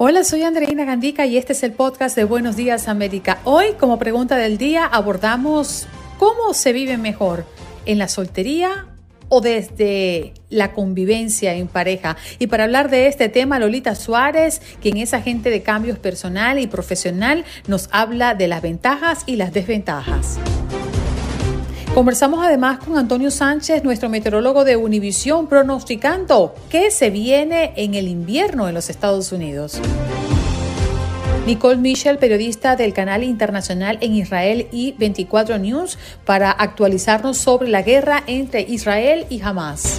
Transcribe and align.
Hola, 0.00 0.22
soy 0.22 0.44
Andreina 0.44 0.84
Gandica 0.84 1.26
y 1.26 1.36
este 1.36 1.54
es 1.54 1.64
el 1.64 1.72
podcast 1.72 2.14
de 2.14 2.22
Buenos 2.22 2.54
Días 2.54 2.86
América. 2.86 3.40
Hoy, 3.42 3.72
como 3.80 3.98
pregunta 3.98 4.36
del 4.36 4.56
día, 4.56 4.84
abordamos 4.84 5.88
cómo 6.20 6.54
se 6.54 6.72
vive 6.72 6.96
mejor, 6.96 7.44
en 7.84 7.98
la 7.98 8.06
soltería 8.06 8.86
o 9.28 9.40
desde 9.40 10.34
la 10.50 10.72
convivencia 10.72 11.54
en 11.54 11.66
pareja. 11.66 12.16
Y 12.38 12.46
para 12.46 12.62
hablar 12.62 12.90
de 12.90 13.08
este 13.08 13.28
tema, 13.28 13.58
Lolita 13.58 13.96
Suárez, 13.96 14.62
quien 14.80 14.98
es 14.98 15.14
agente 15.14 15.50
de 15.50 15.64
cambios 15.64 15.98
personal 15.98 16.60
y 16.60 16.68
profesional, 16.68 17.44
nos 17.66 17.88
habla 17.90 18.36
de 18.36 18.46
las 18.46 18.62
ventajas 18.62 19.24
y 19.26 19.34
las 19.34 19.52
desventajas. 19.52 20.38
Conversamos 21.98 22.46
además 22.46 22.78
con 22.78 22.96
Antonio 22.96 23.28
Sánchez, 23.28 23.82
nuestro 23.82 24.08
meteorólogo 24.08 24.62
de 24.64 24.76
Univisión, 24.76 25.48
pronosticando 25.48 26.54
qué 26.70 26.92
se 26.92 27.10
viene 27.10 27.72
en 27.74 27.96
el 27.96 28.06
invierno 28.06 28.68
en 28.68 28.74
los 28.74 28.88
Estados 28.88 29.32
Unidos. 29.32 29.80
Nicole 31.44 31.78
Michel, 31.78 32.18
periodista 32.18 32.76
del 32.76 32.92
canal 32.92 33.24
internacional 33.24 33.98
en 34.00 34.14
Israel 34.14 34.68
y 34.70 34.92
24 34.92 35.58
News, 35.58 35.98
para 36.24 36.52
actualizarnos 36.52 37.36
sobre 37.36 37.68
la 37.68 37.82
guerra 37.82 38.22
entre 38.28 38.60
Israel 38.60 39.26
y 39.28 39.40
Hamas. 39.42 39.98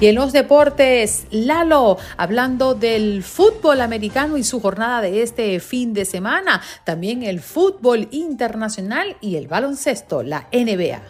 Y 0.00 0.06
en 0.06 0.14
los 0.14 0.32
deportes, 0.32 1.26
Lalo, 1.30 1.98
hablando 2.16 2.74
del 2.74 3.22
fútbol 3.22 3.82
americano 3.82 4.38
y 4.38 4.44
su 4.44 4.58
jornada 4.58 5.02
de 5.02 5.22
este 5.22 5.60
fin 5.60 5.92
de 5.92 6.06
semana, 6.06 6.62
también 6.84 7.22
el 7.22 7.40
fútbol 7.40 8.08
internacional 8.10 9.18
y 9.20 9.36
el 9.36 9.46
baloncesto, 9.46 10.22
la 10.22 10.48
NBA. 10.52 11.02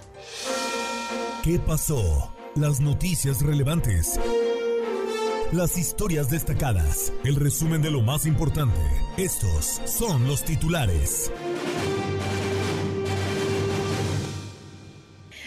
¿Qué 1.45 1.61
pasó? 1.61 2.35
Las 2.57 2.81
noticias 2.81 3.43
relevantes. 3.43 4.19
Las 5.53 5.79
historias 5.79 6.29
destacadas. 6.29 7.13
El 7.23 7.37
resumen 7.37 7.83
de 7.83 7.93
lo 7.93 8.03
más 8.03 8.27
importante. 8.27 8.81
Estos 9.17 9.81
son 9.85 10.27
los 10.27 10.43
titulares. 10.43 11.31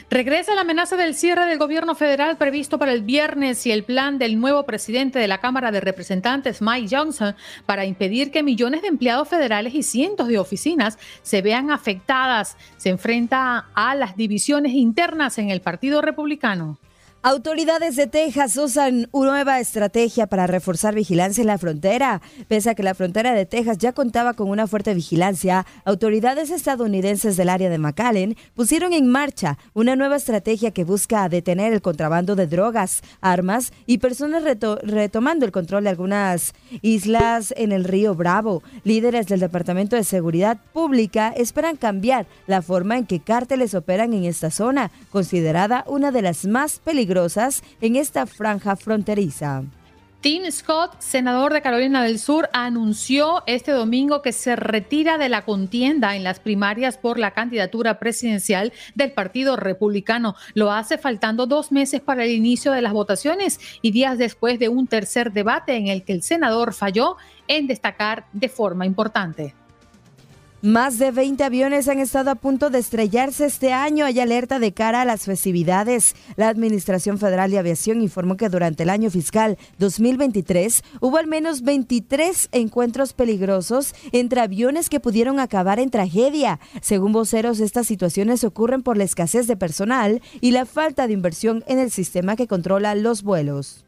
Regresa 0.09 0.53
la 0.53 0.61
amenaza 0.61 0.95
del 0.95 1.15
cierre 1.15 1.45
del 1.45 1.57
gobierno 1.57 1.95
federal 1.95 2.37
previsto 2.37 2.78
para 2.78 2.94
el 2.94 3.01
viernes 3.01 3.66
y 3.66 3.72
el 3.72 3.83
plan 3.83 4.19
del 4.19 4.39
nuevo 4.39 4.63
presidente 4.63 5.17
de 5.17 5.28
la 5.28 5.39
Cámara 5.39 5.72
de 5.72 5.81
Representantes, 5.81 6.61
Mike 6.61 6.95
Johnson, 6.95 7.35
para 7.66 7.85
impedir 7.85 8.31
que 8.31 8.44
millones 8.44 8.81
de 8.81 8.89
empleados 8.89 9.28
federales 9.28 9.73
y 9.73 9.83
cientos 9.83 10.28
de 10.28 10.39
oficinas 10.39 11.00
se 11.22 11.41
vean 11.41 11.72
afectadas. 11.72 12.57
Se 12.78 12.89
enfrenta 12.89 13.69
a 13.73 13.95
las 13.95 14.16
divisiones 14.16 14.73
internas 14.73 15.38
en 15.38 15.50
el 15.50 15.61
Partido 15.61 16.01
Republicano. 16.01 16.78
Autoridades 17.25 17.95
de 17.95 18.07
Texas 18.07 18.57
usan 18.57 19.07
una 19.13 19.31
nueva 19.31 19.61
estrategia 19.61 20.28
para 20.28 20.45
reforzar 20.45 20.94
vigilancia 20.94 21.41
en 21.41 21.47
la 21.47 21.57
frontera. 21.57 22.22
Pese 22.50 22.69
a 22.69 22.75
que 22.75 22.84
la 22.84 22.95
frontera 22.95 23.34
de 23.34 23.45
Texas 23.45 23.78
ya 23.78 23.94
contaba 23.94 24.34
con 24.34 24.50
una 24.50 24.67
fuerte 24.67 24.94
vigilancia, 24.94 25.66
autoridades 25.85 26.50
estadounidenses 26.50 27.38
del 27.38 27.47
área 27.47 27.69
de 27.69 27.78
McAllen 27.78 28.35
pusieron 28.56 28.91
en 28.91 29.07
marcha 29.07 29.57
una 29.73 29.95
nueva 29.95 30.17
estrategia 30.17 30.72
que 30.72 30.84
busca 30.84 31.29
detener 31.29 31.72
el 31.72 31.81
contrabando 31.81 32.35
de 32.35 32.45
drogas, 32.45 33.01
armas 33.22 33.72
y 33.85 34.00
personas 34.00 34.44
retomando 34.44 35.45
el 35.45 35.53
control 35.53 35.85
de 35.85 35.91
algunas 35.91 36.51
islas 36.81 37.53
en 37.55 37.72
el 37.72 37.85
río 37.85 38.16
Bravo. 38.16 38.63
Líderes 38.84 39.28
del 39.28 39.40
Departamento 39.40 39.95
de 39.95 40.03
Seguridad 40.03 40.57
Pública 40.73 41.34
esperan 41.38 41.78
cambiar 41.78 42.25
la 42.47 42.61
forma 42.61 42.97
en 42.97 43.05
que 43.05 43.22
cárteles 43.22 43.75
operan 43.75 44.11
en 44.13 44.25
esta 44.25 44.51
zona, 44.51 44.91
considerada 45.09 45.85
una 45.88 46.11
de 46.11 46.22
las 46.22 46.45
más 46.45 46.79
peligrosas 46.79 47.12
en 47.81 47.96
esta 47.96 48.25
franja 48.25 48.75
fronteriza. 48.75 49.63
Tim 50.22 50.50
Scott, 50.51 50.96
senador 51.00 51.53
de 51.53 51.62
Carolina 51.62 52.01
del 52.01 52.18
Sur, 52.18 52.50
anunció 52.53 53.44
este 53.46 53.72
domingo 53.72 54.22
que 54.22 54.31
se 54.31 54.56
retira 54.56 55.18
de 55.18 55.28
la 55.28 55.44
contienda 55.44 56.16
en 56.16 56.23
las 56.23 56.40
primarias 56.40 56.97
por 56.97 57.19
la 57.19 57.31
candidatura 57.31 58.00
presidencial 58.00 58.72
del 58.96 59.12
Partido 59.12 59.57
Republicano. 59.57 60.35
Lo 60.53 60.72
hace 60.72 60.97
faltando 60.97 61.46
dos 61.46 61.73
meses 61.73 62.00
para 62.00 62.23
el 62.23 62.31
inicio 62.31 62.72
de 62.72 62.81
las 62.81 62.94
votaciones 62.94 63.59
y 63.81 63.91
días 63.91 64.18
después 64.18 64.59
de 64.59 64.69
un 64.69 64.88
tercer 64.88 65.34
debate 65.34 65.75
en 65.75 65.90
el 65.90 66.03
que 66.03 66.13
el 66.13 66.23
senador 66.23 66.73
falló 66.73 67.18
en 67.50 67.68
destacar 67.68 68.25
de 68.31 68.47
forma 68.47 68.85
importante. 68.85 69.53
Más 70.63 70.97
de 70.97 71.12
20 71.12 71.44
aviones 71.44 71.90
han 71.90 72.00
estado 72.00 72.31
a 72.31 72.35
punto 72.35 72.69
de 72.69 72.79
estrellarse 72.79 73.46
este 73.46 73.74
año. 73.74 74.06
Hay 74.06 74.22
alerta 74.22 74.59
de 74.59 74.72
cara 74.72 75.01
a 75.01 75.06
las 75.06 75.25
festividades. 75.25 76.16
La 76.38 76.47
Administración 76.47 77.18
Federal 77.18 77.51
de 77.51 77.59
Aviación 77.59 78.01
informó 78.01 78.38
que 78.38 78.47
durante 78.47 78.84
el 78.84 78.90
año 78.90 79.12
fiscal 79.12 79.57
2023 79.79 80.81
hubo 81.02 81.18
al 81.18 81.28
menos 81.28 81.63
23 81.63 82.47
encuentros 82.53 83.12
peligrosos 83.12 83.94
entre 84.13 84.40
aviones 84.40 84.88
que 84.88 85.02
pudieron 85.02 85.41
acabar 85.41 85.81
en 85.81 85.90
tragedia. 85.90 86.62
Según 86.79 87.12
voceros, 87.12 87.59
estas 87.59 87.85
situaciones 87.85 88.46
ocurren 88.46 88.84
por 88.84 88.96
la 88.96 89.03
escasez 89.03 89.47
de 89.47 89.57
personal 89.57 90.22
y 90.40 90.52
la 90.52 90.66
falta 90.66 91.07
de 91.07 91.13
inversión 91.13 91.66
en 91.68 91.78
el 91.78 91.91
sistema 91.91 92.38
que 92.38 92.47
controla 92.47 92.96
los 92.96 93.23
vuelos. 93.23 93.84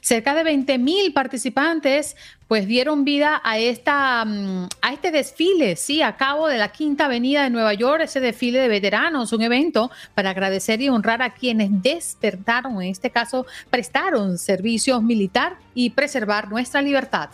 Cerca 0.00 0.34
de 0.34 0.42
20 0.44 0.78
mil 0.78 1.12
participantes 1.12 2.16
pues 2.48 2.66
dieron 2.66 3.04
vida 3.04 3.40
a, 3.42 3.58
esta, 3.58 4.24
mm, 4.24 4.68
a 4.82 4.92
este 4.92 5.10
desfile, 5.10 5.76
sí, 5.76 6.02
a 6.02 6.16
cabo 6.16 6.48
de 6.48 6.58
la 6.58 6.70
Quinta 6.70 7.06
Avenida 7.06 7.42
de 7.42 7.50
Nueva 7.50 7.74
York, 7.74 8.02
ese 8.04 8.20
desfile 8.20 8.60
de 8.60 8.68
veteranos, 8.68 9.32
un 9.32 9.42
evento 9.42 9.90
para 10.14 10.30
agradecer 10.30 10.80
y 10.80 10.88
honrar 10.88 11.22
a 11.22 11.34
quienes 11.34 11.70
despertaron, 11.82 12.80
en 12.82 12.90
este 12.90 13.10
caso, 13.10 13.46
prestaron 13.70 14.38
servicios 14.38 15.02
militar 15.02 15.56
y 15.74 15.90
preservar 15.90 16.48
nuestra 16.48 16.82
libertad. 16.82 17.30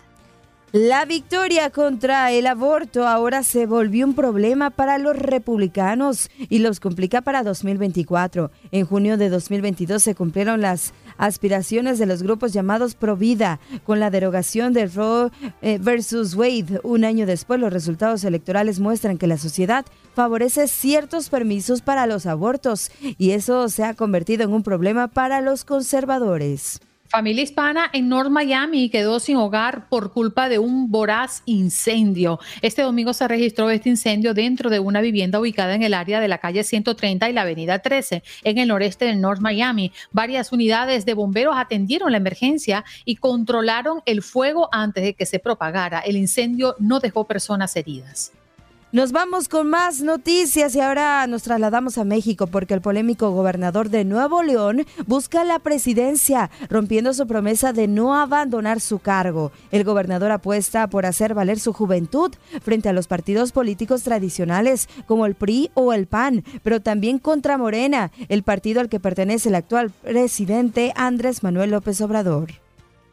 La 0.73 1.05
victoria 1.05 1.69
contra 1.69 2.33
el 2.33 2.47
aborto 2.47 3.07
ahora 3.07 3.43
se 3.43 3.67
volvió 3.67 4.07
un 4.07 4.15
problema 4.15 4.71
para 4.71 4.97
los 4.97 5.15
republicanos 5.15 6.31
y 6.49 6.61
los 6.61 6.81
complica 6.81 7.21
para 7.21 7.43
2024. 7.43 8.51
En 8.71 8.87
junio 8.87 9.19
de 9.19 9.29
2022 9.29 10.03
se 10.03 10.15
cumplieron 10.15 10.63
las 10.63 10.95
aspiraciones 11.23 11.99
de 11.99 12.07
los 12.07 12.23
grupos 12.23 12.53
llamados 12.53 12.97
Pro 12.97 13.17
Vida 13.17 13.61
con 13.85 14.01
la 14.01 14.11
derogación 14.11 14.73
de 14.73 14.87
Roe 14.87 15.31
eh, 15.63 15.79
versus 15.81 16.35
Wade. 16.35 16.81
Un 16.83 17.05
año 17.05 17.27
después, 17.27 17.61
los 17.61 17.73
resultados 17.73 18.25
electorales 18.25 18.81
muestran 18.81 19.19
que 19.19 19.29
la 19.29 19.39
sociedad 19.39 19.87
favorece 20.15 20.67
ciertos 20.67 21.31
permisos 21.31 21.81
para 21.81 22.07
los 22.07 22.27
abortos 22.27 22.91
y 23.19 23.31
eso 23.31 23.69
se 23.69 23.85
ha 23.85 23.95
convertido 23.95 24.43
en 24.43 24.53
un 24.53 24.65
problema 24.65 25.09
para 25.09 25.41
los 25.41 25.65
conservadores. 25.65 26.81
Familia 27.13 27.43
hispana 27.43 27.91
en 27.93 28.09
North 28.09 28.31
Miami 28.31 28.89
quedó 28.89 29.21
sin 29.21 29.37
hogar 29.37 29.87
por 29.91 30.15
culpa 30.15 30.49
de 30.49 30.59
un 30.59 30.91
voraz 30.91 31.43
incendio. 31.45 32.41
Este 32.63 32.81
domingo 32.81 33.13
se 33.13 33.29
registró 33.29 33.69
este 33.69 33.91
incendio 33.91 34.33
dentro 34.33 34.71
de 34.71 34.79
una 34.79 35.03
vivienda 35.03 35.39
ubicada 35.39 35.75
en 35.75 35.83
el 35.83 35.93
área 35.93 36.21
de 36.21 36.29
la 36.29 36.39
calle 36.39 36.65
130 36.65 37.29
y 37.29 37.35
la 37.35 37.43
avenida 37.43 37.81
13, 37.81 38.23
en 38.45 38.57
el 38.57 38.69
noreste 38.69 39.05
de 39.05 39.15
North 39.15 39.43
Miami. 39.43 39.93
Varias 40.11 40.53
unidades 40.53 41.05
de 41.05 41.13
bomberos 41.13 41.55
atendieron 41.59 42.13
la 42.13 42.17
emergencia 42.17 42.83
y 43.05 43.17
controlaron 43.17 44.01
el 44.07 44.23
fuego 44.23 44.71
antes 44.73 45.05
de 45.05 45.13
que 45.13 45.27
se 45.27 45.39
propagara. 45.39 45.99
El 45.99 46.17
incendio 46.17 46.77
no 46.79 46.99
dejó 46.99 47.27
personas 47.27 47.77
heridas. 47.77 48.33
Nos 48.93 49.11
vamos 49.11 49.49
con 49.49 49.71
más 49.71 50.03
noticias 50.03 50.75
y 50.75 50.81
ahora 50.81 51.27
nos 51.27 51.45
trasladamos 51.45 51.97
a 51.97 52.05
México 52.05 52.47
porque 52.47 52.75
el 52.75 52.83
polémico 52.83 53.31
gobernador 53.31 53.89
de 53.89 54.05
Nuevo 54.05 54.43
León 54.43 54.85
busca 55.07 55.45
la 55.45 55.61
presidencia, 55.61 56.51
rompiendo 56.69 57.15
su 57.15 57.27
promesa 57.27 57.73
de 57.73 57.89
no 57.89 58.15
abandonar 58.15 58.81
su 58.81 58.99
cargo. 58.99 59.51
El 59.71 59.85
gobernador 59.85 60.31
apuesta 60.31 60.89
por 60.89 61.07
hacer 61.07 61.33
valer 61.33 61.59
su 61.59 61.73
juventud 61.73 62.35
frente 62.61 62.91
a 62.91 62.93
los 62.93 63.07
partidos 63.07 63.53
políticos 63.53 64.03
tradicionales 64.03 64.91
como 65.07 65.25
el 65.25 65.37
PRI 65.37 65.71
o 65.73 65.95
el 65.95 66.07
PAN, 66.07 66.45
pero 66.63 66.83
también 66.83 67.19
contra 67.19 67.57
Morena, 67.57 68.13
el 68.29 68.43
partido 68.43 68.83
al 68.83 68.91
que 68.91 69.01
pertenece 69.01 69.49
el 69.49 69.55
actual 69.55 69.91
presidente 69.91 70.93
Andrés 70.97 71.43
Manuel 71.43 71.71
López 71.71 71.99
Obrador. 72.03 72.62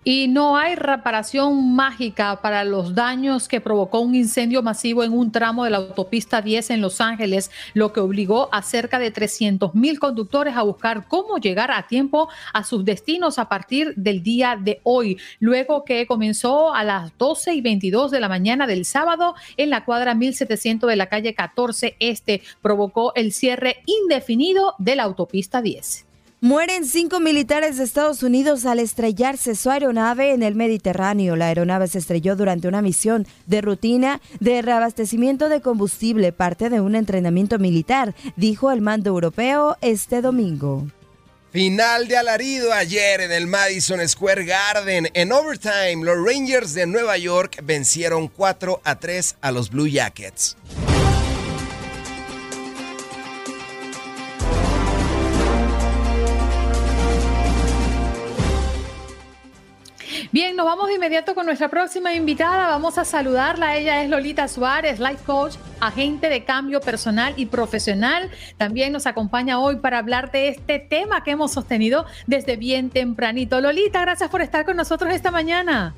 Y 0.05 0.29
no 0.29 0.55
hay 0.55 0.75
reparación 0.75 1.75
mágica 1.75 2.41
para 2.41 2.63
los 2.63 2.95
daños 2.95 3.49
que 3.49 3.59
provocó 3.59 3.99
un 3.99 4.15
incendio 4.15 4.63
masivo 4.63 5.03
en 5.03 5.11
un 5.11 5.29
tramo 5.29 5.65
de 5.65 5.71
la 5.71 5.77
autopista 5.77 6.41
10 6.41 6.69
en 6.69 6.79
Los 6.81 7.01
Ángeles, 7.01 7.51
lo 7.73 7.91
que 7.91 7.99
obligó 7.99 8.47
a 8.53 8.61
cerca 8.61 8.97
de 8.97 9.11
300 9.11 9.75
mil 9.75 9.99
conductores 9.99 10.55
a 10.55 10.61
buscar 10.61 11.05
cómo 11.09 11.37
llegar 11.37 11.69
a 11.71 11.85
tiempo 11.85 12.29
a 12.53 12.63
sus 12.63 12.85
destinos 12.85 13.39
a 13.39 13.49
partir 13.49 13.93
del 13.97 14.23
día 14.23 14.57
de 14.57 14.79
hoy, 14.83 15.17
luego 15.41 15.83
que 15.83 16.07
comenzó 16.07 16.73
a 16.73 16.85
las 16.85 17.17
12 17.17 17.55
y 17.55 17.61
22 17.61 18.09
de 18.09 18.21
la 18.21 18.29
mañana 18.29 18.67
del 18.67 18.85
sábado 18.85 19.35
en 19.57 19.69
la 19.69 19.83
cuadra 19.83 20.15
1700 20.15 20.89
de 20.89 20.95
la 20.95 21.07
calle 21.07 21.35
14 21.35 21.97
Este, 21.99 22.41
provocó 22.61 23.13
el 23.15 23.33
cierre 23.33 23.83
indefinido 23.85 24.75
de 24.79 24.95
la 24.95 25.03
autopista 25.03 25.61
10. 25.61 26.08
Mueren 26.41 26.85
cinco 26.85 27.19
militares 27.19 27.77
de 27.77 27.83
Estados 27.83 28.23
Unidos 28.23 28.65
al 28.65 28.79
estrellarse 28.79 29.55
su 29.55 29.69
aeronave 29.71 30.31
en 30.31 30.41
el 30.41 30.55
Mediterráneo. 30.55 31.35
La 31.35 31.47
aeronave 31.47 31.89
se 31.89 31.97
estrelló 31.97 32.37
durante 32.37 32.69
una 32.69 32.81
misión 32.81 33.27
de 33.45 33.59
rutina 33.59 34.21
de 34.39 34.61
reabastecimiento 34.61 35.49
de 35.49 35.59
combustible, 35.59 36.31
parte 36.31 36.69
de 36.69 36.79
un 36.79 36.95
entrenamiento 36.95 37.59
militar, 37.59 38.15
dijo 38.37 38.71
el 38.71 38.79
mando 38.79 39.09
europeo 39.09 39.75
este 39.81 40.21
domingo. 40.21 40.87
Final 41.51 42.07
de 42.07 42.15
alarido 42.15 42.71
ayer 42.71 43.19
en 43.19 43.33
el 43.33 43.45
Madison 43.45 44.07
Square 44.07 44.45
Garden. 44.45 45.09
En 45.15 45.33
overtime, 45.33 46.05
los 46.05 46.15
Rangers 46.25 46.73
de 46.73 46.87
Nueva 46.87 47.17
York 47.17 47.59
vencieron 47.63 48.29
4 48.29 48.79
a 48.85 48.95
3 48.97 49.35
a 49.41 49.51
los 49.51 49.71
Blue 49.71 49.87
Jackets. 49.87 50.55
Bien, 60.31 60.55
nos 60.55 60.67
vamos 60.67 60.87
de 60.87 60.93
inmediato 60.93 61.33
con 61.33 61.47
nuestra 61.47 61.69
próxima 61.69 62.13
invitada. 62.13 62.67
Vamos 62.67 62.99
a 62.99 63.05
saludarla. 63.05 63.77
Ella 63.77 64.03
es 64.03 64.11
Lolita 64.11 64.47
Suárez, 64.47 64.99
life 64.99 65.23
coach, 65.25 65.55
agente 65.79 66.29
de 66.29 66.43
cambio 66.43 66.81
personal 66.81 67.33
y 67.35 67.47
profesional. 67.47 68.29
También 68.55 68.93
nos 68.93 69.07
acompaña 69.07 69.59
hoy 69.59 69.77
para 69.77 69.97
hablar 69.97 70.29
de 70.29 70.49
este 70.49 70.77
tema 70.77 71.23
que 71.23 71.31
hemos 71.31 71.51
sostenido 71.51 72.05
desde 72.27 72.57
bien 72.57 72.91
tempranito. 72.91 73.59
Lolita, 73.59 74.01
gracias 74.01 74.29
por 74.29 74.43
estar 74.43 74.65
con 74.65 74.77
nosotros 74.77 75.11
esta 75.11 75.31
mañana. 75.31 75.95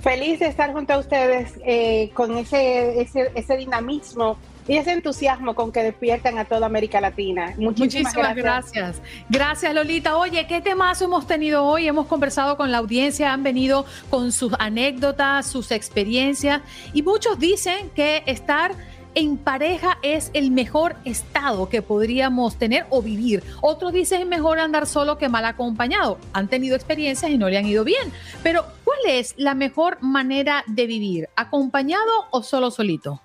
Feliz 0.00 0.38
de 0.40 0.46
estar 0.46 0.72
junto 0.72 0.94
a 0.94 0.98
ustedes 0.98 1.60
eh, 1.62 2.10
con 2.14 2.38
ese, 2.38 3.02
ese, 3.02 3.30
ese 3.34 3.56
dinamismo 3.58 4.38
y 4.70 4.76
ese 4.76 4.92
entusiasmo 4.92 5.56
con 5.56 5.72
que 5.72 5.82
despiertan 5.82 6.38
a 6.38 6.44
toda 6.44 6.66
América 6.66 7.00
Latina. 7.00 7.54
Muchísimas, 7.58 8.14
gracias. 8.36 9.02
gracias. 9.28 9.74
Lolita. 9.74 10.16
Oye, 10.16 10.46
¿qué 10.46 10.60
temas 10.60 11.02
hemos 11.02 11.26
tenido 11.26 11.64
hoy? 11.64 11.88
Hemos 11.88 12.06
conversado 12.06 12.56
con 12.56 12.70
la 12.70 12.78
audiencia, 12.78 13.32
han 13.32 13.42
venido 13.42 13.84
con 14.10 14.30
sus 14.30 14.52
anécdotas, 14.60 15.48
sus 15.48 15.72
experiencias 15.72 16.60
y 16.92 17.02
muchos 17.02 17.40
dicen 17.40 17.90
que 17.96 18.22
estar 18.26 18.76
en 19.16 19.38
pareja 19.38 19.98
es 20.02 20.30
el 20.34 20.52
mejor 20.52 20.94
estado 21.04 21.68
que 21.68 21.82
podríamos 21.82 22.54
tener 22.54 22.86
o 22.90 23.02
vivir. 23.02 23.42
Otros 23.62 23.92
dicen 23.92 24.20
es 24.20 24.28
mejor 24.28 24.60
andar 24.60 24.86
solo 24.86 25.18
que 25.18 25.28
mal 25.28 25.46
acompañado. 25.46 26.16
Han 26.32 26.46
tenido 26.46 26.76
experiencias 26.76 27.28
y 27.32 27.38
no 27.38 27.48
le 27.48 27.58
han 27.58 27.66
ido 27.66 27.82
bien. 27.82 28.12
Pero, 28.44 28.64
¿cuál 28.84 29.00
es 29.08 29.34
la 29.36 29.54
mejor 29.54 30.00
manera 30.00 30.62
de 30.68 30.86
vivir? 30.86 31.28
¿Acompañado 31.34 32.28
o 32.30 32.44
solo 32.44 32.70
solito? 32.70 33.20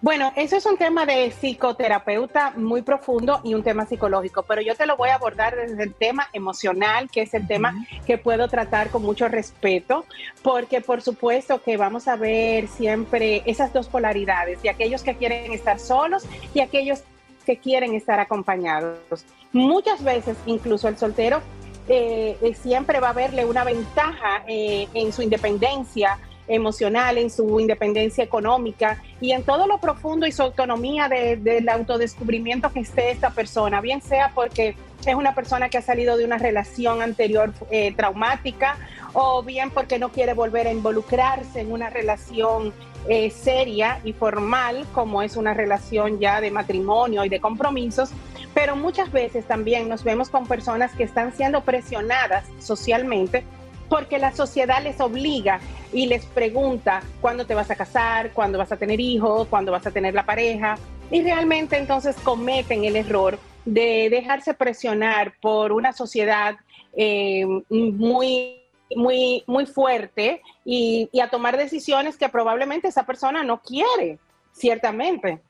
Bueno, 0.00 0.32
eso 0.36 0.56
es 0.56 0.66
un 0.66 0.76
tema 0.76 1.06
de 1.06 1.30
psicoterapeuta 1.30 2.52
muy 2.56 2.82
profundo 2.82 3.40
y 3.44 3.54
un 3.54 3.62
tema 3.62 3.86
psicológico, 3.86 4.42
pero 4.42 4.60
yo 4.60 4.74
te 4.74 4.86
lo 4.86 4.96
voy 4.96 5.10
a 5.10 5.14
abordar 5.14 5.56
desde 5.56 5.82
el 5.82 5.94
tema 5.94 6.28
emocional, 6.32 7.10
que 7.10 7.22
es 7.22 7.34
el 7.34 7.46
tema 7.46 7.74
que 8.06 8.18
puedo 8.18 8.48
tratar 8.48 8.90
con 8.90 9.02
mucho 9.02 9.28
respeto, 9.28 10.04
porque 10.42 10.80
por 10.80 11.02
supuesto 11.02 11.62
que 11.62 11.76
vamos 11.76 12.08
a 12.08 12.16
ver 12.16 12.68
siempre 12.68 13.42
esas 13.46 13.72
dos 13.72 13.88
polaridades, 13.88 14.62
de 14.62 14.70
aquellos 14.70 15.02
que 15.02 15.16
quieren 15.16 15.52
estar 15.52 15.78
solos 15.78 16.24
y 16.54 16.60
aquellos 16.60 17.02
que 17.46 17.56
quieren 17.58 17.94
estar 17.94 18.20
acompañados. 18.20 19.24
Muchas 19.52 20.02
veces 20.04 20.36
incluso 20.46 20.88
el 20.88 20.96
soltero 20.96 21.42
eh, 21.88 22.36
eh, 22.40 22.54
siempre 22.54 23.00
va 23.00 23.10
a 23.10 23.12
verle 23.12 23.44
una 23.44 23.64
ventaja 23.64 24.44
eh, 24.46 24.86
en 24.94 25.12
su 25.12 25.22
independencia, 25.22 26.18
emocional, 26.50 27.16
en 27.16 27.30
su 27.30 27.60
independencia 27.60 28.24
económica 28.24 29.02
y 29.20 29.32
en 29.32 29.42
todo 29.44 29.66
lo 29.66 29.78
profundo 29.78 30.26
y 30.26 30.32
su 30.32 30.42
autonomía 30.42 31.08
del 31.08 31.68
autodescubrimiento 31.68 32.72
que 32.72 32.80
esté 32.80 33.10
esta 33.10 33.30
persona, 33.30 33.80
bien 33.80 34.02
sea 34.02 34.32
porque 34.34 34.76
es 35.06 35.14
una 35.14 35.34
persona 35.34 35.68
que 35.68 35.78
ha 35.78 35.82
salido 35.82 36.16
de 36.16 36.24
una 36.24 36.38
relación 36.38 37.00
anterior 37.02 37.52
eh, 37.70 37.94
traumática 37.94 38.76
o 39.12 39.42
bien 39.42 39.70
porque 39.70 39.98
no 39.98 40.10
quiere 40.10 40.34
volver 40.34 40.66
a 40.66 40.72
involucrarse 40.72 41.60
en 41.60 41.72
una 41.72 41.88
relación 41.88 42.72
eh, 43.08 43.30
seria 43.30 44.00
y 44.04 44.12
formal 44.12 44.86
como 44.92 45.22
es 45.22 45.36
una 45.36 45.54
relación 45.54 46.20
ya 46.20 46.40
de 46.40 46.50
matrimonio 46.50 47.24
y 47.24 47.30
de 47.30 47.40
compromisos, 47.40 48.10
pero 48.52 48.76
muchas 48.76 49.10
veces 49.10 49.46
también 49.46 49.88
nos 49.88 50.04
vemos 50.04 50.28
con 50.28 50.46
personas 50.46 50.92
que 50.92 51.04
están 51.04 51.32
siendo 51.32 51.62
presionadas 51.62 52.44
socialmente 52.58 53.44
porque 53.90 54.18
la 54.18 54.32
sociedad 54.32 54.82
les 54.82 55.00
obliga 55.00 55.60
y 55.92 56.06
les 56.06 56.24
pregunta 56.24 57.02
cuándo 57.20 57.44
te 57.44 57.54
vas 57.54 57.70
a 57.70 57.74
casar, 57.74 58.32
cuándo 58.32 58.56
vas 58.56 58.70
a 58.70 58.76
tener 58.76 59.00
hijos, 59.00 59.48
cuándo 59.48 59.72
vas 59.72 59.86
a 59.86 59.90
tener 59.90 60.14
la 60.14 60.24
pareja. 60.24 60.78
Y 61.10 61.22
realmente 61.22 61.76
entonces 61.76 62.16
cometen 62.22 62.84
el 62.84 62.94
error 62.94 63.38
de 63.64 64.08
dejarse 64.08 64.54
presionar 64.54 65.34
por 65.42 65.72
una 65.72 65.92
sociedad 65.92 66.54
eh, 66.96 67.44
muy, 67.68 68.62
muy, 68.94 69.42
muy 69.46 69.66
fuerte 69.66 70.40
y, 70.64 71.08
y 71.12 71.20
a 71.20 71.28
tomar 71.28 71.56
decisiones 71.56 72.16
que 72.16 72.28
probablemente 72.28 72.86
esa 72.86 73.04
persona 73.04 73.42
no 73.42 73.60
quiere, 73.60 74.20
ciertamente. 74.52 75.40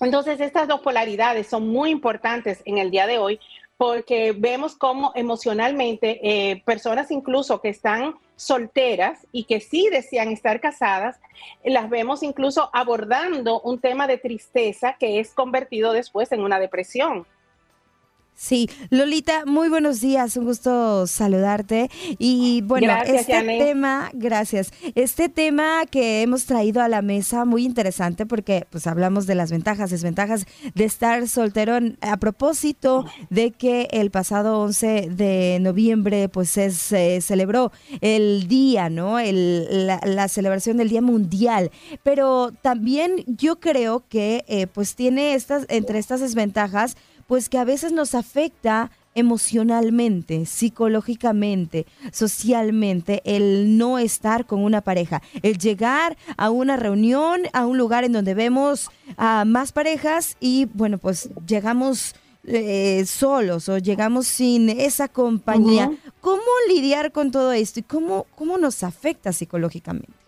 Entonces, 0.00 0.40
estas 0.40 0.66
dos 0.66 0.80
polaridades 0.80 1.46
son 1.46 1.68
muy 1.68 1.90
importantes 1.90 2.62
en 2.64 2.78
el 2.78 2.90
día 2.90 3.06
de 3.06 3.18
hoy 3.18 3.38
porque 3.80 4.34
vemos 4.36 4.76
cómo 4.76 5.10
emocionalmente 5.14 6.20
eh, 6.22 6.62
personas 6.66 7.10
incluso 7.10 7.62
que 7.62 7.70
están 7.70 8.14
solteras 8.36 9.26
y 9.32 9.44
que 9.44 9.58
sí 9.60 9.88
desean 9.90 10.28
estar 10.28 10.60
casadas, 10.60 11.18
las 11.64 11.88
vemos 11.88 12.22
incluso 12.22 12.68
abordando 12.74 13.58
un 13.62 13.78
tema 13.78 14.06
de 14.06 14.18
tristeza 14.18 14.96
que 15.00 15.18
es 15.18 15.32
convertido 15.32 15.94
después 15.94 16.30
en 16.32 16.42
una 16.42 16.60
depresión. 16.60 17.26
Sí, 18.40 18.70
Lolita, 18.88 19.44
muy 19.44 19.68
buenos 19.68 20.00
días, 20.00 20.34
un 20.38 20.46
gusto 20.46 21.06
saludarte. 21.06 21.90
Y 22.18 22.62
bueno, 22.62 22.90
este 23.04 23.42
tema, 23.42 24.10
gracias, 24.14 24.72
este 24.94 25.28
tema 25.28 25.84
que 25.84 26.22
hemos 26.22 26.46
traído 26.46 26.80
a 26.80 26.88
la 26.88 27.02
mesa, 27.02 27.44
muy 27.44 27.66
interesante 27.66 28.24
porque 28.24 28.66
pues 28.70 28.86
hablamos 28.86 29.26
de 29.26 29.34
las 29.34 29.50
ventajas, 29.50 29.90
desventajas 29.90 30.46
de 30.74 30.84
estar 30.84 31.28
soltero 31.28 31.78
a 32.00 32.16
propósito 32.16 33.04
de 33.28 33.50
que 33.50 33.88
el 33.90 34.10
pasado 34.10 34.60
11 34.60 35.10
de 35.10 35.58
noviembre 35.60 36.30
pues 36.30 36.48
se 36.48 37.20
celebró 37.20 37.72
el 38.00 38.48
día, 38.48 38.88
¿no? 38.88 39.18
El, 39.18 39.86
la, 39.86 40.28
celebración 40.28 40.78
del 40.78 40.88
Día 40.88 41.02
Mundial. 41.02 41.70
Pero 42.02 42.52
también 42.62 43.22
yo 43.26 43.60
creo 43.60 44.02
que 44.08 44.46
eh, 44.48 44.66
pues 44.66 44.94
tiene 44.94 45.34
estas, 45.34 45.66
entre 45.68 45.98
estas 45.98 46.20
desventajas, 46.20 46.96
pues 47.30 47.48
que 47.48 47.58
a 47.58 47.64
veces 47.64 47.92
nos 47.92 48.16
afecta 48.16 48.90
emocionalmente, 49.14 50.46
psicológicamente, 50.46 51.86
socialmente, 52.10 53.22
el 53.24 53.78
no 53.78 54.00
estar 54.00 54.46
con 54.46 54.64
una 54.64 54.80
pareja, 54.80 55.22
el 55.42 55.56
llegar 55.56 56.18
a 56.36 56.50
una 56.50 56.76
reunión, 56.76 57.42
a 57.52 57.66
un 57.66 57.78
lugar 57.78 58.02
en 58.02 58.10
donde 58.10 58.34
vemos 58.34 58.90
a 59.16 59.44
más 59.44 59.70
parejas 59.70 60.36
y 60.40 60.64
bueno, 60.74 60.98
pues 60.98 61.30
llegamos 61.46 62.16
eh, 62.42 63.04
solos 63.06 63.68
o 63.68 63.78
llegamos 63.78 64.26
sin 64.26 64.68
esa 64.68 65.06
compañía. 65.06 65.88
¿Cómo 66.20 66.42
lidiar 66.68 67.12
con 67.12 67.30
todo 67.30 67.52
esto 67.52 67.78
y 67.78 67.84
cómo, 67.84 68.26
cómo 68.34 68.58
nos 68.58 68.82
afecta 68.82 69.32
psicológicamente? 69.32 70.19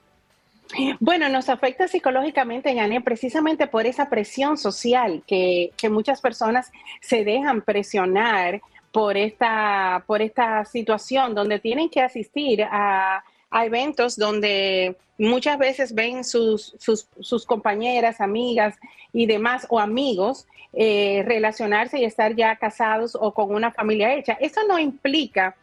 Bueno, 1.01 1.29
nos 1.29 1.49
afecta 1.49 1.89
psicológicamente, 1.89 2.75
Yani, 2.75 3.01
precisamente 3.01 3.67
por 3.67 3.87
esa 3.87 4.09
presión 4.09 4.57
social 4.57 5.23
que, 5.27 5.73
muchas 5.91 6.21
personas 6.21 6.71
se 7.01 7.25
dejan 7.25 7.63
presionar 7.63 8.61
por 8.93 9.17
esta, 9.17 10.05
por 10.07 10.23
esta 10.23 10.65
situación 10.65 11.35
donde 11.35 11.59
tienen 11.59 11.89
que 11.89 12.01
asistir 12.01 12.63
a 12.63 13.23
eventos 13.51 14.17
donde 14.17 14.97
muchas 15.19 15.59
veces 15.59 15.95
ven 15.95 16.25
sus, 16.25 16.75
sus, 16.79 17.47
compañeras, 17.47 18.21
amigas 18.21 18.77
y 19.13 19.27
demás, 19.27 19.67
o 19.69 19.79
amigos, 19.79 20.47
eh, 20.73 21.23
relacionarse 21.27 22.01
y 22.01 22.05
estar 22.05 22.35
ya 22.35 22.57
casados 22.57 23.17
o 23.19 23.33
con 23.33 23.55
una 23.55 23.71
familia 23.71 24.15
hecha. 24.15 24.37
Eso 24.41 24.61
no 24.67 24.79
implica 24.79 25.55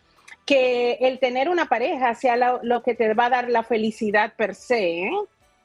que 0.45 0.93
el 1.01 1.19
tener 1.19 1.49
una 1.49 1.67
pareja 1.67 2.15
sea 2.15 2.59
lo, 2.61 2.83
que 2.83 2.95
te 2.95 3.13
va 3.13 3.25
a 3.25 3.29
dar 3.29 3.49
la 3.49 3.63
felicidad 3.63 4.33
per 4.35 4.55
se. 4.55 5.03
¿eh? 5.03 5.11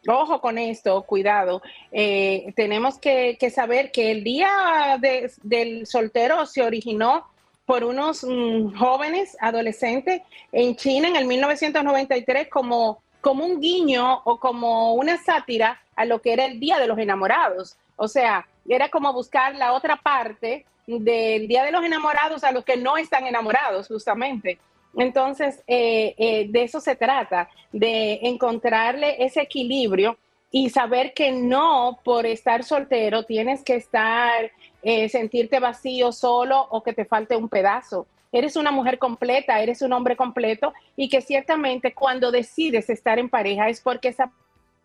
Ojo 0.07 0.41
con 0.41 0.59
esto, 0.59 1.03
cuidado. 1.03 1.63
Eh, 1.91 2.53
tenemos 2.55 2.99
que, 2.99 3.39
saber 3.55 3.91
que 3.91 4.11
el 4.11 4.25
día 4.25 4.99
del 5.43 5.87
soltero 5.87 6.45
se 6.47 6.63
originó 6.63 7.27
por 7.65 7.85
unos 7.85 8.25
mm, 8.25 8.75
jóvenes 8.77 9.37
adolescentes 9.41 10.23
en 10.53 10.77
China 10.77 11.09
en 11.09 11.17
el 11.17 11.27
1993 11.27 12.49
como, 12.49 13.03
como 13.21 13.47
un 13.47 13.61
guiño 13.61 14.21
o 14.25 14.39
como 14.39 14.95
una 14.95 15.17
sátira 15.17 15.81
a 15.97 16.05
lo 16.05 16.21
que 16.21 16.35
era 16.35 16.45
el 16.45 16.61
Día 16.61 16.79
de 16.79 16.87
los 16.87 16.99
Enamorados. 16.99 17.77
O 17.97 18.09
sea, 18.09 18.47
era 18.69 18.89
como 18.91 19.13
buscar 19.13 19.55
la 19.55 19.73
otra 19.73 19.97
parte 19.97 20.67
del 20.87 21.49
Día 21.49 21.65
de 21.65 21.73
los 21.73 21.85
Enamorados 21.85 22.45
a 22.45 22.53
los 22.53 22.65
que 22.65 22.77
no 22.77 22.97
están 22.97 23.27
enamorados, 23.27 23.89
justamente. 23.89 24.59
Entonces, 24.97 25.63
eh, 25.67 26.15
eh, 26.19 26.47
de 26.49 26.63
eso 26.63 26.81
se 26.81 26.95
trata, 26.97 27.49
de 27.73 28.21
encontrarle 28.23 29.25
ese 29.25 29.43
equilibrio 29.43 30.17
y 30.51 30.71
saber 30.71 31.15
que 31.15 31.33
no 31.33 31.99
por 32.05 32.27
estar 32.27 32.63
soltero 32.63 33.25
tienes 33.25 33.65
que 33.65 33.75
estar 33.75 34.53
eh, 34.83 35.09
sentirte 35.09 35.59
vacío 35.59 36.13
solo 36.13 36.61
o 36.71 36.83
que 36.83 36.93
te 36.93 37.05
falte 37.05 37.35
un 37.35 37.49
pedazo. 37.49 38.07
Eres 38.31 38.57
una 38.57 38.71
mujer 38.71 38.99
completa, 38.99 39.61
eres 39.61 39.83
un 39.83 39.93
hombre 39.93 40.17
completo 40.17 40.73
y 40.97 41.09
que 41.09 41.21
ciertamente 41.21 41.93
cuando 41.93 42.31
decides 42.31 42.89
estar 42.89 43.19
en 43.19 43.29
pareja 43.29 43.69
es 43.69 43.81
porque 43.81 44.09
esa 44.09 44.31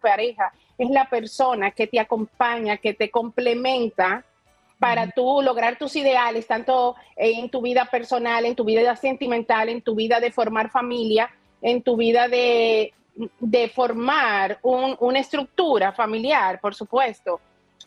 pareja 0.02 0.52
es 0.78 0.90
la 0.90 1.10
persona 1.10 1.72
que 1.72 1.86
te 1.86 2.00
acompaña, 2.00 2.78
que 2.78 2.94
te 2.94 3.12
complementa 3.12 4.26
para 4.80 5.12
tú 5.12 5.42
lograr 5.44 5.78
tus 5.78 5.96
ideales, 5.96 6.48
tanto 6.48 6.96
en 7.16 7.50
tu 7.50 7.62
vida 7.62 7.86
personal, 7.86 8.46
en 8.46 8.56
tu 8.56 8.64
vida 8.64 8.96
sentimental, 8.96 9.70
en 9.70 9.82
tu 9.82 9.94
vida 9.94 10.20
de 10.20 10.32
formar 10.32 10.72
familia, 10.72 11.30
en 11.62 11.84
tu 11.84 11.98
vida 11.98 12.30
de, 12.30 12.94
formar 13.76 14.60
una 14.64 15.20
estructura 15.20 15.92
familiar, 15.92 16.62
por 16.62 16.74
supuesto. 16.74 17.42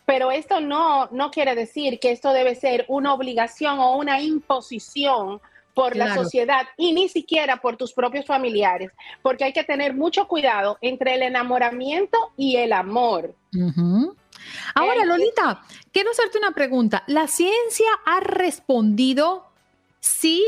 Pero 0.05 0.31
esto 0.31 0.61
no, 0.61 1.09
no 1.11 1.31
quiere 1.31 1.55
decir 1.55 1.99
que 1.99 2.11
esto 2.11 2.33
debe 2.33 2.55
ser 2.55 2.85
una 2.89 3.15
obligación 3.15 3.79
o 3.79 3.97
una 3.97 4.21
imposición 4.21 5.41
por 5.75 5.97
la 5.97 6.15
sociedad 6.15 6.67
y 6.77 6.93
ni 6.93 7.09
siquiera 7.09 7.57
por 7.57 7.79
tus 7.79 7.95
propios 7.95 8.27
familiares, 8.27 8.91
porque 9.23 9.45
hay 9.45 9.55
que 9.55 9.65
tener 9.65 9.95
mucho 9.95 10.29
cuidado 10.29 10.77
entre 10.83 11.15
el 11.15 11.23
enamoramiento 11.23 12.19
y 12.37 12.57
el 12.57 12.75
amor. 12.75 13.35
Ahora, 14.75 15.05
Lolita, 15.05 15.63
quiero 15.93 16.11
hacerte 16.11 16.39
una 16.39 16.53
pregunta. 16.53 17.05
¿La 17.07 17.27
ciencia 17.29 17.89
ha 18.05 18.21
respondido 18.21 19.47
si 20.01 20.45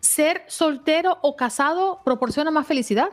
ser 0.00 0.44
soltero 0.46 1.18
o 1.22 1.36
casado 1.36 2.00
proporciona 2.04 2.50
más 2.50 2.66
felicidad? 2.66 3.10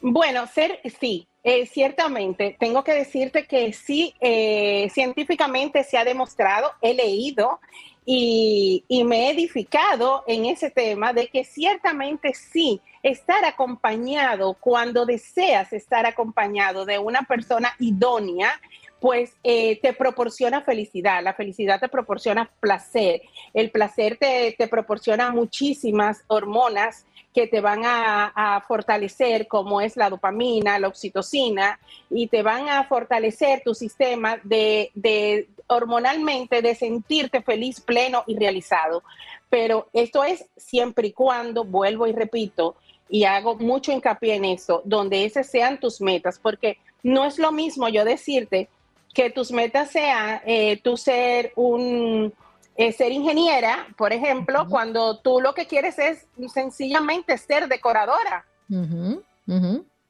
Bueno, 0.00 0.46
ser 0.48 0.80
sí, 1.00 1.28
eh, 1.44 1.66
ciertamente, 1.66 2.56
tengo 2.58 2.82
que 2.82 2.92
decirte 2.92 3.46
que 3.46 3.72
sí, 3.72 4.14
eh, 4.20 4.88
científicamente 4.92 5.84
se 5.84 5.96
ha 5.96 6.04
demostrado, 6.04 6.72
he 6.80 6.94
leído 6.94 7.60
y, 8.04 8.84
me 9.06 9.26
he 9.26 9.30
edificado 9.30 10.24
en 10.26 10.46
ese 10.46 10.70
tema 10.70 11.12
de 11.12 11.28
que 11.28 11.44
ciertamente 11.44 12.34
sí, 12.34 12.80
estar 13.02 13.44
acompañado 13.44 14.54
cuando 14.54 15.06
deseas 15.06 15.72
estar 15.72 16.06
acompañado 16.06 16.84
de 16.84 16.98
una 16.98 17.22
persona 17.22 17.72
idónea, 17.78 18.60
pues 19.00 19.34
eh, 19.42 19.80
te 19.80 19.92
proporciona 19.92 20.62
felicidad, 20.62 21.22
la 21.22 21.34
felicidad 21.34 21.80
te 21.80 21.88
proporciona 21.88 22.48
placer, 22.60 23.22
el 23.52 23.70
placer 23.72 24.16
te, 24.16 24.54
te 24.56 24.68
proporciona 24.68 25.32
muchísimas 25.32 26.22
hormonas 26.28 27.04
que 27.32 27.46
te 27.46 27.60
van 27.60 27.82
a, 27.84 28.62
fortalecer, 28.68 29.48
como 29.48 29.80
es 29.80 29.96
la 29.96 30.10
dopamina, 30.10 30.78
la 30.78 30.88
oxitocina, 30.88 31.80
y 32.10 32.26
te 32.26 32.42
van 32.42 32.68
a 32.68 32.84
fortalecer 32.84 33.62
tu 33.64 33.74
sistema 33.74 34.38
de, 34.42 35.48
hormonalmente 35.66 36.60
de 36.60 36.74
sentirte 36.74 37.42
feliz, 37.42 37.80
pleno 37.80 38.24
y 38.26 38.36
realizado. 38.36 39.02
Pero 39.48 39.88
esto 39.92 40.24
es 40.24 40.46
siempre 40.56 41.08
y 41.08 41.12
cuando, 41.12 41.64
vuelvo 41.64 42.06
y 42.06 42.12
repito, 42.12 42.76
y 43.12 43.24
hago 43.24 43.56
mucho 43.56 43.92
hincapié 43.92 44.36
en 44.36 44.46
eso, 44.46 44.80
donde 44.86 45.26
esas 45.26 45.46
sean 45.46 45.78
tus 45.78 46.00
metas, 46.00 46.38
porque 46.38 46.78
no 47.02 47.26
es 47.26 47.38
lo 47.38 47.52
mismo 47.52 47.90
yo 47.90 48.06
decirte 48.06 48.70
que 49.12 49.28
tus 49.28 49.52
metas 49.52 49.90
sean 49.90 50.40
eh, 50.46 50.80
tú 50.82 50.96
ser 50.96 51.52
un, 51.54 52.32
eh, 52.74 52.90
ser 52.92 53.12
ingeniera, 53.12 53.86
por 53.98 54.14
ejemplo, 54.14 54.66
cuando 54.66 55.18
tú 55.18 55.42
lo 55.42 55.52
que 55.52 55.66
quieres 55.66 55.98
es 55.98 56.26
sencillamente 56.54 57.36
ser 57.36 57.68
decoradora. 57.68 58.46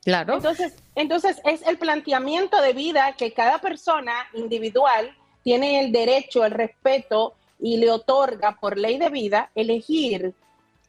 Claro. 0.04 0.34
Entonces, 0.34 0.76
entonces 0.94 1.40
es 1.44 1.66
el 1.66 1.78
planteamiento 1.78 2.62
de 2.62 2.72
vida 2.72 3.14
que 3.18 3.32
cada 3.32 3.58
persona 3.60 4.12
individual 4.32 5.10
tiene 5.42 5.80
el 5.80 5.90
derecho, 5.90 6.44
el 6.44 6.52
respeto 6.52 7.34
y 7.58 7.78
le 7.78 7.90
otorga 7.90 8.58
por 8.60 8.78
ley 8.78 8.96
de 8.98 9.08
vida 9.08 9.50
elegir 9.56 10.34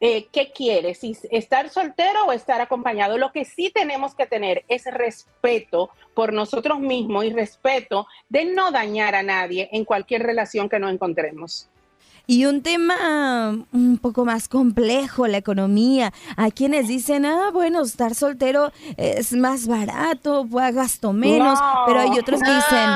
eh, 0.06 0.28
qué 0.30 0.52
quiere, 0.52 0.92
si 0.94 1.16
estar 1.30 1.70
soltero 1.70 2.26
o 2.26 2.32
estar 2.32 2.60
acompañado. 2.60 3.16
Lo 3.16 3.32
que 3.32 3.46
sí 3.46 3.70
tenemos 3.74 4.14
que 4.14 4.26
tener 4.26 4.62
es 4.68 4.84
respeto 4.84 5.88
por 6.12 6.34
nosotros 6.34 6.78
mismos 6.78 7.24
y 7.24 7.32
respeto 7.32 8.06
de 8.28 8.44
no 8.44 8.70
dañar 8.70 9.14
a 9.14 9.22
nadie 9.22 9.70
en 9.72 9.86
cualquier 9.86 10.22
relación 10.22 10.68
que 10.68 10.78
nos 10.78 10.92
encontremos. 10.92 11.70
Y 12.26 12.44
un 12.44 12.62
tema 12.62 13.54
un 13.72 13.98
poco 13.98 14.26
más 14.26 14.48
complejo, 14.48 15.26
la 15.26 15.38
economía. 15.38 16.12
Hay 16.36 16.52
quienes 16.52 16.88
dicen, 16.88 17.24
ah, 17.24 17.50
bueno, 17.50 17.82
estar 17.82 18.14
soltero 18.14 18.72
es 18.98 19.32
más 19.32 19.66
barato, 19.66 20.46
gasto 20.50 21.14
menos. 21.14 21.58
pero 21.86 22.00
hay 22.00 22.18
otros 22.18 22.42
que 22.42 22.50
dicen, 22.50 22.90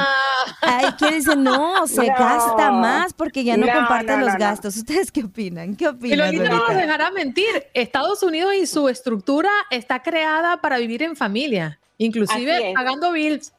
hay 0.61 0.93
quienes 0.93 1.25
dicen, 1.25 1.43
no, 1.43 1.87
se 1.87 2.07
gasta 2.07 2.71
más 2.71 3.12
porque 3.12 3.45
ya 3.45 3.57
no, 3.57 3.67
comparten 3.67 4.21
los 4.21 4.35
gastos. 4.37 4.76
¿Ustedes 4.76 5.12
qué 5.12 5.25
opinan? 5.25 5.76
¿Qué 5.76 5.88
opinan? 5.88 6.35
Y 6.35 6.38
lo 6.38 6.45
no 6.45 6.69
dejará 6.69 7.11
mentir. 7.11 7.67
Estados 7.75 8.23
Unidos 8.23 8.55
y 8.55 8.67
su 8.67 8.88
estructura 8.88 9.50
está 9.71 10.02
creada 10.02 10.61
para 10.61 10.78
vivir 10.78 11.02
en 11.02 11.17
familia 11.17 11.78
inclusive 11.99 12.73
pagando 12.75 13.12
bills. 13.12 13.52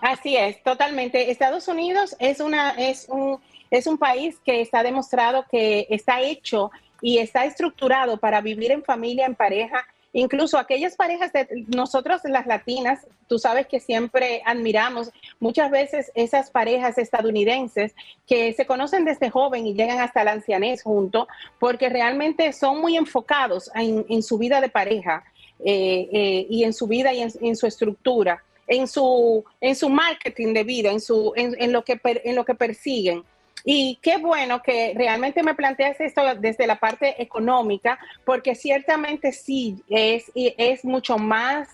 Así 0.00 0.36
es, 0.36 0.62
totalmente. 0.62 1.30
Estados 1.30 1.68
Unidos 1.68 2.16
es 2.18 2.40
una 2.40 2.70
es 2.70 3.06
un 3.08 3.38
es 3.70 3.86
un 3.86 3.98
país 3.98 4.40
que 4.44 4.62
está 4.62 4.82
demostrado 4.82 5.44
que 5.50 5.86
está 5.90 6.22
hecho 6.22 6.70
y 7.02 7.18
está 7.18 7.44
estructurado 7.44 8.16
para 8.16 8.40
vivir 8.40 8.72
en 8.72 8.82
familia, 8.82 9.26
en 9.26 9.34
pareja. 9.34 9.86
Incluso 10.18 10.58
aquellas 10.58 10.96
parejas 10.96 11.32
de 11.32 11.46
nosotros, 11.68 12.22
las 12.24 12.44
latinas, 12.44 13.06
tú 13.28 13.38
sabes 13.38 13.68
que 13.68 13.78
siempre 13.78 14.42
admiramos 14.44 15.12
muchas 15.38 15.70
veces 15.70 16.10
esas 16.16 16.50
parejas 16.50 16.98
estadounidenses 16.98 17.94
que 18.26 18.52
se 18.52 18.66
conocen 18.66 19.04
desde 19.04 19.30
joven 19.30 19.64
y 19.64 19.74
llegan 19.74 20.00
hasta 20.00 20.24
la 20.24 20.32
ancianez 20.32 20.82
junto, 20.82 21.28
porque 21.60 21.88
realmente 21.88 22.52
son 22.52 22.80
muy 22.80 22.96
enfocados 22.96 23.70
en, 23.76 24.22
su 24.24 24.38
vida 24.38 24.60
de 24.60 24.68
pareja 24.68 25.22
eh, 25.64 26.08
eh, 26.12 26.46
y 26.50 26.64
en 26.64 26.72
su 26.72 26.88
vida 26.88 27.12
y 27.12 27.22
en, 27.22 27.54
su 27.54 27.68
estructura, 27.68 28.42
en 28.66 28.88
su, 28.88 29.44
en 29.60 29.76
su 29.76 29.88
marketing 29.88 30.52
de 30.52 30.64
vida, 30.64 30.90
en, 30.90 31.00
su, 31.00 31.32
en, 31.36 31.72
lo, 31.72 31.84
que, 31.84 32.00
en 32.02 32.34
lo 32.34 32.44
que 32.44 32.56
persiguen. 32.56 33.22
Y 33.64 33.98
qué 34.02 34.18
bueno 34.18 34.62
que 34.62 34.94
realmente 34.96 35.42
me 35.42 35.54
planteas 35.54 36.00
esto 36.00 36.22
desde 36.36 36.66
la 36.66 36.76
parte 36.76 37.20
económica, 37.20 37.98
porque 38.24 38.54
ciertamente 38.54 39.32
sí 39.32 39.82
es, 39.88 40.30
es 40.34 40.84
mucho 40.84 41.18
más 41.18 41.68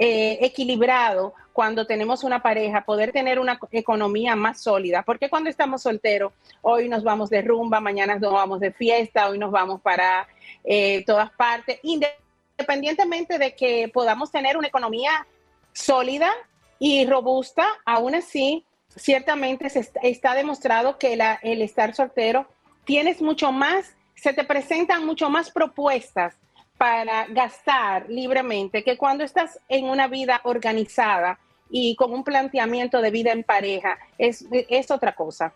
eh, 0.00 0.38
equilibrado 0.42 1.34
cuando 1.52 1.84
tenemos 1.84 2.22
una 2.22 2.40
pareja, 2.40 2.84
poder 2.84 3.10
tener 3.10 3.40
una 3.40 3.58
economía 3.72 4.36
más 4.36 4.60
sólida. 4.62 5.02
Porque 5.02 5.28
cuando 5.28 5.50
estamos 5.50 5.82
solteros, 5.82 6.32
hoy 6.62 6.88
nos 6.88 7.02
vamos 7.02 7.30
de 7.30 7.42
rumba, 7.42 7.80
mañana 7.80 8.16
nos 8.16 8.32
vamos 8.32 8.60
de 8.60 8.72
fiesta, 8.72 9.28
hoy 9.28 9.38
nos 9.38 9.50
vamos 9.50 9.80
para 9.80 10.28
eh, 10.62 11.02
todas 11.04 11.32
partes, 11.32 11.80
independientemente 11.82 13.38
de 13.38 13.56
que 13.56 13.90
podamos 13.92 14.30
tener 14.30 14.56
una 14.56 14.68
economía 14.68 15.26
sólida 15.72 16.30
y 16.78 17.04
robusta, 17.06 17.66
aún 17.84 18.14
así 18.14 18.64
ciertamente 18.98 19.70
se 19.70 19.88
está, 20.02 20.34
demostrado 20.34 20.98
que 20.98 21.18
el 21.42 21.62
estar 21.62 21.94
soltero 21.94 22.46
tienes 22.84 23.22
mucho 23.22 23.52
más, 23.52 23.94
se 24.14 24.32
te 24.32 24.44
presentan 24.44 25.06
mucho 25.06 25.30
más 25.30 25.50
propuestas 25.50 26.34
para 26.76 27.26
gastar 27.26 28.08
libremente 28.08 28.84
que 28.84 28.96
cuando 28.96 29.24
estás 29.24 29.58
en 29.68 29.84
una 29.86 30.06
vida 30.06 30.40
organizada 30.44 31.38
y 31.70 31.96
con 31.96 32.12
un 32.12 32.24
planteamiento 32.24 33.02
de 33.02 33.10
vida 33.10 33.32
en 33.32 33.44
pareja, 33.44 33.98
es, 34.16 34.46
es 34.50 34.90
otra 34.90 35.14
cosa. 35.14 35.52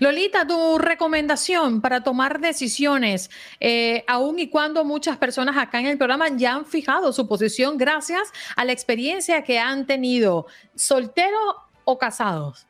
Lolita, 0.00 0.44
tu 0.44 0.78
recomendación 0.78 1.80
para 1.80 2.02
tomar 2.02 2.40
decisiones, 2.40 3.30
eh, 3.60 4.04
aun 4.08 4.40
y 4.40 4.48
cuando 4.48 4.84
muchas 4.84 5.18
personas 5.18 5.56
acá 5.56 5.78
en 5.78 5.86
el 5.86 5.98
programa 5.98 6.28
ya 6.36 6.54
han 6.54 6.66
fijado 6.66 7.12
su 7.12 7.28
posición 7.28 7.78
gracias 7.78 8.32
a 8.56 8.64
la 8.64 8.72
experiencia 8.72 9.42
que 9.42 9.60
han 9.60 9.86
tenido, 9.86 10.46
solteros 10.74 11.54
o 11.90 11.98
casados. 11.98 12.66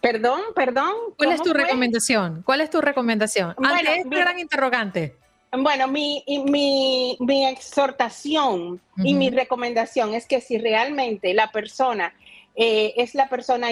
Perdón, 0.00 0.40
perdón. 0.54 0.92
¿Cuál 1.16 1.32
es 1.32 1.42
tu 1.42 1.52
recomendación? 1.52 2.42
¿Cuál 2.44 2.60
es 2.60 2.70
tu 2.70 2.80
recomendación? 2.80 3.54
Ante 3.56 3.98
este 3.98 4.08
gran 4.08 4.38
interrogante. 4.38 5.16
Bueno, 5.50 5.88
mi, 5.88 6.22
mi, 6.44 7.16
mi 7.20 7.46
exhortación 7.46 8.80
y 8.98 9.14
mi 9.14 9.30
recomendación 9.30 10.14
es 10.14 10.26
que 10.26 10.40
si 10.40 10.58
realmente 10.58 11.32
la 11.32 11.50
persona 11.50 12.12
eh, 12.54 12.92
es 12.96 13.14
la 13.14 13.28
persona 13.28 13.68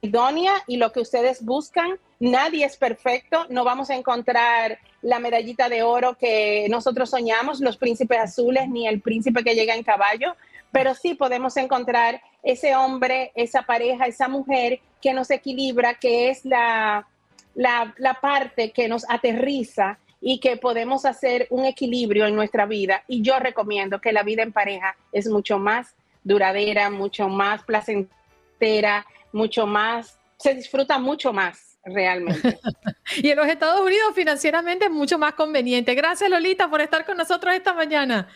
idónea 0.00 0.52
y 0.66 0.78
lo 0.78 0.90
que 0.90 1.00
ustedes 1.00 1.44
buscan, 1.44 1.98
nadie 2.18 2.64
es 2.64 2.76
perfecto, 2.76 3.46
no 3.50 3.62
vamos 3.62 3.88
a 3.90 3.94
encontrar 3.94 4.78
la 5.00 5.20
medallita 5.20 5.68
de 5.68 5.84
oro 5.84 6.18
que 6.18 6.66
nosotros 6.68 7.10
soñamos, 7.10 7.60
los 7.60 7.76
príncipes 7.76 8.18
azules, 8.18 8.68
ni 8.68 8.88
el 8.88 9.00
príncipe 9.00 9.44
que 9.44 9.54
llega 9.54 9.74
en 9.74 9.84
caballo, 9.84 10.34
pero 10.72 10.94
sí 10.94 11.14
podemos 11.14 11.56
encontrar 11.56 12.20
ese 12.42 12.74
hombre, 12.76 13.32
esa 13.34 13.62
pareja, 13.62 14.06
esa 14.06 14.28
mujer 14.28 14.80
que 15.00 15.12
nos 15.12 15.30
equilibra, 15.30 15.94
que 15.94 16.30
es 16.30 16.44
la, 16.44 17.06
la, 17.54 17.94
la 17.98 18.14
parte 18.14 18.72
que 18.72 18.88
nos 18.88 19.08
aterriza 19.08 19.98
y 20.20 20.38
que 20.38 20.56
podemos 20.56 21.04
hacer 21.04 21.48
un 21.50 21.64
equilibrio 21.64 22.26
en 22.26 22.36
nuestra 22.36 22.64
vida. 22.64 23.02
Y 23.08 23.22
yo 23.22 23.38
recomiendo 23.38 24.00
que 24.00 24.12
la 24.12 24.22
vida 24.22 24.42
en 24.42 24.52
pareja 24.52 24.96
es 25.10 25.28
mucho 25.28 25.58
más 25.58 25.94
duradera, 26.24 26.90
mucho 26.90 27.28
más 27.28 27.64
placentera, 27.64 29.04
mucho 29.32 29.66
más, 29.66 30.18
se 30.38 30.54
disfruta 30.54 30.98
mucho 30.98 31.32
más 31.32 31.78
realmente. 31.84 32.58
y 33.16 33.30
en 33.30 33.36
los 33.36 33.48
Estados 33.48 33.80
Unidos 33.80 34.14
financieramente 34.14 34.86
es 34.86 34.90
mucho 34.90 35.18
más 35.18 35.34
conveniente. 35.34 35.94
Gracias 35.94 36.30
Lolita 36.30 36.70
por 36.70 36.80
estar 36.80 37.04
con 37.04 37.16
nosotros 37.16 37.54
esta 37.54 37.74
mañana. 37.74 38.28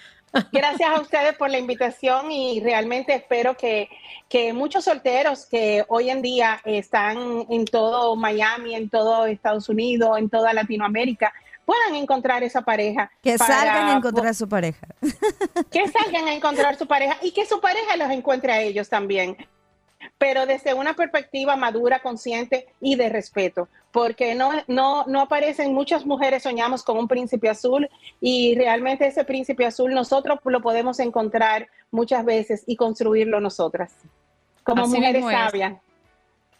Gracias 0.52 0.88
a 0.88 1.00
ustedes 1.00 1.34
por 1.36 1.50
la 1.50 1.58
invitación 1.58 2.30
y 2.30 2.60
realmente 2.60 3.14
espero 3.14 3.56
que, 3.56 3.88
que, 4.28 4.52
muchos 4.52 4.84
solteros 4.84 5.46
que 5.46 5.84
hoy 5.88 6.10
en 6.10 6.22
día 6.22 6.60
están 6.64 7.46
en 7.48 7.64
todo 7.64 8.16
Miami, 8.16 8.74
en 8.74 8.88
todo 8.90 9.26
Estados 9.26 9.68
Unidos, 9.68 10.18
en 10.18 10.28
toda 10.28 10.52
Latinoamérica, 10.52 11.32
puedan 11.64 11.94
encontrar 11.94 12.42
esa 12.42 12.62
pareja. 12.62 13.10
Que 13.22 13.36
salgan 13.36 13.88
a 13.88 13.96
encontrar 13.96 14.34
su 14.34 14.48
pareja. 14.48 14.86
Que 15.70 15.88
salgan 15.88 16.28
a 16.28 16.34
encontrar 16.34 16.76
su 16.76 16.86
pareja 16.86 17.16
y 17.22 17.32
que 17.32 17.44
su 17.44 17.60
pareja 17.60 17.96
los 17.96 18.10
encuentre 18.10 18.52
a 18.52 18.60
ellos 18.60 18.88
también. 18.88 19.36
Pero 20.18 20.46
desde 20.46 20.72
una 20.74 20.94
perspectiva 20.94 21.56
madura, 21.56 22.00
consciente 22.00 22.66
y 22.80 22.96
de 22.96 23.08
respeto, 23.08 23.68
porque 23.92 24.34
no, 24.34 24.50
no, 24.66 25.04
no 25.06 25.20
aparecen 25.20 25.74
muchas 25.74 26.06
mujeres 26.06 26.42
soñamos 26.42 26.82
con 26.82 26.98
un 26.98 27.08
príncipe 27.08 27.48
azul 27.48 27.88
y 28.20 28.54
realmente 28.54 29.06
ese 29.06 29.24
príncipe 29.24 29.66
azul 29.66 29.92
nosotros 29.92 30.38
lo 30.44 30.62
podemos 30.62 31.00
encontrar 31.00 31.68
muchas 31.90 32.24
veces 32.24 32.64
y 32.66 32.76
construirlo 32.76 33.40
nosotras, 33.40 33.94
como 34.64 34.86
mujeres 34.86 35.24
sabias. 35.24 35.74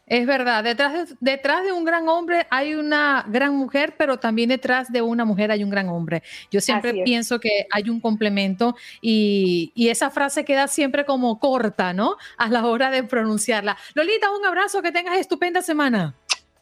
Es 0.06 0.24
verdad, 0.24 0.62
detrás 0.62 0.92
de, 0.92 1.16
detrás 1.18 1.64
de 1.64 1.72
un 1.72 1.84
gran 1.84 2.08
hombre 2.08 2.46
hay 2.48 2.74
una 2.74 3.24
gran 3.28 3.56
mujer, 3.56 3.96
pero 3.98 4.18
también 4.18 4.50
detrás 4.50 4.92
de 4.92 5.02
una 5.02 5.24
mujer 5.24 5.50
hay 5.50 5.64
un 5.64 5.70
gran 5.70 5.88
hombre. 5.88 6.22
Yo 6.48 6.60
siempre 6.60 7.02
pienso 7.02 7.40
que 7.40 7.66
hay 7.72 7.90
un 7.90 8.00
complemento 8.00 8.76
y, 9.00 9.72
y, 9.74 9.88
esa 9.88 10.10
frase 10.10 10.44
queda 10.44 10.68
siempre 10.68 11.04
como 11.04 11.40
corta, 11.40 11.92
¿no? 11.92 12.16
A 12.36 12.48
la 12.48 12.66
hora 12.66 12.90
de 12.90 13.02
pronunciarla. 13.02 13.76
Lolita, 13.94 14.30
un 14.30 14.44
abrazo, 14.44 14.80
que 14.80 14.92
tengas 14.92 15.18
estupenda 15.18 15.60
semana. 15.60 16.14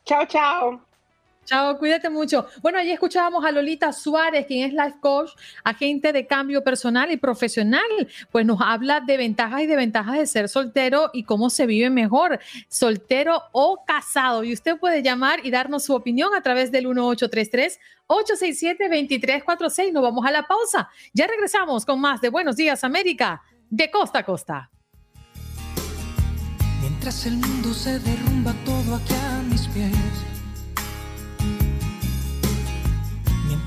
Chao, 0.06 0.24
chao. 0.26 0.93
Chao, 1.44 1.78
cuídate 1.78 2.08
mucho. 2.08 2.46
Bueno, 2.62 2.78
allí 2.78 2.90
escuchábamos 2.90 3.44
a 3.44 3.52
Lolita 3.52 3.92
Suárez, 3.92 4.46
quien 4.46 4.66
es 4.66 4.72
life 4.72 4.98
coach, 5.00 5.30
agente 5.62 6.12
de 6.12 6.26
cambio 6.26 6.64
personal 6.64 7.10
y 7.10 7.18
profesional. 7.18 7.82
Pues 8.32 8.46
nos 8.46 8.60
habla 8.60 9.00
de 9.00 9.16
ventajas 9.16 9.62
y 9.62 9.66
desventajas 9.66 10.18
de 10.18 10.26
ser 10.26 10.48
soltero 10.48 11.10
y 11.12 11.24
cómo 11.24 11.50
se 11.50 11.66
vive 11.66 11.90
mejor, 11.90 12.40
soltero 12.68 13.42
o 13.52 13.84
casado. 13.86 14.42
Y 14.42 14.52
usted 14.52 14.78
puede 14.78 15.02
llamar 15.02 15.44
y 15.44 15.50
darnos 15.50 15.84
su 15.84 15.94
opinión 15.94 16.34
a 16.34 16.40
través 16.40 16.72
del 16.72 16.86
1833 16.86 17.78
867 18.06 18.84
2346. 18.84 19.92
Nos 19.92 20.02
vamos 20.02 20.24
a 20.26 20.30
la 20.30 20.46
pausa. 20.46 20.88
Ya 21.12 21.26
regresamos 21.26 21.84
con 21.84 22.00
más 22.00 22.20
de 22.22 22.30
Buenos 22.30 22.56
Días 22.56 22.84
América, 22.84 23.42
de 23.68 23.90
costa 23.90 24.20
a 24.20 24.24
costa. 24.24 24.70
Mientras 26.80 27.26
el 27.26 27.36
mundo 27.36 27.74
se 27.74 27.98
derrumba 27.98 28.54
todo 28.64 28.94
aquí 28.96 29.14
a 29.14 29.42
mis 29.42 29.66
pies 29.68 30.33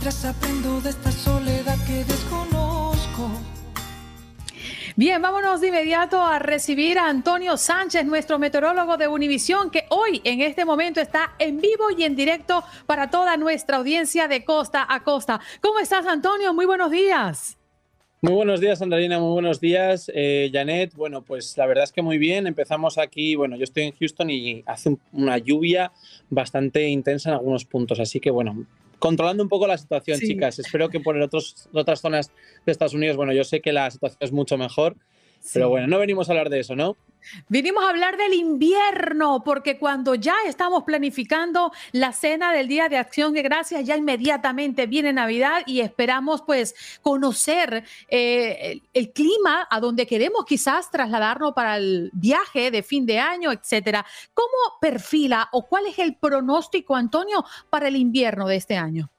aprendo 0.08 0.80
de 0.80 0.92
esta 0.92 1.12
soledad 1.12 1.76
que 1.86 2.06
desconozco. 2.06 3.30
Bien, 4.96 5.22
vámonos 5.22 5.60
de 5.60 5.68
inmediato 5.68 6.22
a 6.22 6.40
recibir 6.40 6.98
a 6.98 7.10
Antonio 7.10 7.58
Sánchez, 7.58 8.06
nuestro 8.06 8.40
meteorólogo 8.40 8.96
de 8.96 9.10
Univisión, 9.10 9.70
que 9.70 9.84
hoy 9.90 10.22
en 10.24 10.40
este 10.40 10.64
momento 10.64 11.02
está 11.02 11.36
en 11.40 11.60
vivo 11.60 11.92
y 11.96 12.04
en 12.04 12.16
directo 12.16 12.64
para 12.86 13.10
toda 13.10 13.36
nuestra 13.36 13.78
audiencia 13.78 14.30
de 14.30 14.46
costa 14.46 14.86
a 14.88 15.04
costa. 15.04 15.42
¿Cómo 15.60 15.80
estás, 15.80 16.06
Antonio? 16.06 16.54
Muy 16.54 16.66
buenos 16.66 16.90
días. 16.90 17.58
Muy 18.22 18.34
buenos 18.34 18.62
días, 18.62 18.82
Andalina. 18.82 19.20
Muy 19.20 19.34
buenos 19.34 19.60
días, 19.60 20.10
eh, 20.16 20.50
Janet. 20.54 20.96
Bueno, 20.96 21.22
pues 21.22 21.58
la 21.58 21.66
verdad 21.66 21.84
es 21.84 21.92
que 21.92 22.02
muy 22.02 22.18
bien. 22.18 22.48
Empezamos 22.48 22.98
aquí. 22.98 23.36
Bueno, 23.36 23.58
yo 23.58 23.66
estoy 23.66 23.84
en 23.84 23.92
Houston 23.92 24.30
y 24.30 24.64
hace 24.66 24.96
una 25.12 25.38
lluvia 25.38 25.92
bastante 26.30 26.88
intensa 26.88 27.30
en 27.30 27.36
algunos 27.36 27.66
puntos. 27.66 28.00
Así 28.00 28.22
que, 28.22 28.32
bueno, 28.32 28.66
controlando 29.00 29.44
un 29.44 29.50
poco 29.50 29.68
la 29.68 29.78
situación, 29.78 30.20
chicas. 30.20 30.60
Espero 30.60 30.90
que 30.90 31.00
por 31.00 31.18
otros, 31.18 31.70
otras 31.74 32.02
zonas 32.02 32.32
de 32.66 32.72
Estados 32.72 32.94
Unidos, 32.94 33.18
bueno, 33.18 33.34
yo 33.34 33.44
sé 33.44 33.62
que 33.62 33.74
la 33.74 33.90
situación 33.92 34.18
es 34.22 34.32
mucho 34.32 34.58
mejor, 34.58 34.96
pero 35.54 35.70
bueno, 35.70 35.88
no 35.88 36.00
venimos 36.00 36.30
a 36.30 36.34
hablar 36.34 36.50
de 36.50 36.60
eso, 36.60 36.76
¿no? 36.76 36.96
Vinimos 37.50 37.84
a 37.84 37.90
hablar 37.90 38.18
del 38.18 38.34
invierno, 38.34 39.44
porque 39.44 39.78
cuando 39.78 40.16
ya 40.16 40.36
estamos 40.46 40.84
planificando 40.84 41.72
la 41.92 42.14
cena 42.14 42.54
del 42.54 42.68
Día 42.68 42.90
de 42.90 42.98
Acción 42.98 43.34
de 43.34 43.42
Gracias, 43.42 43.86
ya 43.86 43.98
inmediatamente 43.98 44.88
viene 44.88 45.14
Navidad 45.14 45.64
y 45.66 45.82
esperamos 45.82 46.42
pues 46.42 46.76
conocer 47.02 47.84
eh, 48.10 48.82
el, 48.94 49.12
clima 49.12 49.68
a 49.70 49.80
donde 49.80 50.06
queremos 50.06 50.46
quizás 50.46 50.90
trasladarnos 50.90 51.54
para 51.54 51.78
el 51.78 52.10
viaje 52.14 52.72
de 52.72 52.84
fin 52.84 53.06
de 53.06 53.20
año, 53.20 53.52
etcétera. 53.52 54.06
¿Cómo 54.34 54.80
perfila 54.80 55.50
o 55.52 55.68
cuál 55.68 55.88
es 55.88 56.00
el 56.00 56.16
pronóstico, 56.16 56.96
Antonio, 56.96 57.44
para 57.70 57.88
el 57.88 57.96
invierno 57.96 58.48
de 58.48 58.56
este 58.56 58.78
año? 58.78 59.10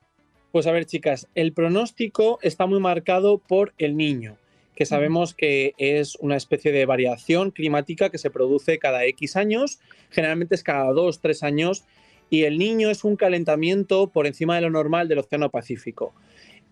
Pues 0.52 0.66
a 0.66 0.72
ver, 0.72 0.86
chicas, 0.86 1.28
el 1.34 1.52
pronóstico 1.52 2.38
está 2.42 2.66
muy 2.66 2.80
marcado 2.80 3.38
por 3.38 3.74
el 3.76 3.96
niño 3.96 4.38
que 4.78 4.86
sabemos 4.86 5.34
que 5.34 5.74
es 5.76 6.14
una 6.20 6.36
especie 6.36 6.70
de 6.70 6.86
variación 6.86 7.50
climática 7.50 8.10
que 8.10 8.18
se 8.18 8.30
produce 8.30 8.78
cada 8.78 9.04
X 9.06 9.34
años, 9.34 9.80
generalmente 10.08 10.54
es 10.54 10.62
cada 10.62 10.92
dos, 10.92 11.20
tres 11.20 11.42
años, 11.42 11.84
y 12.30 12.44
el 12.44 12.58
niño 12.58 12.88
es 12.88 13.02
un 13.02 13.16
calentamiento 13.16 14.12
por 14.12 14.28
encima 14.28 14.54
de 14.54 14.60
lo 14.60 14.70
normal 14.70 15.08
del 15.08 15.18
Océano 15.18 15.50
Pacífico. 15.50 16.14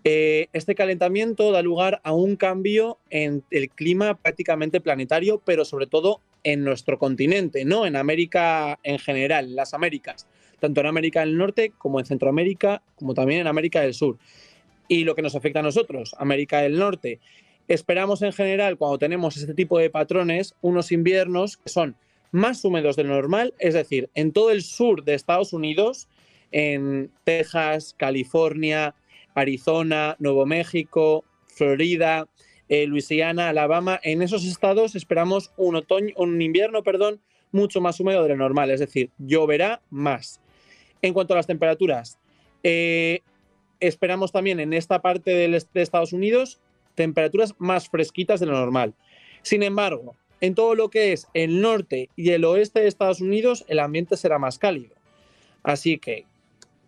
Eh, 0.05 0.47
este 0.53 0.77
calentamiento 0.77 1.51
da 1.51 1.63
lugar 1.63 2.01
a 2.05 2.13
un 2.13 2.37
cambio 2.37 3.01
en 3.11 3.43
el 3.51 3.71
clima 3.71 4.15
prácticamente 4.15 4.81
planetario, 4.81 5.43
pero 5.45 5.65
sobre 5.65 5.89
todo 5.89 6.21
en 6.45 6.63
nuestro 6.63 7.01
continente, 7.01 7.65
no 7.65 7.87
en 7.87 7.97
América 7.97 8.79
en 8.85 9.01
general, 9.01 9.47
en 9.47 9.57
las 9.57 9.75
Américas, 9.75 10.29
tanto 10.61 10.81
en 10.81 10.87
América 10.87 11.21
del 11.21 11.37
Norte 11.37 11.73
como 11.77 11.99
en 11.99 12.07
Centroamérica, 12.07 12.83
como 12.95 13.15
también 13.15 13.41
en 13.41 13.49
América 13.49 13.81
del 13.81 13.95
Sur. 13.95 14.17
Y 14.87 15.03
lo 15.03 15.17
que 15.17 15.23
nos 15.23 15.35
afecta 15.35 15.59
a 15.59 15.65
nosotros, 15.65 16.15
América 16.21 16.61
del 16.61 16.79
Norte, 16.79 17.19
Esperamos 17.69 18.23
en 18.23 18.33
general, 18.33 18.79
cuando 18.79 18.99
tenemos 18.99 19.37
este 19.37 19.55
tipo 19.55 19.79
de 19.79 19.91
patrones, 19.91 20.55
unos 20.61 20.93
inviernos 20.93 21.57
que 21.57 21.69
son 21.69 21.97
más 22.31 22.65
húmedos 22.65 22.95
de 22.97 23.05
lo 23.05 23.15
normal, 23.15 23.55
es 23.59 23.75
decir, 23.75 24.09
en 24.15 24.33
todo 24.33 24.51
el 24.51 24.63
sur 24.63 25.05
de 25.05 25.15
Estados 25.15 25.53
Unidos, 25.53 26.09
en 26.53 27.11
Texas, 27.25 27.95
California, 27.97 28.95
Arizona, 29.35 30.17
Nuevo 30.21 30.47
México, 30.47 31.25
Florida, 31.47 32.29
eh, 32.69 32.87
Luisiana, 32.87 33.49
Alabama, 33.49 33.99
en 34.03 34.23
esos 34.23 34.45
estados 34.45 34.95
esperamos 34.95 35.53
un 35.57 35.77
otoño, 35.77 36.15
un 36.17 36.41
invierno, 36.41 36.83
perdón, 36.85 37.21
mucho 37.51 37.81
más 37.81 37.99
húmedo 37.99 38.23
de 38.23 38.31
lo 38.31 38.37
normal, 38.37 38.71
es 38.71 38.81
decir, 38.81 39.11
lloverá 39.19 39.81
más. 39.91 40.41
En 41.03 41.15
cuanto 41.15 41.35
a 41.35 41.37
las 41.37 41.47
temperaturas, 41.47 42.19
eh, 42.63 43.21
esperamos 43.81 44.31
también 44.31 44.61
en 44.61 44.73
esta 44.73 45.03
parte 45.03 45.31
de 45.33 45.57
Estados 45.75 46.13
Unidos 46.13 46.61
temperaturas 46.97 47.55
más 47.59 47.89
fresquitas 47.89 48.41
de 48.41 48.47
lo 48.47 48.55
normal. 48.55 48.95
Sin 49.43 49.63
embargo, 49.63 50.17
en 50.41 50.55
todo 50.55 50.75
lo 50.75 50.91
que 50.91 51.13
es 51.13 51.29
el 51.35 51.61
norte 51.61 52.11
y 52.17 52.31
el 52.31 52.45
oeste 52.45 52.81
de 52.81 52.89
Estados 52.89 53.21
Unidos, 53.21 53.65
el 53.69 53.79
ambiente 53.79 54.17
será 54.17 54.39
más 54.39 54.59
cálido. 54.59 54.95
Así 55.63 55.99
que, 55.99 56.25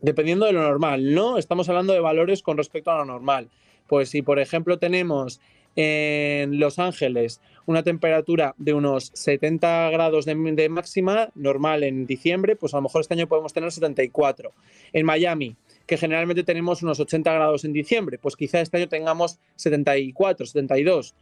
dependiendo 0.01 0.47
de 0.47 0.53
lo 0.53 0.62
normal, 0.62 1.14
¿no? 1.14 1.38
Estamos 1.38 1.68
hablando 1.68 1.92
de 1.92 2.01
valores 2.01 2.42
con 2.42 2.57
respecto 2.57 2.90
a 2.90 2.99
lo 2.99 3.05
normal. 3.05 3.49
Pues 3.87 4.11
si, 4.11 4.23
por 4.23 4.38
ejemplo, 4.38 4.79
tenemos 4.79 5.40
En 5.77 6.59
Los 6.59 6.81
Ángeles, 6.81 7.40
una 7.66 7.85
temperatura 7.85 8.55
de 8.59 8.75
unos 8.75 9.12
70 9.14 9.90
grados 9.90 10.25
de, 10.25 10.35
de, 10.35 10.68
máxima, 10.68 11.29
normal 11.37 11.85
en 11.85 12.05
diciembre, 12.05 12.57
pues 12.57 12.75
a 12.75 12.79
lo 12.79 12.83
mejor 12.83 13.03
este 13.03 13.14
año 13.14 13.29
podemos 13.29 13.53
tener 13.53 13.71
74. 13.71 14.53
En 14.92 15.07
Miami, 15.07 15.55
que 15.88 15.96
generalmente 15.96 16.44
tenemos 16.44 16.83
unos 16.83 17.01
80 17.01 17.33
grados 17.33 17.64
en 17.64 17.72
diciembre, 17.72 18.18
pues 18.18 18.37
quizá 18.37 18.61
este 18.61 18.77
año 18.77 18.88
tengamos 18.88 19.40
74, 19.57 20.44
72. 20.44 21.14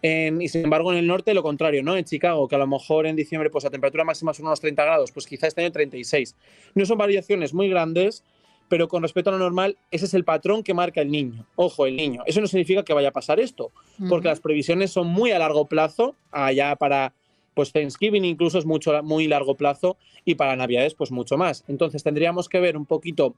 En, 0.00 0.40
y 0.40 0.48
sin 0.48 0.64
embargo, 0.64 0.90
en 0.90 0.98
el 0.98 1.06
norte 1.06 1.34
lo 1.34 1.42
contrario, 1.42 1.82
¿no? 1.82 1.96
En 1.98 2.04
Chicago, 2.04 2.48
que 2.48 2.54
a 2.54 2.58
lo 2.58 2.66
mejor 2.66 3.06
en 3.06 3.14
diciembre 3.14 3.50
pues 3.50 3.64
la 3.64 3.70
temperatura 3.70 4.04
máxima 4.04 4.32
son 4.32 4.46
unos 4.46 4.60
30 4.60 4.84
grados, 4.84 5.12
pues 5.12 5.26
quizá 5.26 5.46
este 5.46 5.60
año 5.60 5.70
36. 5.70 6.34
No 6.74 6.86
son 6.86 6.96
variaciones 6.96 7.52
muy 7.52 7.68
grandes, 7.68 8.24
pero 8.70 8.88
con 8.88 9.02
respecto 9.02 9.28
a 9.28 9.34
lo 9.34 9.38
normal, 9.38 9.76
ese 9.90 10.06
es 10.06 10.14
el 10.14 10.24
patrón 10.24 10.62
que 10.62 10.72
marca 10.72 11.02
el 11.02 11.10
niño. 11.10 11.46
Ojo, 11.54 11.84
el 11.84 11.96
niño. 11.96 12.22
Eso 12.24 12.40
no 12.40 12.46
significa 12.46 12.84
que 12.84 12.94
vaya 12.94 13.08
a 13.10 13.12
pasar 13.12 13.38
esto, 13.38 13.70
porque 14.08 14.28
las 14.28 14.40
previsiones 14.40 14.90
son 14.92 15.08
muy 15.08 15.30
a 15.30 15.38
largo 15.38 15.66
plazo, 15.66 16.14
allá 16.32 16.74
para 16.76 17.12
pues 17.52 17.72
Thanksgiving 17.72 18.24
incluso 18.24 18.58
es 18.58 18.66
mucho, 18.66 19.02
muy 19.02 19.26
largo 19.28 19.56
plazo 19.56 19.96
y 20.24 20.34
para 20.34 20.56
Navidades 20.56 20.94
pues 20.94 21.10
mucho 21.10 21.36
más. 21.36 21.64
Entonces 21.68 22.02
tendríamos 22.02 22.48
que 22.48 22.60
ver 22.60 22.76
un 22.76 22.86
poquito 22.86 23.34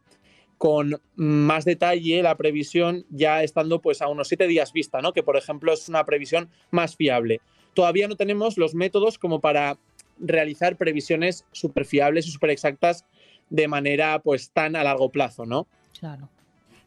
con 0.58 1.00
más 1.14 1.64
detalle 1.64 2.22
la 2.22 2.36
previsión 2.36 3.06
ya 3.10 3.42
estando 3.42 3.80
pues 3.80 4.02
a 4.02 4.08
unos 4.08 4.28
siete 4.28 4.46
días 4.46 4.72
vista, 4.72 5.00
¿no? 5.00 5.12
Que 5.12 5.22
por 5.22 5.36
ejemplo 5.36 5.72
es 5.72 5.88
una 5.88 6.04
previsión 6.04 6.50
más 6.70 6.96
fiable. 6.96 7.40
Todavía 7.74 8.08
no 8.08 8.16
tenemos 8.16 8.58
los 8.58 8.74
métodos 8.74 9.18
como 9.18 9.40
para 9.40 9.78
realizar 10.18 10.76
previsiones 10.76 11.44
súper 11.52 11.84
fiables 11.84 12.26
y 12.26 12.32
súper 12.32 12.50
exactas 12.50 13.04
de 13.50 13.68
manera 13.68 14.18
pues 14.18 14.50
tan 14.50 14.76
a 14.76 14.82
largo 14.82 15.10
plazo, 15.10 15.46
¿no? 15.46 15.66
Claro. 15.98 16.28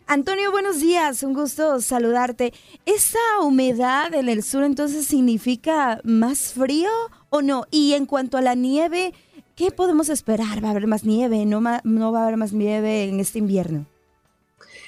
Antonio, 0.08 0.52
buenos 0.52 0.82
días, 0.82 1.24
un 1.24 1.34
gusto 1.34 1.80
saludarte. 1.80 2.52
¿Esa 2.86 3.20
humedad 3.42 4.14
en 4.14 4.28
el 4.28 4.44
sur 4.44 4.64
entonces 4.64 5.06
significa 5.06 6.02
más 6.04 6.54
frío 6.54 6.90
o 7.30 7.42
no? 7.42 7.64
Y 7.72 7.94
en 7.94 8.06
cuanto 8.06 8.38
a 8.38 8.42
la 8.42 8.54
nieve, 8.54 9.14
¿qué 9.56 9.72
podemos 9.72 10.10
esperar? 10.10 10.64
¿Va 10.64 10.70
a 10.70 10.72
haber 10.72 10.88
más 10.88 11.04
nieve? 11.04 11.46
¿No, 11.46 11.62
no 11.84 12.12
va 12.12 12.20
a 12.20 12.24
haber 12.24 12.38
más 12.38 12.54
nieve 12.54 13.06
en 13.06 13.20
este 13.20 13.40
invierno? 13.40 13.86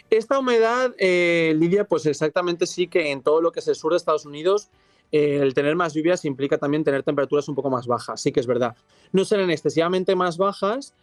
Esta 0.10 0.38
humedad, 0.38 0.94
eh, 1.00 1.54
Lidia, 1.58 1.86
pues 1.86 2.06
exactamente 2.06 2.68
sí 2.68 2.88
que 2.88 3.12
en 3.12 3.24
todo 3.24 3.42
lo 3.42 3.52
que 3.52 3.60
es 3.62 3.68
el 3.68 3.76
sur 3.76 3.92
de 3.92 3.98
Estados 3.98 4.26
Unidos 4.26 4.70
eh, 5.14 5.40
el 5.44 5.54
tener 5.54 5.76
más 5.76 5.94
lluvias 5.94 6.26
implica 6.26 6.58
también 6.58 6.84
tener 6.84 7.04
temperaturas 7.04 7.48
un 7.48 7.54
poco 7.54 7.70
más 7.70 7.86
bajas, 7.86 8.20
sí 8.20 8.32
que 8.32 8.40
es 8.40 8.48
verdad. 8.48 8.76
No 9.12 9.24
serán 9.26 9.52
excesivamente 9.52 10.16
más 10.16 10.38
bajas, 10.38 10.96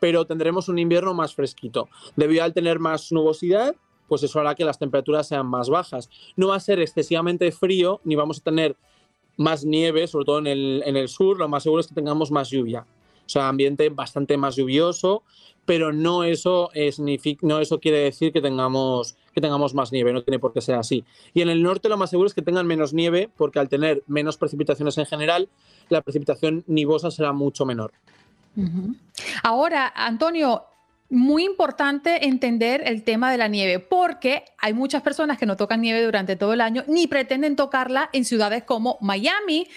pero 0.00 0.26
tendremos 0.26 0.70
un 0.70 0.78
invierno 0.78 1.12
más 1.12 1.34
fresquito. 1.34 1.90
Debido 2.16 2.44
al 2.44 2.54
tener 2.54 2.78
más 2.78 3.12
nubosidad, 3.12 3.76
pues 4.08 4.22
eso 4.22 4.40
hará 4.40 4.54
que 4.54 4.64
las 4.64 4.78
temperaturas 4.78 5.28
sean 5.28 5.46
más 5.46 5.68
bajas. 5.68 6.08
No 6.34 6.48
va 6.48 6.56
a 6.56 6.60
ser 6.60 6.80
excesivamente 6.80 7.52
frío, 7.52 8.00
ni 8.04 8.16
vamos 8.16 8.38
a 8.38 8.42
tener 8.42 8.74
más 9.36 9.66
nieve, 9.66 10.06
sobre 10.06 10.24
todo 10.24 10.38
en 10.38 10.46
el, 10.46 10.82
en 10.86 10.96
el 10.96 11.08
sur, 11.08 11.38
lo 11.38 11.46
más 11.46 11.62
seguro 11.62 11.80
es 11.80 11.88
que 11.88 11.94
tengamos 11.94 12.30
más 12.30 12.48
lluvia. 12.48 12.86
O 13.28 13.30
sea, 13.30 13.48
ambiente 13.48 13.90
bastante 13.90 14.38
más 14.38 14.56
lluvioso, 14.56 15.22
pero 15.66 15.92
no 15.92 16.24
eso, 16.24 16.70
es, 16.72 16.98
no 16.98 17.60
eso 17.60 17.78
quiere 17.78 17.98
decir 17.98 18.32
que 18.32 18.40
tengamos, 18.40 19.16
que 19.34 19.42
tengamos 19.42 19.74
más 19.74 19.92
nieve, 19.92 20.14
no 20.14 20.22
tiene 20.22 20.38
por 20.38 20.54
qué 20.54 20.62
ser 20.62 20.76
así. 20.76 21.04
Y 21.34 21.42
en 21.42 21.50
el 21.50 21.62
norte 21.62 21.90
lo 21.90 21.98
más 21.98 22.08
seguro 22.08 22.26
es 22.26 22.32
que 22.32 22.40
tengan 22.40 22.66
menos 22.66 22.94
nieve, 22.94 23.28
porque 23.36 23.58
al 23.58 23.68
tener 23.68 24.02
menos 24.06 24.38
precipitaciones 24.38 24.96
en 24.96 25.04
general, 25.04 25.50
la 25.90 26.00
precipitación 26.00 26.64
nivosa 26.66 27.10
será 27.10 27.34
mucho 27.34 27.66
menor. 27.66 27.92
Ahora, 29.42 29.92
Antonio, 29.94 30.64
muy 31.10 31.44
importante 31.44 32.26
entender 32.26 32.82
el 32.86 33.02
tema 33.02 33.30
de 33.30 33.36
la 33.36 33.48
nieve, 33.48 33.78
porque 33.78 34.44
hay 34.56 34.72
muchas 34.72 35.02
personas 35.02 35.36
que 35.36 35.44
no 35.44 35.58
tocan 35.58 35.82
nieve 35.82 36.02
durante 36.02 36.36
todo 36.36 36.54
el 36.54 36.62
año 36.62 36.82
ni 36.88 37.06
pretenden 37.06 37.56
tocarla 37.56 38.08
en 38.14 38.24
ciudades 38.24 38.64
como 38.64 38.96
Miami 39.02 39.68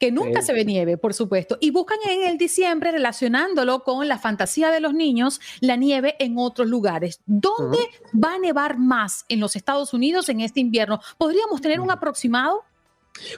que 0.00 0.10
nunca 0.10 0.40
se 0.40 0.54
ve 0.54 0.64
nieve, 0.64 0.96
por 0.96 1.12
supuesto, 1.12 1.58
y 1.60 1.70
buscan 1.70 1.98
en 2.08 2.26
el 2.26 2.38
diciembre, 2.38 2.90
relacionándolo 2.90 3.84
con 3.84 4.08
la 4.08 4.18
fantasía 4.18 4.70
de 4.70 4.80
los 4.80 4.94
niños, 4.94 5.40
la 5.60 5.76
nieve 5.76 6.16
en 6.18 6.38
otros 6.38 6.66
lugares. 6.66 7.20
¿Dónde 7.26 7.78
va 8.12 8.34
a 8.34 8.38
nevar 8.38 8.78
más 8.78 9.26
en 9.28 9.40
los 9.40 9.56
Estados 9.56 9.92
Unidos 9.92 10.30
en 10.30 10.40
este 10.40 10.58
invierno? 10.58 11.00
¿Podríamos 11.18 11.60
tener 11.60 11.80
un 11.80 11.90
aproximado? 11.90 12.64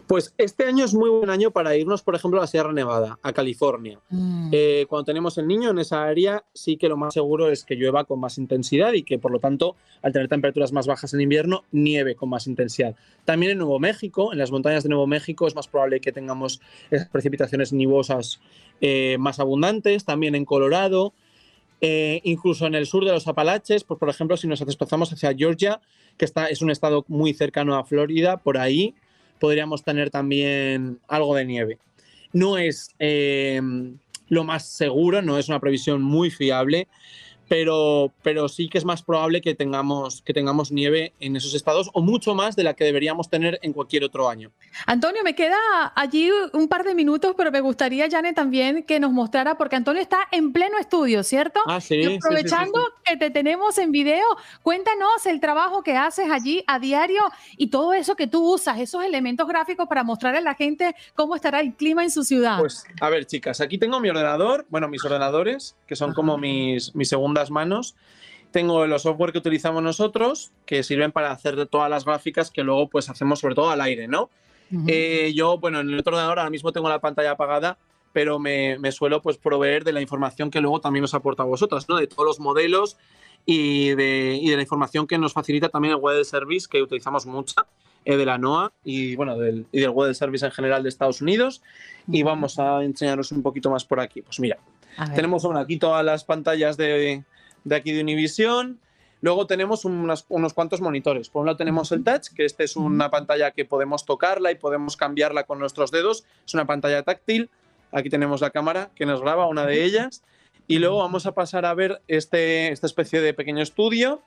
Pues 0.06 0.34
este 0.38 0.64
año 0.64 0.84
es 0.84 0.94
muy 0.94 1.10
buen 1.10 1.30
año 1.30 1.50
para 1.50 1.76
irnos, 1.76 2.02
por 2.02 2.14
ejemplo, 2.14 2.40
a 2.40 2.44
la 2.44 2.46
Sierra 2.46 2.72
Nevada, 2.72 3.18
a 3.22 3.32
California. 3.32 3.98
Mm. 4.10 4.50
Eh, 4.52 4.86
cuando 4.88 5.04
tenemos 5.04 5.38
el 5.38 5.46
niño 5.46 5.70
en 5.70 5.78
esa 5.78 6.04
área, 6.04 6.44
sí 6.54 6.76
que 6.76 6.88
lo 6.88 6.96
más 6.96 7.14
seguro 7.14 7.50
es 7.50 7.64
que 7.64 7.74
llueva 7.74 8.04
con 8.04 8.20
más 8.20 8.38
intensidad 8.38 8.92
y 8.92 9.02
que, 9.02 9.18
por 9.18 9.32
lo 9.32 9.40
tanto, 9.40 9.76
al 10.02 10.12
tener 10.12 10.28
temperaturas 10.28 10.72
más 10.72 10.86
bajas 10.86 11.14
en 11.14 11.20
invierno, 11.20 11.64
nieve 11.72 12.14
con 12.14 12.28
más 12.28 12.46
intensidad. 12.46 12.94
También 13.24 13.52
en 13.52 13.58
Nuevo 13.58 13.78
México, 13.78 14.32
en 14.32 14.38
las 14.38 14.50
montañas 14.50 14.82
de 14.82 14.88
Nuevo 14.88 15.06
México, 15.06 15.46
es 15.46 15.54
más 15.54 15.68
probable 15.68 16.00
que 16.00 16.12
tengamos 16.12 16.60
precipitaciones 17.10 17.72
nivosas 17.72 18.40
eh, 18.80 19.16
más 19.18 19.40
abundantes. 19.40 20.04
También 20.04 20.34
en 20.34 20.44
Colorado, 20.44 21.12
eh, 21.80 22.20
incluso 22.24 22.66
en 22.66 22.74
el 22.74 22.86
sur 22.86 23.04
de 23.04 23.12
los 23.12 23.26
Apalaches, 23.26 23.84
pues, 23.84 23.98
por 23.98 24.08
ejemplo, 24.08 24.36
si 24.36 24.46
nos 24.46 24.64
desplazamos 24.64 25.12
hacia 25.12 25.34
Georgia, 25.34 25.80
que 26.16 26.24
está, 26.24 26.46
es 26.46 26.62
un 26.62 26.70
estado 26.70 27.04
muy 27.08 27.32
cercano 27.34 27.76
a 27.76 27.84
Florida, 27.84 28.36
por 28.36 28.58
ahí 28.58 28.94
podríamos 29.42 29.82
tener 29.82 30.08
también 30.08 31.00
algo 31.08 31.34
de 31.34 31.44
nieve. 31.44 31.78
No 32.32 32.58
es 32.58 32.90
eh, 33.00 33.60
lo 34.28 34.44
más 34.44 34.68
seguro, 34.68 35.20
no 35.20 35.36
es 35.36 35.48
una 35.48 35.58
previsión 35.58 36.00
muy 36.00 36.30
fiable, 36.30 36.86
pero, 37.48 38.12
pero 38.22 38.48
sí 38.48 38.68
que 38.68 38.78
es 38.78 38.84
más 38.84 39.02
probable 39.02 39.40
que 39.40 39.54
tengamos, 39.54 40.22
que 40.22 40.32
tengamos 40.32 40.72
nieve 40.72 41.12
en 41.20 41.36
esos 41.36 41.54
estados 41.54 41.90
o 41.92 42.00
mucho 42.00 42.34
más 42.34 42.56
de 42.56 42.64
la 42.64 42.74
que 42.74 42.84
deberíamos 42.84 43.28
tener 43.28 43.58
en 43.62 43.72
cualquier 43.72 44.04
otro 44.04 44.28
año. 44.28 44.50
Antonio, 44.86 45.22
me 45.22 45.34
queda 45.34 45.56
allí 45.94 46.30
un 46.52 46.68
par 46.68 46.84
de 46.84 46.94
minutos, 46.94 47.34
pero 47.36 47.50
me 47.50 47.60
gustaría, 47.60 48.08
Janet, 48.10 48.34
también 48.34 48.84
que 48.84 49.00
nos 49.00 49.12
mostrara, 49.12 49.56
porque 49.56 49.76
Antonio 49.76 50.00
está 50.00 50.28
en 50.30 50.52
pleno 50.52 50.78
estudio, 50.78 51.22
¿cierto? 51.22 51.60
Ah, 51.66 51.80
sí. 51.80 51.96
Y 51.96 52.16
aprovechando 52.16 52.80
que 53.04 53.16
te 53.16 53.30
tenemos 53.30 53.78
en 53.78 53.92
video, 53.92 54.24
cuéntanos 54.62 55.26
el 55.26 55.40
trabajo 55.40 55.82
que 55.82 55.96
haces 55.96 56.30
allí 56.30 56.64
a 56.66 56.78
diario 56.78 57.22
y 57.56 57.68
todo 57.68 57.92
eso 57.92 58.16
que 58.16 58.26
tú 58.26 58.54
usas, 58.54 58.78
esos 58.80 59.04
elementos 59.04 59.46
gráficos 59.46 59.88
para 59.88 60.04
mostrarle 60.04 60.38
a 60.38 60.42
la 60.42 60.54
gente 60.54 60.94
cómo 61.14 61.36
estará 61.36 61.60
el 61.60 61.74
clima 61.74 62.02
en 62.02 62.10
su 62.10 62.24
ciudad. 62.24 62.58
Pues, 62.58 62.84
a 63.00 63.08
ver, 63.08 63.26
chicas, 63.26 63.60
aquí 63.60 63.78
tengo 63.78 64.00
mi 64.00 64.08
ordenador, 64.08 64.66
bueno, 64.68 64.88
mis 64.88 65.04
ordenadores, 65.04 65.76
que 65.86 65.96
son 65.96 66.14
como 66.14 66.38
mis, 66.38 66.94
mis 66.94 67.12
segundas 67.32 67.50
manos. 67.50 67.94
Tengo 68.50 68.86
los 68.86 69.02
software 69.02 69.32
que 69.32 69.38
utilizamos 69.38 69.82
nosotros, 69.82 70.52
que 70.66 70.82
sirven 70.82 71.10
para 71.10 71.30
hacer 71.30 71.66
todas 71.66 71.88
las 71.88 72.04
gráficas 72.04 72.50
que 72.50 72.62
luego 72.62 72.88
pues 72.88 73.08
hacemos 73.08 73.40
sobre 73.40 73.54
todo 73.54 73.70
al 73.70 73.80
aire, 73.80 74.08
¿no? 74.08 74.28
Eh, 74.86 75.32
yo, 75.34 75.58
bueno, 75.58 75.80
en 75.80 75.90
el 75.90 75.98
otro 75.98 76.14
ordenador 76.14 76.38
ahora 76.38 76.50
mismo 76.50 76.72
tengo 76.72 76.88
la 76.88 76.98
pantalla 76.98 77.32
apagada, 77.32 77.76
pero 78.14 78.38
me, 78.38 78.78
suelo 78.92 79.20
pues 79.20 79.36
proveer 79.36 79.84
de 79.84 79.92
la 79.92 80.00
información 80.00 80.50
que 80.50 80.60
luego 80.60 80.80
también 80.80 81.02
nos 81.02 81.14
aporta 81.14 81.42
a 81.42 81.46
vosotras, 81.46 81.88
¿no? 81.88 81.96
De 81.96 82.06
todos 82.06 82.24
los 82.24 82.40
modelos 82.40 82.96
y 83.44 83.94
de, 83.94 84.38
y 84.40 84.48
de 84.48 84.56
la 84.56 84.62
información 84.62 85.06
que 85.06 85.18
nos 85.18 85.32
facilita 85.32 85.68
también 85.68 85.94
el 85.94 86.00
Web 86.00 86.24
Service, 86.24 86.66
que 86.70 86.82
utilizamos 86.82 87.26
mucha, 87.26 87.66
eh, 88.04 88.16
de 88.16 88.26
la 88.26 88.38
NOAA 88.38 88.72
y, 88.84 89.14
bueno, 89.14 89.38
del, 89.38 89.66
y 89.72 89.80
del 89.80 89.90
Web 89.90 90.14
Service 90.14 90.44
en 90.44 90.52
general 90.52 90.82
de 90.82 90.88
Estados 90.88 91.20
Unidos. 91.20 91.62
Y 92.10 92.22
vamos 92.22 92.58
a 92.58 92.82
enseñaros 92.82 93.30
un 93.32 93.42
poquito 93.42 93.70
más 93.70 93.84
por 93.84 94.00
aquí. 94.00 94.22
Pues 94.22 94.40
mira, 94.40 94.58
tenemos 95.14 95.44
aquí 95.56 95.78
todas 95.78 96.04
las 96.04 96.24
pantallas 96.24 96.76
de, 96.76 97.24
de 97.64 97.76
aquí 97.76 97.92
de 97.92 98.02
Univision. 98.02 98.78
Luego 99.20 99.46
tenemos 99.46 99.84
unos 99.84 100.52
cuantos 100.52 100.80
monitores. 100.80 101.28
Por 101.28 101.40
un 101.40 101.46
lado 101.46 101.56
tenemos 101.56 101.92
el 101.92 102.02
touch, 102.02 102.28
que 102.34 102.44
este 102.44 102.64
es 102.64 102.74
una 102.74 103.08
pantalla 103.10 103.52
que 103.52 103.64
podemos 103.64 104.04
tocarla 104.04 104.50
y 104.50 104.56
podemos 104.56 104.96
cambiarla 104.96 105.44
con 105.44 105.60
nuestros 105.60 105.92
dedos. 105.92 106.24
Es 106.44 106.54
una 106.54 106.66
pantalla 106.66 107.04
táctil. 107.04 107.48
Aquí 107.92 108.10
tenemos 108.10 108.40
la 108.40 108.50
cámara 108.50 108.90
que 108.96 109.06
nos 109.06 109.20
graba, 109.20 109.46
una 109.46 109.64
de 109.64 109.84
ellas. 109.84 110.24
Y 110.66 110.78
luego 110.78 110.98
vamos 110.98 111.26
a 111.26 111.32
pasar 111.32 111.66
a 111.66 111.74
ver 111.74 112.02
este, 112.08 112.72
esta 112.72 112.86
especie 112.86 113.20
de 113.20 113.32
pequeño 113.32 113.62
estudio 113.62 114.22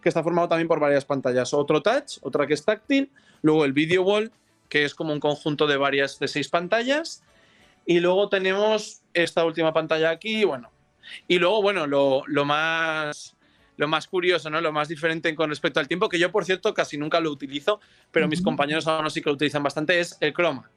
que 0.00 0.08
está 0.08 0.22
formado 0.22 0.48
también 0.48 0.68
por 0.68 0.78
varias 0.78 1.04
pantallas. 1.04 1.52
Otro 1.52 1.82
touch, 1.82 2.18
otra 2.22 2.46
que 2.46 2.54
es 2.54 2.64
táctil. 2.64 3.10
Luego 3.42 3.64
el 3.64 3.72
video 3.72 4.02
wall, 4.02 4.30
que 4.68 4.84
es 4.84 4.94
como 4.94 5.12
un 5.12 5.18
conjunto 5.18 5.66
de 5.66 5.76
varias, 5.76 6.20
de 6.20 6.28
seis 6.28 6.48
pantallas. 6.48 7.24
Y 7.84 7.98
luego 7.98 8.28
tenemos 8.28 9.02
esta 9.16 9.44
última 9.44 9.72
pantalla 9.72 10.10
aquí, 10.10 10.44
bueno. 10.44 10.70
Y 11.26 11.38
luego, 11.38 11.62
bueno, 11.62 11.86
lo, 11.86 12.44
más, 12.44 13.36
lo 13.76 13.88
más 13.88 14.06
curioso, 14.06 14.50
¿no? 14.50 14.60
Lo 14.60 14.72
más 14.72 14.88
diferente 14.88 15.34
con 15.34 15.50
respecto 15.50 15.80
al 15.80 15.88
tiempo, 15.88 16.08
que 16.08 16.18
yo, 16.18 16.30
por 16.30 16.44
cierto, 16.44 16.74
casi 16.74 16.98
nunca 16.98 17.20
lo 17.20 17.30
utilizo, 17.30 17.80
pero 18.10 18.28
mis 18.28 18.42
compañeros 18.42 18.86
ahora 18.86 19.10
sí 19.10 19.22
que 19.22 19.30
lo 19.30 19.34
utilizan 19.34 19.62
bastante, 19.62 19.98
es 20.00 20.18
el 20.20 20.32
croma, 20.32 20.70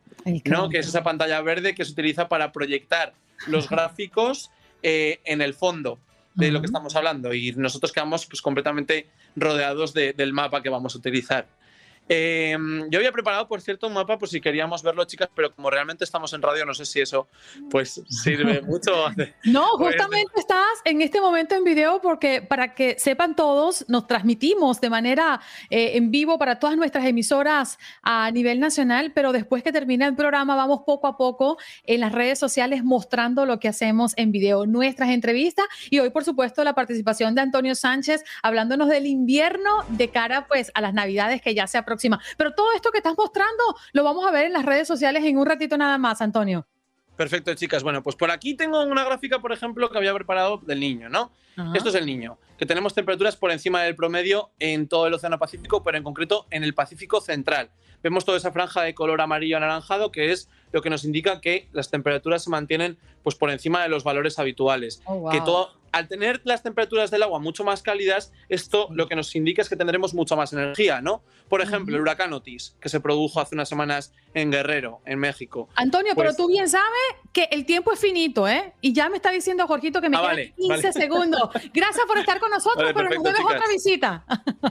¿no? 0.45 0.69
Que 0.69 0.80
es 0.80 0.88
esa 0.88 1.04
pantalla 1.04 1.41
verde 1.41 1.75
que 1.75 1.84
se 1.84 1.91
utiliza 1.91 2.30
para 2.30 2.52
proyectar 2.52 3.13
los 3.47 3.69
gráficos 3.69 4.52
eh, 4.84 5.19
en 5.25 5.41
el 5.41 5.54
fondo 5.54 5.99
de 6.36 6.52
lo 6.52 6.62
que 6.62 6.67
estamos 6.67 6.95
hablando 6.95 7.34
y 7.34 7.52
nosotros 7.54 7.91
quedamos 7.91 8.25
pues, 8.25 8.41
completamente 8.41 9.10
rodeados 9.36 9.93
del 9.93 10.32
mapa 10.32 10.62
que 10.62 10.69
vamos 10.69 10.95
a 10.95 10.97
utilizar. 10.97 11.47
Eh, 12.12 12.58
yo 12.89 12.98
había 12.98 13.12
preparado, 13.12 13.48
por 13.48 13.62
cierto, 13.62 13.86
un 13.86 13.93
mapa 13.93 14.17
por 14.17 14.28
si 14.28 14.41
queríamos 14.41 14.82
verlo, 14.82 15.06
chicas, 15.06 15.30
pero 15.36 15.54
como 15.54 15.69
realmente 15.69 16.04
estamos 16.04 16.34
en 16.34 16.41
radio, 16.41 16.65
no 16.65 16.74
sé 16.74 16.84
si 16.86 17.00
eso 17.00 17.28
pues 17.69 18.02
sirve 18.10 18.62
mucho. 18.63 18.91
No, 19.43 19.67
pues, 19.78 19.95
justamente 19.95 20.32
estás 20.36 20.82
en 20.86 21.04
este 21.04 21.22
momento 21.22 21.54
en 21.54 21.63
video 21.63 22.02
porque 22.02 22.41
para 22.41 22.74
que 22.74 22.98
sepan 22.98 23.36
todos, 23.36 23.86
nos 23.89 24.08
transmitimos 24.08 24.82
de 24.82 24.89
manera 24.89 25.39
eh, 25.69 25.91
en 25.98 26.10
vivo 26.10 26.39
para 26.39 26.58
todas 26.58 26.76
nuestras 26.78 27.06
emisoras 27.06 27.78
a 28.02 28.32
nivel 28.32 28.60
nacional, 28.60 29.12
pero 29.13 29.32
después 29.32 29.62
que 29.62 29.72
termina 29.72 30.08
el 30.08 30.15
programa 30.15 30.56
vamos 30.56 30.82
poco 30.88 31.06
a 31.06 31.15
poco 31.15 31.60
en 31.84 32.00
las 32.00 32.12
redes 32.12 32.39
sociales 32.39 32.84
mostrando 32.84 33.45
lo 33.45 33.60
que 33.60 33.67
hacemos 33.67 34.13
en 34.17 34.32
video, 34.32 34.65
nuestras 34.65 35.10
entrevistas 35.10 35.67
y 35.91 36.00
hoy, 36.00 36.10
por 36.10 36.24
supuesto, 36.24 36.63
la 36.63 36.74
participación 36.74 37.36
de 37.36 37.41
Antonio 37.41 37.76
Sánchez 37.76 38.24
hablándonos 38.41 38.89
del 38.89 39.06
invierno 39.06 39.84
de 39.89 40.10
cara 40.10 40.48
pues 40.48 40.72
a 40.74 40.82
las 40.82 40.95
navidades 40.95 41.43
que 41.43 41.54
ya 41.54 41.67
se 41.67 41.78
aproximan 41.78 41.98
pero 42.38 42.53
todo 42.53 42.71
esto 42.73 42.91
que 42.91 42.99
estás 42.99 43.15
mostrando 43.17 43.63
lo 43.93 44.03
vamos 44.03 44.25
a 44.27 44.31
ver 44.31 44.45
en 44.45 44.53
las 44.53 44.65
redes 44.65 44.88
sociales 44.88 45.23
en 45.25 45.38
un 45.38 45.45
ratito 45.45 45.77
nada 45.77 45.97
más, 45.97 46.21
Antonio. 46.21 46.65
Perfecto, 47.15 47.53
chicas. 47.53 47.83
Bueno, 47.83 48.01
pues 48.01 48.15
por 48.15 48.31
aquí 48.31 48.55
tengo 48.55 48.81
una 48.81 49.03
gráfica, 49.03 49.39
por 49.39 49.51
ejemplo, 49.51 49.89
que 49.89 49.97
había 49.97 50.13
preparado 50.13 50.57
del 50.59 50.79
niño, 50.79 51.09
¿no? 51.09 51.31
Esto 51.73 51.89
es 51.89 51.95
el 51.95 52.05
niño, 52.05 52.38
que 52.60 52.65
tenemos 52.65 52.93
temperaturas 52.93 53.38
por 53.38 53.52
encima 53.52 53.84
del 53.84 53.95
promedio 53.95 54.52
en 54.60 54.89
todo 54.89 55.08
el 55.08 55.13
Océano 55.13 55.39
Pacífico, 55.39 55.82
pero 55.82 55.98
en 55.98 56.04
concreto 56.04 56.45
en 56.52 56.65
el 56.65 56.74
Pacífico 56.74 57.22
Central. 57.22 57.72
Vemos 58.04 58.26
toda 58.26 58.38
esa 58.38 58.52
franja 58.52 58.82
de 58.82 58.93
color 58.93 59.22
amarillo 59.22 59.56
anaranjado, 59.56 60.12
que 60.12 60.32
es 60.32 60.50
lo 60.72 60.82
que 60.82 60.89
nos 60.89 61.06
indica 61.06 61.39
que 61.41 61.67
las 61.72 61.89
temperaturas 61.89 62.43
se 62.43 62.50
mantienen 62.50 62.98
pues, 63.24 63.36
por 63.36 63.50
encima 63.50 63.82
de 63.82 63.89
los 63.89 64.04
valores 64.04 64.39
habituales. 64.39 65.02
Oh, 65.06 65.30
que 65.30 65.39
todo, 65.41 65.72
al 65.91 66.08
tener 66.08 66.41
las 66.43 66.63
temperaturas 66.63 67.12
del 67.12 67.24
agua 67.24 67.39
mucho 67.39 67.63
más 67.63 67.82
cálidas, 67.82 68.32
esto 68.48 68.88
lo 68.91 69.08
que 69.08 69.15
nos 69.15 69.36
indica 69.36 69.62
es 69.62 69.69
que 69.69 69.76
tendremos 69.76 70.13
mucha 70.13 70.36
más 70.36 70.54
energía, 70.54 71.02
¿no? 71.02 71.24
Por 71.48 71.62
ejemplo, 71.62 71.95
el 71.95 72.02
huracán 72.02 72.32
Otis, 72.34 72.76
que 72.80 72.89
se 72.89 73.00
produjo 73.00 73.39
hace 73.39 73.56
unas 73.56 73.67
semanas 73.67 74.13
en 74.34 74.52
Guerrero, 74.52 75.02
en 75.06 75.19
México. 75.19 75.67
Antonio, 75.76 76.13
pero 76.15 76.28
pues 76.28 76.38
tú 76.38 76.48
bien 76.48 76.69
sabes 76.69 76.86
que 77.34 77.50
el 77.52 77.65
tiempo 77.65 77.91
es 77.91 78.00
finito, 78.00 78.48
¿eh? 78.48 78.74
Y 78.82 78.93
ya 78.93 79.10
me 79.10 79.17
está 79.17 79.32
diciendo 79.32 79.65
Jorgito 79.65 80.00
que 80.00 80.10
me 80.10 80.17
ah, 80.17 80.32
quedan 80.32 80.54
15 80.56 80.93
segundos. 80.93 81.50
Gracias 81.74 82.06
por 82.06 82.17
estar 82.19 82.39
con 82.39 82.48
nosotros, 82.49 82.91
pero 82.93 83.09
nos 83.09 83.23
vemos 83.23 83.45
otra 83.45 83.67
visita. 83.67 84.25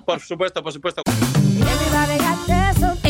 Por 0.05 0.21
supuesto, 0.21 0.63
por 0.63 0.73
supuesto. 0.73 1.03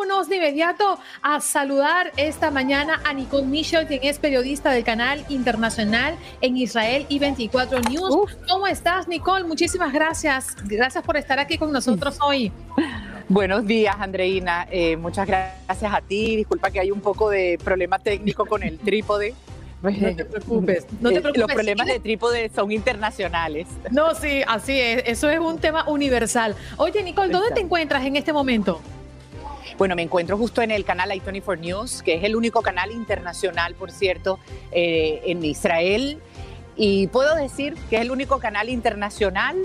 Vámonos 0.00 0.30
de 0.30 0.36
inmediato 0.36 0.98
a 1.20 1.42
saludar 1.42 2.10
esta 2.16 2.50
mañana 2.50 3.02
a 3.04 3.12
Nicole 3.12 3.46
Michel, 3.46 3.86
quien 3.86 4.00
es 4.04 4.18
periodista 4.18 4.70
del 4.70 4.82
canal 4.82 5.26
internacional 5.28 6.16
en 6.40 6.56
Israel 6.56 7.04
y 7.10 7.18
24 7.18 7.80
News. 7.80 8.32
¿Cómo 8.48 8.66
estás, 8.66 9.08
Nicole? 9.08 9.44
Muchísimas 9.44 9.92
gracias. 9.92 10.56
Gracias 10.64 11.04
por 11.04 11.18
estar 11.18 11.38
aquí 11.38 11.58
con 11.58 11.70
nosotros 11.70 12.16
hoy. 12.22 12.50
Buenos 13.28 13.66
días, 13.66 13.94
Andreina. 13.98 14.66
Eh, 14.70 14.96
muchas 14.96 15.26
gracias 15.26 15.92
a 15.92 16.00
ti. 16.00 16.36
Disculpa 16.36 16.70
que 16.70 16.80
hay 16.80 16.90
un 16.90 17.02
poco 17.02 17.28
de 17.28 17.58
problema 17.62 17.98
técnico 17.98 18.46
con 18.46 18.62
el 18.62 18.78
trípode. 18.78 19.34
No 19.82 20.14
te 20.14 20.24
preocupes, 20.26 20.86
no 21.00 21.08
te 21.10 21.20
preocupes. 21.20 21.38
Los 21.38 21.52
problemas 21.54 21.86
de 21.86 22.00
trípode 22.00 22.50
son 22.54 22.70
internacionales. 22.70 23.66
No, 23.90 24.14
sí, 24.14 24.42
así 24.46 24.78
es. 24.78 25.02
Eso 25.06 25.30
es 25.30 25.38
un 25.38 25.58
tema 25.58 25.88
universal. 25.88 26.54
Oye, 26.76 27.02
Nicole, 27.02 27.30
¿dónde 27.30 27.50
te 27.54 27.60
encuentras 27.60 28.04
en 28.04 28.16
este 28.16 28.32
momento? 28.32 28.80
Bueno, 29.78 29.96
me 29.96 30.02
encuentro 30.02 30.36
justo 30.36 30.62
en 30.62 30.70
el 30.70 30.84
canal 30.84 31.10
i24 31.10 31.58
News, 31.58 32.02
que 32.02 32.14
es 32.14 32.24
el 32.24 32.36
único 32.36 32.62
canal 32.62 32.90
internacional, 32.92 33.74
por 33.74 33.90
cierto, 33.90 34.38
eh, 34.72 35.22
en 35.26 35.44
Israel. 35.44 36.18
Y 36.76 37.06
puedo 37.08 37.34
decir 37.34 37.74
que 37.88 37.96
es 37.96 38.02
el 38.02 38.10
único 38.10 38.38
canal 38.38 38.68
internacional 38.68 39.56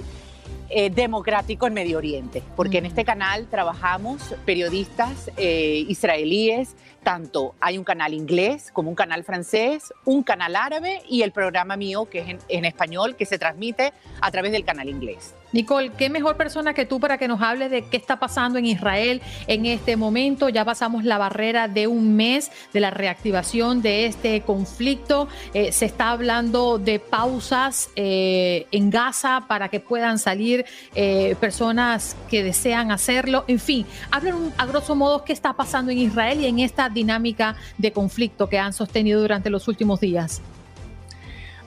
eh, 0.70 0.90
democrático 0.90 1.68
en 1.68 1.74
Medio 1.74 1.98
Oriente, 1.98 2.42
porque 2.56 2.80
en 2.80 2.86
este 2.86 3.06
canal 3.06 3.48
trabajamos 3.48 4.36
periodistas 4.46 5.32
eh, 5.38 5.86
israelíes, 5.88 6.76
tanto 7.06 7.54
hay 7.62 7.78
un 7.78 7.84
canal 7.84 8.16
inglés 8.16 8.72
como 8.74 8.90
un 8.90 8.96
canal 8.96 9.24
francés, 9.24 9.94
un 10.06 10.24
canal 10.24 10.56
árabe 10.56 11.04
y 11.08 11.22
el 11.22 11.32
programa 11.32 11.78
mío 11.78 12.10
que 12.10 12.20
es 12.20 12.38
en 12.50 12.66
español 12.66 13.16
que 13.16 13.28
se 13.28 13.38
transmite 13.38 13.94
a 14.20 14.32
través 14.32 14.52
del 14.52 14.66
canal 14.66 14.90
inglés. 14.90 15.36
Nicole, 15.56 15.92
¿qué 15.98 16.10
mejor 16.10 16.36
persona 16.36 16.74
que 16.74 16.86
tú 16.86 17.00
para 17.00 17.18
que 17.18 17.30
nos 17.30 17.42
hable 17.42 17.70
de 17.70 17.84
qué 17.84 17.96
está 17.96 18.20
pasando 18.20 18.60
en 18.60 18.66
Israel 18.66 19.22
en 19.48 19.66
este 19.66 19.96
momento? 19.96 20.50
Ya 20.50 20.66
pasamos 20.66 21.06
la 21.06 21.18
barrera 21.18 21.70
de 21.70 21.88
un 21.88 22.14
mes 22.18 22.52
de 22.74 22.82
la 22.82 22.92
reactivación 22.92 23.82
de 23.82 24.06
este 24.06 24.42
conflicto. 24.42 25.30
Eh, 25.54 25.72
se 25.72 25.86
está 25.86 26.10
hablando 26.10 26.78
de 26.78 27.00
pausas 27.00 27.90
eh, 27.96 28.68
en 28.72 28.90
Gaza 28.90 29.46
para 29.48 29.70
que 29.70 29.80
puedan 29.80 30.20
salir 30.20 30.66
eh, 30.94 31.38
personas 31.40 32.18
que 32.30 32.44
desean 32.44 32.92
hacerlo. 32.92 33.46
En 33.48 33.60
fin, 33.60 33.86
hablen 34.12 34.52
a 34.58 34.66
grosso 34.66 34.94
modo 34.94 35.24
qué 35.24 35.32
está 35.32 35.54
pasando 35.54 35.90
en 35.90 36.00
Israel 36.00 36.42
y 36.42 36.48
en 36.48 36.60
esta 36.60 36.90
dinámica 36.96 37.56
de 37.78 37.92
conflicto 37.92 38.50
que 38.50 38.58
han 38.58 38.74
sostenido 38.74 39.22
durante 39.22 39.52
los 39.52 39.68
últimos 39.68 40.00
días. 40.00 40.42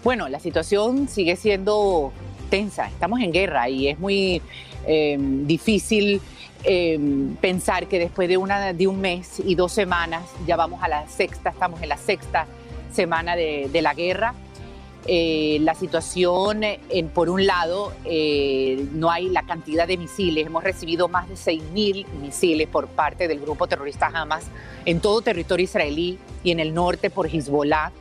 Bueno, 0.03 0.29
la 0.29 0.41
situación 0.41 1.09
sigue 1.09 1.37
siendo 1.37 2.13
tensa, 2.51 2.89
estamos 2.89 3.21
en 3.21 3.33
guerra 3.33 3.69
y 3.69 3.89
es 3.89 3.99
muy 3.99 4.43
em, 4.87 5.47
difícil 5.47 6.21
em, 6.65 7.37
pensar 7.37 7.87
que 7.87 7.99
después 7.99 8.29
de, 8.29 8.37
una, 8.37 8.73
de 8.73 8.87
un 8.87 9.01
mes 9.01 9.41
y 9.45 9.55
dos 9.55 9.73
semanas, 9.73 10.25
ya 10.47 10.57
vamos 10.57 10.83
a 10.83 10.89
la 10.89 11.07
sexta, 11.09 11.51
estamos 11.51 11.83
en 11.83 11.89
la 11.89 11.97
sexta 11.97 12.47
semana 12.93 13.37
de, 13.37 13.81
la 13.83 13.95
guerra. 13.95 14.35
Eh, 15.07 15.59
la 15.63 15.75
situación, 15.75 16.63
en, 16.63 17.09
por 17.09 17.31
un 17.31 17.47
lado, 17.47 17.93
eh, 18.05 18.87
no 18.93 19.11
hay 19.11 19.29
la 19.29 19.45
cantidad 19.45 19.87
de 19.87 19.97
misiles. 19.97 20.47
Hemos 20.47 20.65
recibido 20.65 21.09
más 21.09 21.29
de 21.29 21.35
6.000 21.35 22.07
misiles 22.21 22.69
por 22.69 22.89
parte 22.89 23.29
del 23.29 23.41
grupo 23.41 23.67
terrorista 23.67 24.11
Hamas 24.13 24.45
en 24.85 25.01
todo 25.01 25.23
territorio 25.23 25.65
israelí 25.65 26.19
y 26.43 26.51
en 26.51 26.61
el 26.61 26.75
norte 26.75 27.11
por 27.11 27.27
Hezbollah. 27.27 27.93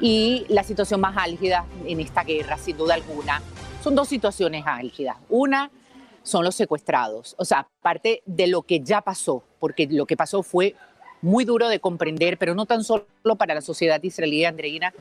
Y 0.00 0.46
la 0.48 0.64
situación 0.64 1.00
más 1.00 1.16
álgida 1.16 1.66
en 1.86 2.00
esta 2.00 2.24
guerra, 2.24 2.56
sin 2.56 2.76
duda 2.76 2.94
alguna, 2.94 3.42
son 3.82 3.94
dos 3.94 4.08
situaciones 4.08 4.64
álgidas. 4.66 5.18
Una 5.28 5.70
son 6.22 6.44
los 6.44 6.54
secuestrados, 6.54 7.34
o 7.38 7.44
sea, 7.44 7.66
parte 7.80 8.22
de 8.26 8.46
lo 8.46 8.62
que 8.62 8.80
ya 8.80 9.00
pasó, 9.00 9.42
porque 9.58 9.86
lo 9.90 10.06
que 10.06 10.16
pasó 10.16 10.42
fue 10.42 10.74
muy 11.22 11.44
duro 11.44 11.68
de 11.68 11.80
comprender, 11.80 12.38
pero 12.38 12.54
no 12.54 12.66
tan 12.66 12.84
solo 12.84 13.06
para 13.38 13.54
la 13.54 13.60
sociedad 13.60 14.02
israelí, 14.02 14.44
Andreina, 14.44 14.92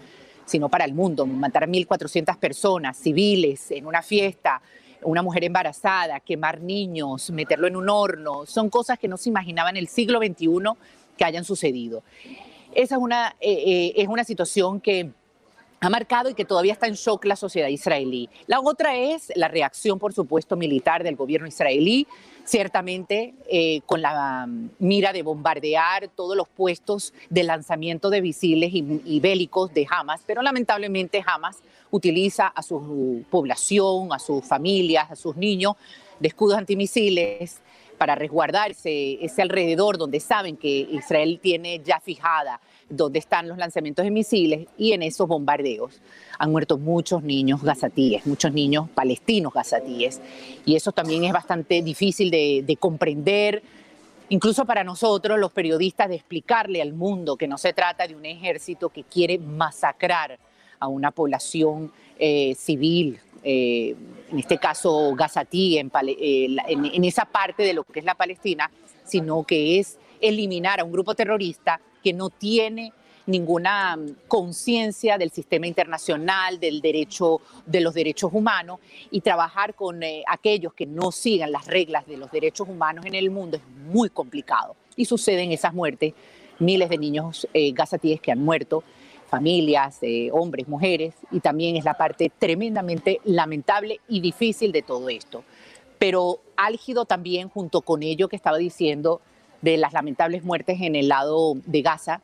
sino 0.49 0.67
para 0.67 0.85
el 0.85 0.93
mundo. 0.93 1.25
Matar 1.25 1.65
a 1.65 1.67
1.400 1.67 2.37
personas, 2.37 2.97
civiles, 2.97 3.71
en 3.71 3.85
una 3.85 4.01
fiesta, 4.01 4.61
una 5.03 5.21
mujer 5.21 5.43
embarazada, 5.43 6.19
quemar 6.19 6.59
niños, 6.61 7.29
meterlo 7.29 7.67
en 7.67 7.75
un 7.75 7.89
horno, 7.89 8.45
son 8.45 8.69
cosas 8.69 8.97
que 8.97 9.07
no 9.07 9.17
se 9.17 9.29
imaginaban 9.29 9.77
en 9.77 9.81
el 9.81 9.87
siglo 9.87 10.19
XXI 10.19 10.47
que 11.17 11.25
hayan 11.25 11.45
sucedido. 11.45 12.03
Esa 12.73 12.95
es 12.95 13.01
una, 13.01 13.35
eh, 13.39 13.63
eh, 13.65 13.93
es 13.95 14.07
una 14.07 14.23
situación 14.23 14.81
que 14.81 15.11
ha 15.81 15.89
marcado 15.89 16.29
y 16.29 16.33
que 16.33 16.45
todavía 16.45 16.73
está 16.73 16.87
en 16.87 16.93
shock 16.93 17.25
la 17.25 17.35
sociedad 17.35 17.69
israelí. 17.69 18.29
La 18.47 18.59
otra 18.59 18.95
es 18.95 19.31
la 19.35 19.47
reacción, 19.47 19.99
por 19.99 20.13
supuesto, 20.13 20.55
militar 20.55 21.03
del 21.03 21.15
gobierno 21.15 21.47
israelí, 21.47 22.07
ciertamente 22.43 23.33
eh, 23.49 23.81
con 23.85 24.01
la 24.01 24.45
mm, 24.47 24.71
mira 24.79 25.13
de 25.13 25.23
bombardear 25.23 26.09
todos 26.09 26.35
los 26.35 26.47
puestos 26.49 27.13
de 27.29 27.43
lanzamiento 27.43 28.09
de 28.09 28.21
misiles 28.21 28.71
y, 28.73 29.19
bélicos 29.19 29.73
de 29.73 29.87
Hamas, 29.89 30.21
pero 30.25 30.41
lamentablemente 30.41 31.23
Hamas 31.25 31.57
utiliza 31.91 32.47
a 32.47 32.61
su 32.61 33.23
población, 33.29 34.11
a 34.11 34.19
sus 34.19 34.45
familias, 34.45 35.11
a 35.11 35.15
sus 35.15 35.35
niños 35.35 35.75
de 36.19 36.27
escudos 36.27 36.57
antimisiles 36.57 37.61
para 37.97 38.15
resguardarse 38.15 39.23
ese 39.23 39.41
alrededor 39.41 39.97
donde 39.97 40.19
saben 40.19 40.57
que 40.57 40.69
Israel 40.69 41.39
tiene 41.41 41.81
ya 41.83 41.99
fijada 41.99 42.59
donde 42.89 43.19
están 43.19 43.47
los 43.47 43.57
lanzamientos 43.57 44.03
de 44.03 44.11
misiles 44.11 44.67
y 44.77 44.93
en 44.93 45.03
esos 45.03 45.27
bombardeos 45.27 46.01
han 46.37 46.51
muerto 46.51 46.77
muchos 46.77 47.23
niños 47.23 47.61
gazatíes, 47.61 48.25
muchos 48.25 48.51
niños 48.53 48.89
palestinos 48.89 49.53
gazatíes. 49.53 50.19
Y 50.65 50.75
eso 50.75 50.91
también 50.91 51.23
es 51.23 51.33
bastante 51.33 51.81
difícil 51.81 52.31
de, 52.31 52.63
de 52.65 52.75
comprender, 52.77 53.61
incluso 54.29 54.65
para 54.65 54.83
nosotros 54.83 55.37
los 55.37 55.51
periodistas, 55.51 56.09
de 56.09 56.15
explicarle 56.15 56.81
al 56.81 56.93
mundo 56.93 57.37
que 57.37 57.47
no 57.47 57.57
se 57.57 57.73
trata 57.73 58.07
de 58.07 58.15
un 58.15 58.25
ejército 58.25 58.89
que 58.89 59.03
quiere 59.03 59.37
masacrar 59.37 60.39
a 60.79 60.87
una 60.87 61.11
población 61.11 61.91
eh, 62.17 62.55
civil, 62.55 63.19
eh, 63.43 63.95
en 64.31 64.39
este 64.39 64.57
caso 64.57 65.13
gazatí, 65.15 65.77
eh, 65.77 66.47
en, 66.67 66.85
en 66.85 67.03
esa 67.03 67.25
parte 67.25 67.63
de 67.63 67.73
lo 67.73 67.83
que 67.83 67.99
es 67.99 68.05
la 68.05 68.15
Palestina, 68.15 68.71
sino 69.05 69.43
que 69.43 69.79
es 69.79 69.97
eliminar 70.21 70.79
a 70.79 70.83
un 70.83 70.91
grupo 70.91 71.15
terrorista 71.15 71.79
que 72.03 72.13
no 72.13 72.29
tiene 72.29 72.93
ninguna 73.29 73.95
mm, 73.95 74.15
conciencia 74.27 75.17
del 75.17 75.31
sistema 75.31 75.67
internacional, 75.67 76.59
del 76.59 76.81
derecho, 76.81 77.41
de 77.65 77.81
los 77.81 77.93
derechos 77.93 78.31
humanos 78.33 78.79
y 79.11 79.21
trabajar 79.21 79.75
con 79.75 80.03
eh, 80.03 80.23
aquellos 80.27 80.73
que 80.73 80.85
no 80.85 81.11
sigan 81.11 81.51
las 81.51 81.67
reglas 81.67 82.05
de 82.07 82.17
los 82.17 82.31
derechos 82.31 82.67
humanos 82.67 83.05
en 83.05 83.15
el 83.15 83.29
mundo 83.29 83.57
es 83.57 83.63
muy 83.91 84.09
complicado. 84.09 84.75
Y 84.95 85.05
suceden 85.05 85.51
esas 85.51 85.73
muertes, 85.73 86.13
miles 86.59 86.89
de 86.89 86.97
niños 86.97 87.47
eh, 87.53 87.71
gazatíes 87.71 88.19
que 88.19 88.31
han 88.31 88.43
muerto, 88.43 88.83
familias, 89.29 89.99
eh, 90.01 90.29
hombres, 90.33 90.67
mujeres, 90.67 91.13
y 91.31 91.39
también 91.39 91.75
es 91.77 91.85
la 91.85 91.93
parte 91.93 92.31
tremendamente 92.37 93.21
lamentable 93.23 94.01
y 94.07 94.19
difícil 94.21 94.71
de 94.71 94.81
todo 94.81 95.07
esto. 95.09 95.43
Pero 95.99 96.41
álgido 96.57 97.05
también 97.05 97.49
junto 97.49 97.81
con 97.81 98.03
ello 98.03 98.27
que 98.27 98.35
estaba 98.35 98.57
diciendo 98.57 99.21
de 99.61 99.77
las 99.77 99.93
lamentables 99.93 100.43
muertes 100.43 100.81
en 100.81 100.95
el 100.95 101.09
lado 101.09 101.55
de 101.65 101.81
Gaza, 101.81 102.21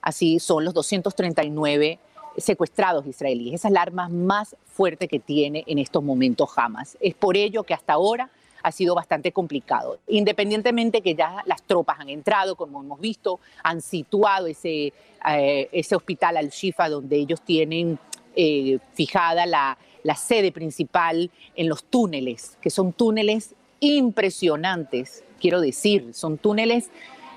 Así 0.00 0.38
son 0.38 0.64
los 0.64 0.74
239 0.74 1.98
secuestrados 2.36 3.06
israelíes. 3.06 3.56
Esa 3.56 3.68
es 3.68 3.74
la 3.74 3.82
arma 3.82 4.08
más 4.08 4.56
fuerte 4.64 5.08
que 5.08 5.18
tiene 5.18 5.64
en 5.66 5.78
estos 5.78 6.02
momentos 6.02 6.50
Hamas. 6.56 6.96
Es 7.00 7.14
por 7.14 7.36
ello 7.36 7.64
que 7.64 7.74
hasta 7.74 7.94
ahora 7.94 8.30
ha 8.62 8.72
sido 8.72 8.94
bastante 8.94 9.32
complicado. 9.32 9.98
Independientemente 10.08 11.00
que 11.00 11.14
ya 11.14 11.42
las 11.46 11.62
tropas 11.62 12.00
han 12.00 12.08
entrado, 12.08 12.56
como 12.56 12.80
hemos 12.80 13.00
visto, 13.00 13.40
han 13.62 13.80
situado 13.80 14.46
ese, 14.46 14.92
eh, 15.28 15.68
ese 15.72 15.96
hospital 15.96 16.36
al-Shifa 16.36 16.88
donde 16.88 17.16
ellos 17.16 17.40
tienen 17.42 17.98
eh, 18.34 18.78
fijada 18.94 19.46
la, 19.46 19.78
la 20.02 20.14
sede 20.14 20.52
principal 20.52 21.30
en 21.54 21.68
los 21.68 21.84
túneles, 21.84 22.56
que 22.60 22.70
son 22.70 22.92
túneles 22.92 23.54
impresionantes, 23.80 25.24
quiero 25.40 25.60
decir, 25.60 26.14
son 26.14 26.38
túneles 26.38 26.90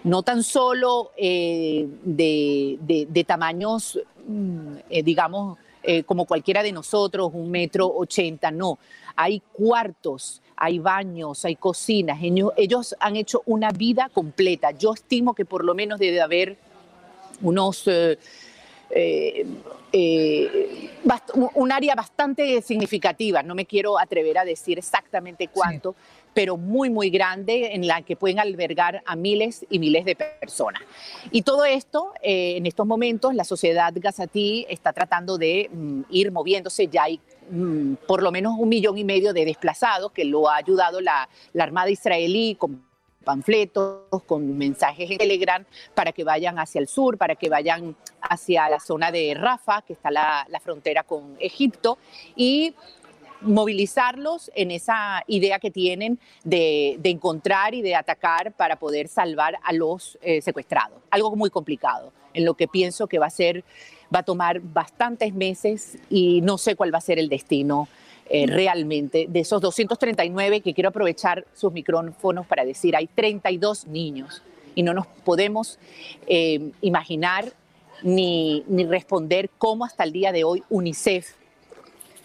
no 0.04 0.24
tan 0.24 0.44
solo 0.44 1.12
eh, 1.18 1.88
de, 2.04 3.26
tamaños, 3.28 4.00
mm, 4.28 4.76
eh, 4.90 5.04
digamos, 5.04 5.58
eh, 5.84 6.04
como 6.04 6.26
cualquiera 6.26 6.64
de 6.64 6.72
nosotros, 6.72 7.32
un 7.34 7.52
metro 7.52 7.88
ochenta, 7.88 8.52
no. 8.52 8.80
Hay 9.16 9.42
cuartos, 9.52 10.42
hay 10.56 10.80
baños, 10.80 11.44
hay 11.46 11.56
cocinas. 11.56 12.20
Ellos, 12.58 12.96
han 13.00 13.16
hecho 13.16 13.42
una 13.46 13.72
vida 13.72 14.10
completa. 14.14 14.72
Yo 14.72 14.94
estimo 14.94 15.34
que 15.34 15.46
por 15.46 15.64
lo 15.64 15.76
menos 15.76 16.00
debe 16.00 16.22
haber 16.22 16.58
unos... 17.42 17.88
un 21.54 21.72
área 21.72 21.96
bastante 21.96 22.62
significativa, 22.62 23.44
no 23.44 23.56
me 23.56 23.66
quiero 23.66 24.00
atrever 24.00 24.38
a 24.38 24.46
decir 24.46 24.78
exactamente 24.78 25.48
cuánto, 25.48 25.96
pero 26.34 26.58
muy, 26.58 26.90
muy 26.90 27.10
grande 27.10 27.74
en 27.74 27.88
la 27.88 28.02
que 28.02 28.16
pueden 28.16 28.40
albergar 28.40 29.02
a 29.06 29.16
miles 29.16 29.66
y 29.70 29.80
miles 29.80 30.06
de 30.06 30.16
personas. 30.16 30.82
Y 31.32 31.42
todo 31.42 31.66
esto, 31.66 32.14
eh, 32.22 32.56
en 32.58 32.66
estos 32.66 32.88
momentos, 32.88 33.34
la 33.36 33.44
sociedad 33.44 33.92
gazatí 33.96 34.66
está 34.70 34.94
tratando 34.94 35.38
de 35.38 35.70
mm, 35.72 36.02
ir 36.10 36.32
moviéndose, 36.32 36.88
ya 36.88 37.04
hay 37.04 37.20
mm, 37.50 37.96
por 38.08 38.24
lo 38.24 38.32
menos 38.32 38.54
un 38.58 38.70
millón 38.70 38.98
y 38.98 39.04
medio 39.04 39.34
de 39.34 39.46
desplazados 39.46 40.12
que 40.12 40.24
lo 40.24 40.50
ha 40.50 40.56
ayudado 40.56 41.02
la, 41.02 41.28
la 41.54 41.64
Armada 41.64 41.90
israelí 41.90 42.56
con 42.56 42.91
panfletos, 43.24 44.24
con 44.26 44.58
mensajes 44.58 45.10
en 45.12 45.18
Telegram 45.18 45.66
para 45.94 46.12
que 46.12 46.24
vayan 46.24 46.60
hacia 46.60 46.80
el 46.80 46.88
sur, 46.88 47.18
para 47.18 47.36
que 47.36 47.50
vayan 47.50 47.96
hacia 48.22 48.70
la 48.70 48.80
zona 48.80 49.12
de 49.12 49.34
Rafa, 49.34 49.82
que 49.82 49.94
está 49.94 50.12
la, 50.12 50.46
la 50.50 50.60
frontera 50.60 51.04
con 51.04 51.36
Egipto, 51.40 51.98
y 52.36 52.74
movilizarlos 53.42 54.52
en 54.56 54.72
esa 54.72 55.24
idea 55.28 55.60
que 55.60 55.72
tienen 55.72 56.20
de, 56.44 57.00
encontrar 57.04 57.74
y 57.74 57.82
de 57.82 57.96
atacar 57.96 58.54
para 58.54 58.78
poder 58.78 59.08
salvar 59.08 59.58
a 59.64 59.74
los 59.74 60.18
eh, 60.22 60.42
secuestrados. 60.42 61.00
Algo 61.10 61.36
muy 61.36 61.50
complicado, 61.50 62.14
en 62.34 62.46
lo 62.46 62.54
que 62.54 62.68
pienso 62.68 63.08
que 63.08 63.20
va 63.20 63.26
a 63.28 63.32
ser, 63.32 63.64
va 64.14 64.20
a 64.20 64.24
tomar 64.24 64.62
bastantes 64.62 65.34
meses 65.34 65.98
y 66.10 66.42
no 66.42 66.58
sé 66.58 66.76
cuál 66.76 66.94
va 66.94 67.00
a 67.00 67.02
ser 67.02 67.20
el 67.20 67.30
destino 67.30 67.88
eh, 68.34 68.48
realmente 68.48 69.26
de 69.28 69.40
esos 69.42 69.62
239 69.62 70.62
que 70.62 70.74
quiero 70.74 70.90
aprovechar 70.90 71.46
sus 71.54 71.74
micrófonos 71.74 72.48
para 72.48 72.64
decir, 72.64 72.96
hay 72.96 73.08
32 73.08 73.88
niños 73.88 74.42
y 74.74 74.84
no 74.84 74.94
nos 74.94 75.06
podemos 75.08 75.80
eh, 76.28 76.72
imaginar 76.82 77.52
ni, 78.04 78.64
ni 78.68 78.86
responder 78.86 79.50
cómo 79.58 79.84
hasta 79.84 80.06
el 80.06 80.14
día 80.14 80.32
de 80.32 80.44
hoy 80.44 80.64
UNICEF 80.70 81.36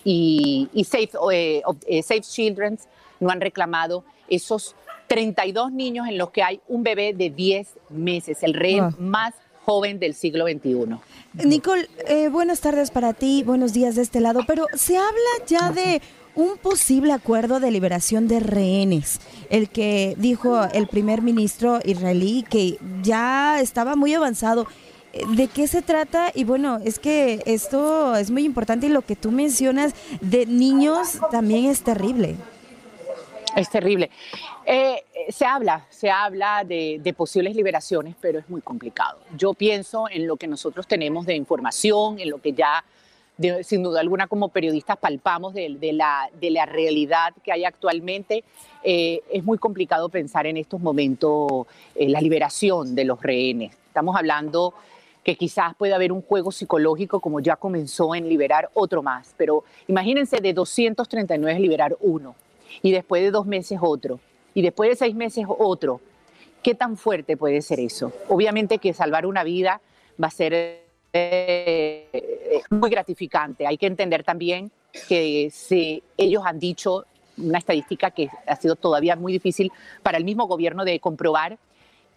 y, 0.09 0.85
Safe, 0.85 1.11
eh, 1.33 1.63
eh, 1.89 2.03
Safe 2.03 2.21
Children 2.21 2.79
no 3.19 3.31
han 3.31 3.41
reclamado 3.41 4.05
esos 4.29 4.77
32 5.09 5.73
niños 5.73 6.07
en 6.07 6.19
los 6.19 6.31
que 6.31 6.45
hay 6.45 6.61
un 6.69 6.85
bebé 6.85 7.13
de 7.13 7.31
10 7.31 7.69
meses, 7.91 8.45
el 8.45 8.55
rey 8.55 8.81
más 8.99 9.35
joven 9.67 9.99
del 9.99 10.15
siglo 10.15 10.47
XXI. 10.47 10.97
Nicole, 11.45 11.89
eh, 12.07 12.29
buenas 12.29 12.61
tardes 12.61 12.93
para 12.93 13.13
ti, 13.13 13.43
buenos 13.45 13.73
días 13.73 13.97
de 13.97 14.03
este 14.03 14.21
lado, 14.21 14.41
pero 14.47 14.67
se 14.75 14.97
habla 14.97 15.45
ya 15.47 15.73
de 15.73 16.01
un 16.37 16.57
posible 16.57 17.13
acuerdo 17.13 17.59
de 17.59 17.73
liberación 17.73 18.29
de 18.29 18.39
rehenes, 18.41 19.21
el 19.51 19.69
que 19.69 20.15
dijo 20.19 20.63
el 20.73 20.87
primer 20.87 21.21
ministro 21.21 21.81
israelí 21.85 22.45
que 22.49 22.79
ya 23.03 23.61
estaba 23.61 23.97
muy 23.97 24.15
avanzado 24.15 24.67
¿De 25.35 25.49
qué 25.49 25.67
se 25.67 25.81
trata? 25.81 26.31
Y 26.35 26.45
bueno, 26.45 26.79
es 26.85 26.99
que 26.99 27.43
esto 27.47 28.15
es 28.17 28.31
muy 28.31 28.45
importante 28.45 28.87
y 28.87 28.91
lo 28.91 29.01
que 29.01 29.17
tú 29.17 29.31
mencionas 29.31 29.95
de 30.21 30.45
niños 30.45 31.19
también 31.31 31.65
es 31.65 31.83
terrible. 31.83 32.37
Es 33.57 33.71
terrible. 33.71 34.11
Eh, 34.67 35.03
se 35.31 35.47
habla, 35.47 35.87
se 35.89 36.11
habla 36.11 36.63
de, 36.63 37.15
posibles 37.17 37.57
liberaciones, 37.57 38.15
pero 38.21 38.39
es 38.39 38.51
muy 38.51 38.61
complicado. 38.61 39.19
Yo 39.35 39.55
pienso 39.55 40.11
en 40.11 40.27
lo 40.27 40.37
que 40.37 40.47
nosotros 40.47 40.87
tenemos 40.87 41.25
de 41.25 41.35
información, 41.37 42.21
en 42.21 42.29
lo 42.29 42.39
que 42.39 42.53
ya, 42.53 42.85
sin 43.63 43.83
duda 43.83 44.01
alguna, 44.01 44.27
como 44.27 44.51
periodistas 44.51 44.99
palpamos 44.99 45.55
de, 45.55 45.75
de 45.79 45.93
la, 46.51 46.67
realidad 46.67 47.33
que 47.43 47.51
hay 47.51 47.65
actualmente. 47.65 48.45
Eh, 48.85 49.23
es 49.33 49.43
muy 49.43 49.57
complicado 49.57 50.11
pensar 50.11 50.47
en 50.47 50.59
estos 50.59 50.79
momentos 50.79 51.67
en 51.95 52.13
la 52.13 52.21
liberación 52.21 52.95
de 52.95 53.07
los 53.07 53.23
rehenes. 53.23 53.73
Estamos 53.87 54.17
hablando 54.17 54.75
que 55.25 55.35
quizás 55.35 55.75
puede 55.77 55.95
haber 55.95 56.13
un 56.13 56.21
juego 56.21 56.53
psicológico 56.53 57.21
como 57.21 57.41
ya 57.41 57.57
comenzó 57.57 58.15
en 58.15 58.29
liberar 58.29 58.69
otro 58.75 59.03
más, 59.03 59.35
pero 59.39 59.65
imagínense 59.89 60.43
de 60.43 60.53
239 60.53 61.59
liberar 61.59 61.97
uno 62.01 62.37
y 62.83 62.93
después 62.93 63.23
de 63.23 63.31
dos 63.31 63.47
meses 63.47 63.79
otro 63.83 64.21
y 64.55 64.63
después 64.63 64.91
de 64.91 64.97
seis 64.97 65.15
meses 65.15 65.45
otro. 65.49 66.01
¿Qué 66.63 66.75
tan 66.75 66.97
fuerte 66.97 67.37
puede 67.37 67.63
ser 67.63 67.79
eso? 67.79 68.13
Obviamente 68.29 68.79
que 68.79 68.93
salvar 68.93 69.27
una 69.27 69.45
vida 69.45 69.81
va 70.21 70.29
a 70.29 70.31
ser 70.31 70.81
eh, 71.13 72.63
muy 72.71 72.91
gratificante. 72.91 73.67
Hay 73.67 73.79
que 73.79 73.87
entender 73.87 74.25
también 74.25 74.73
que 75.09 75.51
si 75.53 76.03
ellos 76.17 76.43
han 76.45 76.59
dicho 76.59 77.05
una 77.39 77.59
estadística 77.59 78.11
que 78.11 78.31
ha 78.47 78.57
sido 78.57 78.77
todavía 78.77 79.15
muy 79.15 79.33
difícil 79.33 79.71
para 80.03 80.19
el 80.19 80.25
mismo 80.25 80.47
gobierno 80.47 80.85
de 80.85 80.99
comprobar, 81.01 81.59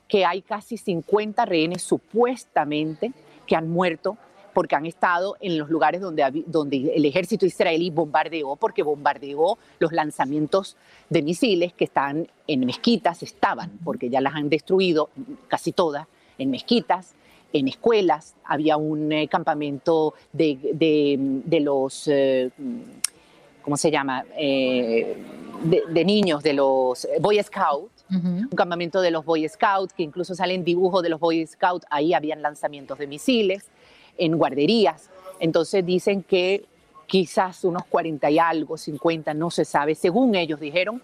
que 0.07 0.25
hay 0.25 0.41
casi 0.41 0.77
50 0.77 1.45
rehenes 1.45 1.83
supuestamente 1.83 3.11
que 3.45 3.55
han 3.55 3.69
muerto 3.69 4.17
porque 4.59 4.75
han 4.75 4.85
estado 4.85 5.37
en 5.39 5.57
los 5.57 5.69
lugares 5.69 6.01
donde, 6.01 6.43
donde 6.45 6.91
el 6.93 7.05
ejército 7.05 7.45
israelí 7.45 7.91
bombardeó, 7.91 8.57
porque 8.57 8.83
bombardeó 8.83 9.57
los 9.79 9.93
lanzamientos 9.93 10.75
de 11.09 11.21
misiles 11.21 11.71
que 11.71 11.85
están 11.85 12.27
en 12.45 12.65
mezquitas, 12.65 13.23
estaban, 13.23 13.79
porque 13.85 14.09
ya 14.09 14.19
las 14.19 14.35
han 14.35 14.49
destruido 14.49 15.11
casi 15.47 15.71
todas, 15.71 16.07
en 16.37 16.51
mezquitas, 16.51 17.15
en 17.53 17.69
escuelas, 17.69 18.35
había 18.43 18.75
un 18.75 19.09
eh, 19.13 19.29
campamento 19.29 20.13
de, 20.33 20.59
de, 20.73 21.59
los, 21.61 22.09
eh, 22.09 22.51
¿cómo 23.61 23.77
se 23.77 23.89
llama?, 23.89 24.25
eh, 24.35 25.15
de, 25.63 26.03
niños, 26.03 26.43
de 26.43 26.51
los 26.51 27.07
Boy 27.21 27.41
Scouts, 27.41 28.05
un 28.09 28.49
campamento 28.57 28.99
de 28.99 29.11
los 29.11 29.23
Boy 29.23 29.47
Scouts, 29.47 29.93
que 29.93 30.03
incluso 30.03 30.35
salen 30.35 30.65
dibujos 30.65 31.01
de 31.01 31.07
los 31.07 31.19
Boy 31.21 31.47
Scouts, 31.47 31.85
ahí 31.89 32.13
habían 32.13 32.41
lanzamientos 32.41 32.97
de 32.97 33.07
misiles, 33.07 33.69
en 34.17 34.37
guarderías. 34.37 35.09
Entonces 35.39 35.85
dicen 35.85 36.23
que 36.23 36.65
quizás 37.07 37.63
unos 37.63 37.85
40 37.85 38.29
y 38.29 38.39
algo, 38.39 38.77
50, 38.77 39.33
no 39.33 39.49
se 39.49 39.65
sabe, 39.65 39.95
según 39.95 40.35
ellos 40.35 40.59
dijeron, 40.59 41.01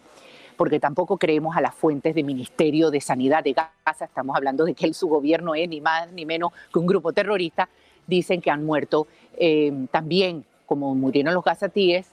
porque 0.56 0.80
tampoco 0.80 1.18
creemos 1.18 1.56
a 1.58 1.62
las 1.62 1.74
fuentes 1.74 2.16
del 2.16 2.24
Ministerio 2.24 2.92
de 2.92 3.02
Sanidad 3.02 3.44
de 3.44 3.54
Gaza, 3.54 4.06
estamos 4.06 4.36
hablando 4.36 4.66
de 4.66 4.74
que 4.74 4.94
su 4.94 5.08
gobierno 5.08 5.56
es 5.56 5.68
ni 5.68 5.82
más 5.82 6.12
ni 6.12 6.26
menos 6.26 6.52
que 6.72 6.80
un 6.80 6.86
grupo 6.86 7.12
terrorista, 7.12 7.68
dicen 8.08 8.40
que 8.40 8.52
han 8.52 8.64
muerto 8.66 9.08
eh, 9.38 9.74
también, 9.92 10.46
como 10.66 10.94
murieron 10.96 11.34
los 11.34 11.44
gazatíes, 11.44 12.08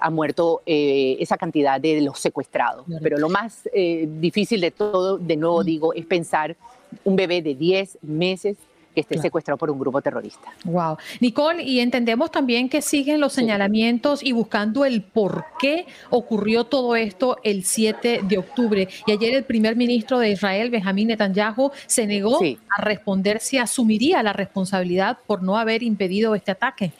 ha 0.00 0.10
muerto 0.10 0.62
eh, 0.66 1.16
esa 1.20 1.36
cantidad 1.36 1.80
de 1.80 2.00
los 2.00 2.18
secuestrados. 2.18 2.86
Pero 3.02 3.18
lo 3.18 3.28
más 3.28 3.68
eh, 3.72 4.08
difícil 4.08 4.60
de 4.60 4.70
todo, 4.70 5.18
de 5.18 5.36
nuevo 5.36 5.62
digo, 5.62 5.92
es 5.92 6.06
pensar 6.06 6.56
un 7.04 7.16
bebé 7.16 7.42
de 7.42 7.54
10 7.54 7.98
meses 8.02 8.56
que 8.94 9.02
esté 9.02 9.18
secuestrado 9.18 9.56
por 9.58 9.70
un 9.70 9.78
grupo 9.78 10.00
terrorista. 10.02 10.52
Wow. 10.64 10.96
Nicole, 11.20 11.62
y 11.62 11.80
entendemos 11.80 12.30
también 12.30 12.68
que 12.68 12.82
siguen 12.82 13.20
los 13.20 13.32
señalamientos 13.32 14.22
y 14.22 14.32
buscando 14.32 14.84
el 14.84 15.02
por 15.02 15.44
qué 15.58 15.86
ocurrió 16.10 16.64
todo 16.64 16.96
esto 16.96 17.38
el 17.44 17.64
7 17.64 18.20
de 18.24 18.38
octubre. 18.38 18.88
Y 19.06 19.12
ayer 19.12 19.34
el 19.34 19.44
primer 19.44 19.76
ministro 19.76 20.18
de 20.18 20.30
Israel, 20.30 20.70
Benjamín 20.70 21.08
Netanyahu, 21.08 21.70
se 21.86 22.06
negó 22.06 22.40
a 22.76 22.82
responder 22.82 23.40
si 23.40 23.58
asumiría 23.58 24.22
la 24.22 24.32
responsabilidad 24.32 25.18
por 25.26 25.42
no 25.42 25.56
haber 25.56 25.82
impedido 25.82 26.34
este 26.34 26.50
ataque. 26.50 26.92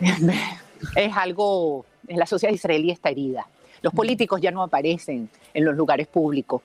Es 0.94 1.16
algo, 1.16 1.86
la 2.06 2.26
sociedad 2.26 2.54
israelí 2.54 2.90
está 2.90 3.08
herida. 3.08 3.46
Los 3.80 3.94
políticos 3.94 4.40
ya 4.40 4.50
no 4.50 4.62
aparecen 4.62 5.28
en 5.54 5.64
los 5.64 5.74
lugares 5.74 6.06
públicos. 6.06 6.62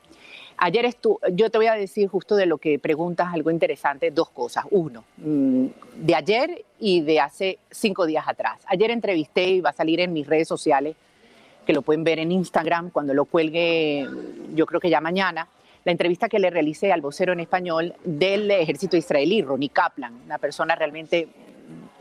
Ayer 0.64 0.86
estuvo, 0.86 1.20
yo 1.32 1.50
te 1.50 1.58
voy 1.58 1.66
a 1.66 1.74
decir 1.74 2.08
justo 2.08 2.36
de 2.36 2.46
lo 2.46 2.60
que 2.60 2.78
preguntas 2.78 3.34
algo 3.34 3.50
interesante, 3.50 4.12
dos 4.12 4.30
cosas. 4.30 4.64
Uno, 4.70 5.04
mm, 5.18 5.66
de 5.96 6.16
ayer 6.16 6.66
y 6.80 7.02
de 7.02 7.20
hace 7.20 7.58
cinco 7.72 8.06
días 8.06 8.26
atrás. 8.28 8.60
Ayer 8.68 8.92
entrevisté 8.92 9.48
y 9.50 9.62
va 9.62 9.72
a 9.72 9.74
salir 9.74 10.00
en 10.02 10.14
mis 10.14 10.28
redes 10.28 10.48
sociales, 10.48 10.96
que 11.66 11.74
lo 11.74 11.82
pueden 11.82 12.04
ver 12.04 12.20
en 12.20 12.32
Instagram 12.32 12.92
cuando 12.92 13.16
lo 13.16 13.26
cuelgue, 13.26 14.08
yo 14.54 14.68
creo 14.68 14.80
que 14.80 14.92
ya 14.92 15.02
mañana, 15.02 15.48
la 15.84 15.94
entrevista 15.94 16.30
que 16.30 16.38
le 16.38 16.52
realicé 16.52 16.92
al 16.92 17.02
vocero 17.02 17.34
en 17.34 17.40
español 17.40 17.96
del 18.04 18.52
ejército 18.52 18.96
israelí, 18.96 19.42
Ronnie 19.42 19.70
Kaplan, 19.70 20.14
una 20.26 20.38
persona 20.38 20.76
realmente 20.76 21.28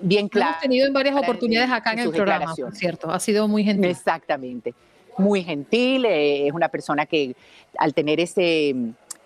bien 0.01 0.29
clara. 0.29 0.51
Hemos 0.51 0.61
tenido 0.61 0.87
en 0.87 0.93
varias 0.93 1.17
oportunidades 1.17 1.71
acá 1.71 1.95
en, 1.95 2.01
el 2.01 2.11
programa, 2.11 2.55
por 2.55 2.77
cierto. 2.77 3.11
Ha 3.11 3.21
sido 3.21 3.49
muy 3.49 3.65
gentil. 3.65 3.87
Exactamente 3.87 4.75
muy 5.19 5.43
gentil, 5.43 6.05
eh, 6.05 6.47
es 6.47 6.53
una 6.53 6.69
persona 6.69 7.07
que 7.07 7.35
al 7.79 7.95
tener 7.95 8.21
ese 8.21 8.75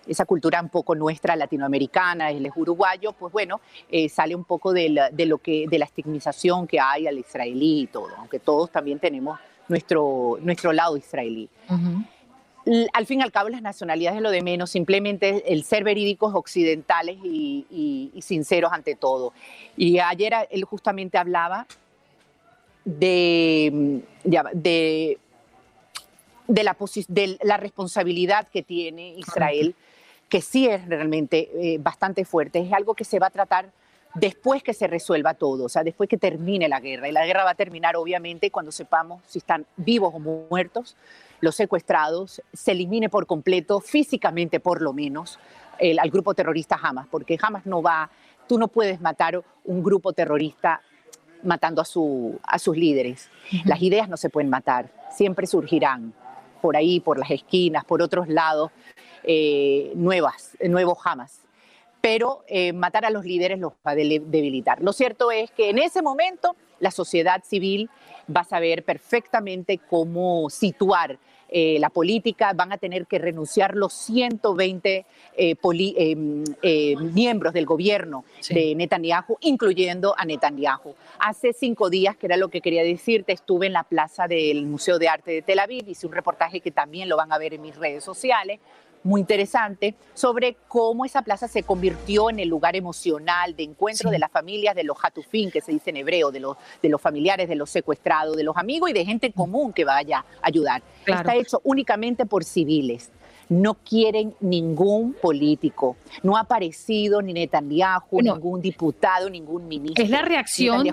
esa 0.07 0.25
cultura 0.25 0.61
un 0.61 0.69
poco 0.69 0.95
nuestra 0.95 1.35
latinoamericana, 1.35 2.31
él 2.31 2.45
es 2.45 2.53
uruguayo, 2.55 3.13
pues 3.13 3.31
bueno, 3.33 3.61
eh, 3.89 4.09
sale 4.09 4.35
un 4.35 4.43
poco 4.43 4.73
de 4.73 4.89
la, 4.89 5.09
de 5.09 5.25
lo 5.25 5.37
que, 5.37 5.65
de 5.67 5.79
la 5.79 5.85
estigmatización 5.85 6.67
que 6.67 6.79
hay 6.79 7.07
al 7.07 7.17
israelí 7.17 7.81
y 7.81 7.87
todo, 7.87 8.09
aunque 8.17 8.39
todos 8.39 8.71
también 8.71 8.99
tenemos 8.99 9.39
nuestro, 9.67 10.37
nuestro 10.41 10.73
lado 10.73 10.97
israelí. 10.97 11.49
Al 12.93 13.05
fin 13.05 13.19
y 13.19 13.23
al 13.23 13.31
cabo, 13.31 13.49
las 13.49 13.61
nacionalidades 13.61 14.17
es 14.17 14.23
lo 14.23 14.31
de 14.31 14.41
menos, 14.41 14.71
simplemente 14.71 15.53
el 15.53 15.63
ser 15.63 15.83
verídicos 15.83 16.33
occidentales 16.33 17.17
y, 17.23 18.11
sinceros 18.21 18.71
ante 18.71 18.95
todo. 18.95 19.33
Y 19.77 19.99
ayer 19.99 20.33
él 20.49 20.63
justamente 20.63 21.17
hablaba 21.17 21.67
de, 22.85 24.01
de 24.23 24.41
de 24.53 25.19
la, 26.47 26.75
de 27.07 27.37
la 27.41 27.57
responsabilidad 27.57 28.47
que 28.47 28.63
tiene 28.63 29.15
Israel, 29.15 29.75
que 30.29 30.41
sí 30.41 30.67
es 30.67 30.85
realmente 30.87 31.49
eh, 31.53 31.77
bastante 31.79 32.25
fuerte. 32.25 32.59
Es 32.59 32.73
algo 32.73 32.93
que 32.93 33.03
se 33.03 33.19
va 33.19 33.27
a 33.27 33.31
tratar 33.31 33.71
después 34.15 34.63
que 34.63 34.73
se 34.73 34.87
resuelva 34.87 35.33
todo, 35.33 35.65
o 35.65 35.69
sea, 35.69 35.83
después 35.83 36.09
que 36.09 36.17
termine 36.17 36.67
la 36.67 36.79
guerra. 36.79 37.09
Y 37.09 37.11
la 37.11 37.25
guerra 37.25 37.43
va 37.43 37.51
a 37.51 37.55
terminar, 37.55 37.95
obviamente, 37.95 38.49
cuando 38.49 38.71
sepamos 38.71 39.21
si 39.27 39.39
están 39.39 39.65
vivos 39.75 40.13
o 40.15 40.19
muertos 40.19 40.95
los 41.41 41.55
secuestrados, 41.55 42.41
se 42.53 42.71
elimine 42.71 43.09
por 43.09 43.27
completo, 43.27 43.81
físicamente 43.81 44.59
por 44.59 44.81
lo 44.81 44.93
menos, 44.93 45.37
el, 45.77 45.99
al 45.99 46.09
grupo 46.09 46.33
terrorista 46.33 46.79
Hamas, 46.81 47.07
porque 47.11 47.37
Hamas 47.39 47.65
no 47.65 47.81
va, 47.81 48.09
tú 48.47 48.57
no 48.57 48.69
puedes 48.69 49.01
matar 49.01 49.43
un 49.65 49.83
grupo 49.83 50.13
terrorista 50.13 50.81
matando 51.43 51.81
a, 51.81 51.85
su, 51.85 52.39
a 52.43 52.57
sus 52.57 52.77
líderes. 52.77 53.29
Las 53.65 53.81
ideas 53.81 54.09
no 54.09 54.17
se 54.17 54.29
pueden 54.29 54.49
matar, 54.49 54.89
siempre 55.11 55.45
surgirán 55.45 56.13
por 56.65 56.75
ahí, 56.75 56.99
por 56.99 57.19
las 57.19 57.29
esquinas, 57.29 57.85
por 57.85 58.01
otros 58.01 58.27
lados, 58.27 58.71
eh, 59.21 59.91
nuevas, 59.93 60.57
nuevos 60.67 60.97
jamás. 60.97 61.41
Pero 62.01 62.43
eh, 62.47 62.73
matar 62.73 63.05
a 63.05 63.11
los 63.11 63.23
líderes 63.23 63.59
los 63.59 63.73
va 63.85 63.91
a 63.91 63.95
debilitar. 63.95 64.81
Lo 64.81 64.91
cierto 64.91 65.29
es 65.29 65.51
que 65.51 65.69
en 65.69 65.77
ese 65.77 66.01
momento 66.01 66.55
la 66.79 66.89
sociedad 66.89 67.43
civil 67.43 67.87
va 68.35 68.41
a 68.41 68.45
saber 68.45 68.83
perfectamente 68.83 69.77
cómo 69.77 70.49
situar 70.49 71.19
eh, 71.49 71.77
la 71.79 71.89
política, 71.89 72.53
van 72.53 72.71
a 72.71 72.77
tener 72.77 73.05
que 73.05 73.19
renunciar 73.19 73.75
los 73.75 73.93
120 73.93 75.05
eh, 75.37 75.55
eh, 75.57 76.95
miembros 76.97 77.53
del 77.53 77.65
gobierno 77.65 78.25
de 78.49 78.75
Netanyahu, 78.75 79.37
incluyendo 79.41 80.15
a 80.17 80.25
Netanyahu. 80.25 80.95
Hace 81.19 81.53
cinco 81.53 81.89
días, 81.89 82.17
que 82.17 82.25
era 82.25 82.37
lo 82.37 82.49
que 82.49 82.61
quería 82.61 82.83
decirte, 82.83 83.33
estuve 83.33 83.67
en 83.67 83.73
la 83.73 83.83
plaza 83.83 84.27
del 84.27 84.65
Museo 84.65 84.97
de 84.97 85.07
Arte 85.07 85.31
de 85.31 85.41
Tel 85.41 85.59
Aviv, 85.59 85.87
hice 85.87 86.07
un 86.07 86.13
reportaje 86.13 86.61
que 86.61 86.71
también 86.71 87.09
lo 87.09 87.17
van 87.17 87.31
a 87.31 87.37
ver 87.37 87.53
en 87.53 87.61
mis 87.61 87.75
redes 87.75 88.03
sociales, 88.03 88.59
muy 89.05 89.21
interesante 89.21 89.95
sobre 90.13 90.57
cómo 90.67 91.05
esa 91.05 91.21
plaza 91.21 91.47
se 91.47 91.63
convirtió 91.63 92.29
en 92.29 92.39
el 92.39 92.49
lugar 92.49 92.75
emocional 92.75 93.55
de 93.55 93.63
encuentro 93.63 94.09
de 94.09 94.19
las 94.19 94.31
familias 94.31 94.75
de 94.75 94.83
los 94.83 94.97
hatufín, 95.01 95.51
que 95.51 95.61
se 95.61 95.71
dice 95.71 95.91
en 95.91 95.97
hebreo, 95.97 96.31
de 96.31 96.39
los, 96.39 96.57
de 96.81 96.89
los 96.89 96.99
familiares, 96.99 97.47
de 97.47 97.55
los 97.55 97.69
secuestrados, 97.69 98.35
de 98.35 98.43
los 98.43 98.57
amigos 98.57 98.89
y 98.89 98.93
de 98.93 99.05
gente 99.05 99.31
común 99.31 99.71
que 99.73 99.85
vaya 99.85 100.19
a 100.19 100.47
ayudar. 100.47 100.81
Está 101.05 101.35
hecho 101.35 101.61
únicamente 101.63 102.25
por 102.25 102.43
civiles. 102.43 103.11
No 103.47 103.75
quieren 103.75 104.33
ningún 104.39 105.13
político. 105.13 105.97
No 106.23 106.35
ha 106.35 106.41
aparecido 106.41 107.21
ni 107.21 107.31
Netanyahu, 107.31 108.21
ningún 108.21 108.59
diputado, 108.59 109.29
ningún 109.29 109.67
ministro. 109.67 110.03
Es 110.03 110.09
la 110.09 110.23
reacción. 110.23 110.87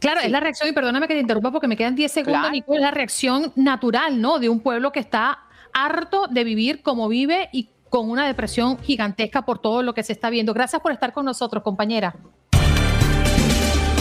Claro, 0.00 0.20
es 0.20 0.30
la 0.30 0.40
reacción, 0.40 0.68
y 0.68 0.72
perdóname 0.72 1.08
que 1.08 1.14
te 1.14 1.20
interrumpa 1.20 1.50
porque 1.50 1.66
me 1.66 1.76
quedan 1.76 1.96
10 1.96 2.10
segundos, 2.10 2.50
es 2.52 2.80
la 2.80 2.90
reacción 2.90 3.52
natural, 3.56 4.20
¿no? 4.20 4.38
De 4.38 4.48
un 4.48 4.60
pueblo 4.60 4.92
que 4.92 5.00
está 5.00 5.40
harto 5.72 6.26
de 6.28 6.44
vivir 6.44 6.82
como 6.82 7.08
vive 7.08 7.48
y 7.52 7.70
con 7.88 8.10
una 8.10 8.26
depresión 8.26 8.78
gigantesca 8.78 9.42
por 9.42 9.58
todo 9.58 9.82
lo 9.82 9.94
que 9.94 10.02
se 10.02 10.12
está 10.12 10.30
viendo. 10.30 10.54
Gracias 10.54 10.82
por 10.82 10.92
estar 10.92 11.12
con 11.12 11.24
nosotros, 11.24 11.62
compañera. 11.62 12.14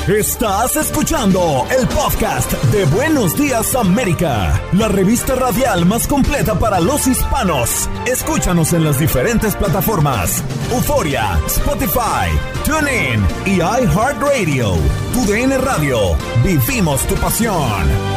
Estás 0.08 0.78
escuchando 0.78 1.68
el 1.70 1.86
podcast 1.90 2.54
de 2.72 2.86
Buenos 2.86 3.38
Días 3.38 3.76
América, 3.76 4.62
la 4.72 4.88
revista 4.88 5.36
radial 5.36 5.86
más 5.86 6.08
completa 6.08 6.58
para 6.58 6.80
los 6.80 7.08
hispanos. 7.08 7.90
Escúchanos 8.06 8.72
en 8.72 8.86
las 8.86 9.00
diferentes 9.00 9.54
plataformas: 9.58 10.46
Euforia, 10.72 11.38
Spotify, 11.48 12.30
TuneIn 12.64 13.22
y 13.46 13.58
iHeartRadio. 13.58 14.76
Tu 15.14 15.26
DN 15.30 15.58
Radio. 15.58 16.16
Vivimos 16.42 17.06
tu 17.06 17.16
pasión. 17.16 18.17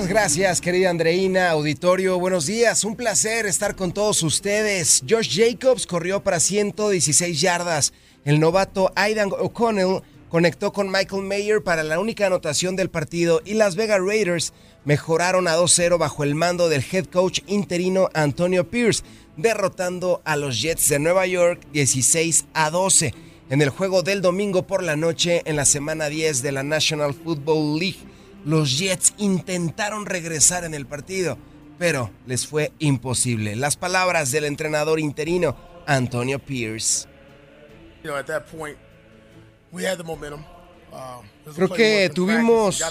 Muchas 0.00 0.14
gracias, 0.14 0.60
querida 0.62 0.88
Andreina, 0.88 1.50
auditorio. 1.50 2.18
Buenos 2.18 2.46
días, 2.46 2.84
un 2.84 2.96
placer 2.96 3.44
estar 3.44 3.76
con 3.76 3.92
todos 3.92 4.22
ustedes. 4.22 5.02
Josh 5.06 5.38
Jacobs 5.38 5.86
corrió 5.86 6.22
para 6.22 6.40
116 6.40 7.38
yardas. 7.38 7.92
El 8.24 8.40
novato 8.40 8.90
Aidan 8.96 9.28
O'Connell 9.30 10.00
conectó 10.30 10.72
con 10.72 10.90
Michael 10.90 11.24
Mayer 11.24 11.62
para 11.62 11.82
la 11.82 12.00
única 12.00 12.28
anotación 12.28 12.76
del 12.76 12.88
partido 12.88 13.42
y 13.44 13.52
Las 13.52 13.76
Vegas 13.76 14.00
Raiders 14.02 14.54
mejoraron 14.86 15.46
a 15.46 15.58
2-0 15.58 15.98
bajo 15.98 16.24
el 16.24 16.34
mando 16.34 16.70
del 16.70 16.82
head 16.90 17.04
coach 17.04 17.40
interino 17.46 18.08
Antonio 18.14 18.70
Pierce, 18.70 19.04
derrotando 19.36 20.22
a 20.24 20.36
los 20.36 20.62
Jets 20.62 20.88
de 20.88 20.98
Nueva 20.98 21.26
York 21.26 21.60
16 21.74 22.46
a 22.54 22.70
12 22.70 23.12
en 23.50 23.60
el 23.60 23.68
juego 23.68 24.02
del 24.02 24.22
domingo 24.22 24.66
por 24.66 24.82
la 24.82 24.96
noche 24.96 25.42
en 25.44 25.56
la 25.56 25.66
semana 25.66 26.08
10 26.08 26.40
de 26.40 26.52
la 26.52 26.62
National 26.62 27.12
Football 27.12 27.78
League 27.78 27.98
los 28.44 28.78
Jets 28.78 29.14
intentaron 29.18 30.06
regresar 30.06 30.64
en 30.64 30.74
el 30.74 30.86
partido, 30.86 31.38
pero 31.78 32.10
les 32.26 32.46
fue 32.46 32.72
imposible. 32.78 33.56
Las 33.56 33.76
palabras 33.76 34.30
del 34.30 34.44
entrenador 34.44 35.00
interino 35.00 35.56
Antonio 35.86 36.38
Pierce. 36.38 37.08
Creo 41.54 41.68
que 41.72 42.10
tuvimos 42.14 42.82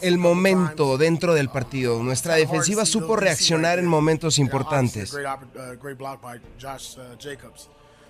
el 0.00 0.18
momento 0.18 0.98
dentro 0.98 1.34
del 1.34 1.48
partido. 1.48 2.02
Nuestra 2.02 2.34
defensiva 2.34 2.84
supo 2.84 3.16
reaccionar 3.16 3.78
en 3.78 3.86
momentos 3.86 4.38
importantes. 4.38 5.14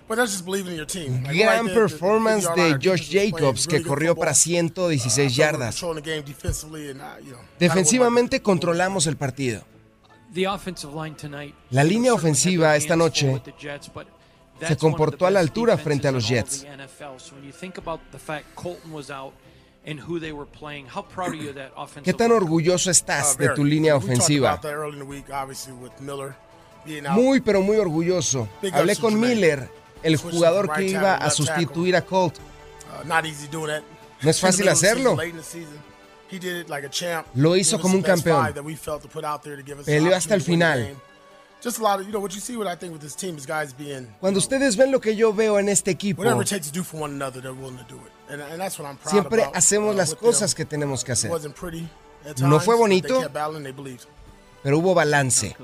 Gran 0.09 1.67
performance 1.67 2.49
de 2.55 2.79
Josh 2.83 3.11
Jacobs 3.11 3.67
que 3.67 3.83
corrió 3.83 4.15
para 4.17 4.35
116 4.35 5.37
yardas. 5.37 5.83
Defensivamente 7.59 8.43
controlamos 8.43 9.07
el 9.07 9.17
partido. 9.17 9.63
La 11.71 11.85
línea 11.85 12.13
ofensiva 12.15 12.77
esta 12.77 12.97
noche 12.97 13.43
se 14.67 14.77
comportó 14.77 15.27
a 15.27 15.31
la 15.31 15.41
altura 15.41 15.77
frente 15.79 16.09
a 16.09 16.13
los 16.13 16.29
Jets. 16.29 16.67
¿Qué 22.05 22.13
tan 22.13 22.33
orgulloso 22.33 22.91
estás 22.91 23.39
de 23.39 23.49
tu 23.51 23.65
línea 23.65 23.97
ofensiva? 23.97 24.61
Muy, 27.11 27.41
pero 27.41 27.63
muy 27.63 27.77
orgulloso. 27.77 28.49
Hablé 28.73 28.97
con 28.97 29.19
Miller, 29.19 29.71
el 30.03 30.17
jugador 30.17 30.73
que 30.73 30.85
iba 30.85 31.15
a 31.17 31.31
sustituir 31.31 31.97
a 31.97 32.05
Colt. 32.05 32.37
No 34.23 34.31
es 34.31 34.41
fácil 34.41 34.69
hacerlo. 34.69 35.17
Lo 37.35 37.57
hizo 37.57 37.81
como 37.81 37.95
un 37.95 38.03
campeón. 38.03 38.55
Peleó 39.85 40.17
hasta 40.17 40.35
el 40.35 40.43
final. 40.43 40.95
Cuando 44.21 44.39
ustedes 44.39 44.77
ven 44.77 44.93
lo 44.93 45.01
que 45.01 45.17
yo 45.17 45.33
veo 45.35 45.59
en 45.59 45.69
este 45.69 45.91
equipo, 45.91 46.23
siempre 49.07 49.45
hacemos 49.55 49.97
las 49.97 50.15
cosas 50.15 50.55
que 50.55 50.65
tenemos 50.65 51.03
que 51.03 51.13
hacer. 51.13 51.31
No 52.41 52.61
fue 52.61 52.77
bonito, 52.77 53.21
pero 54.63 54.79
hubo 54.79 54.95
balance 54.95 55.57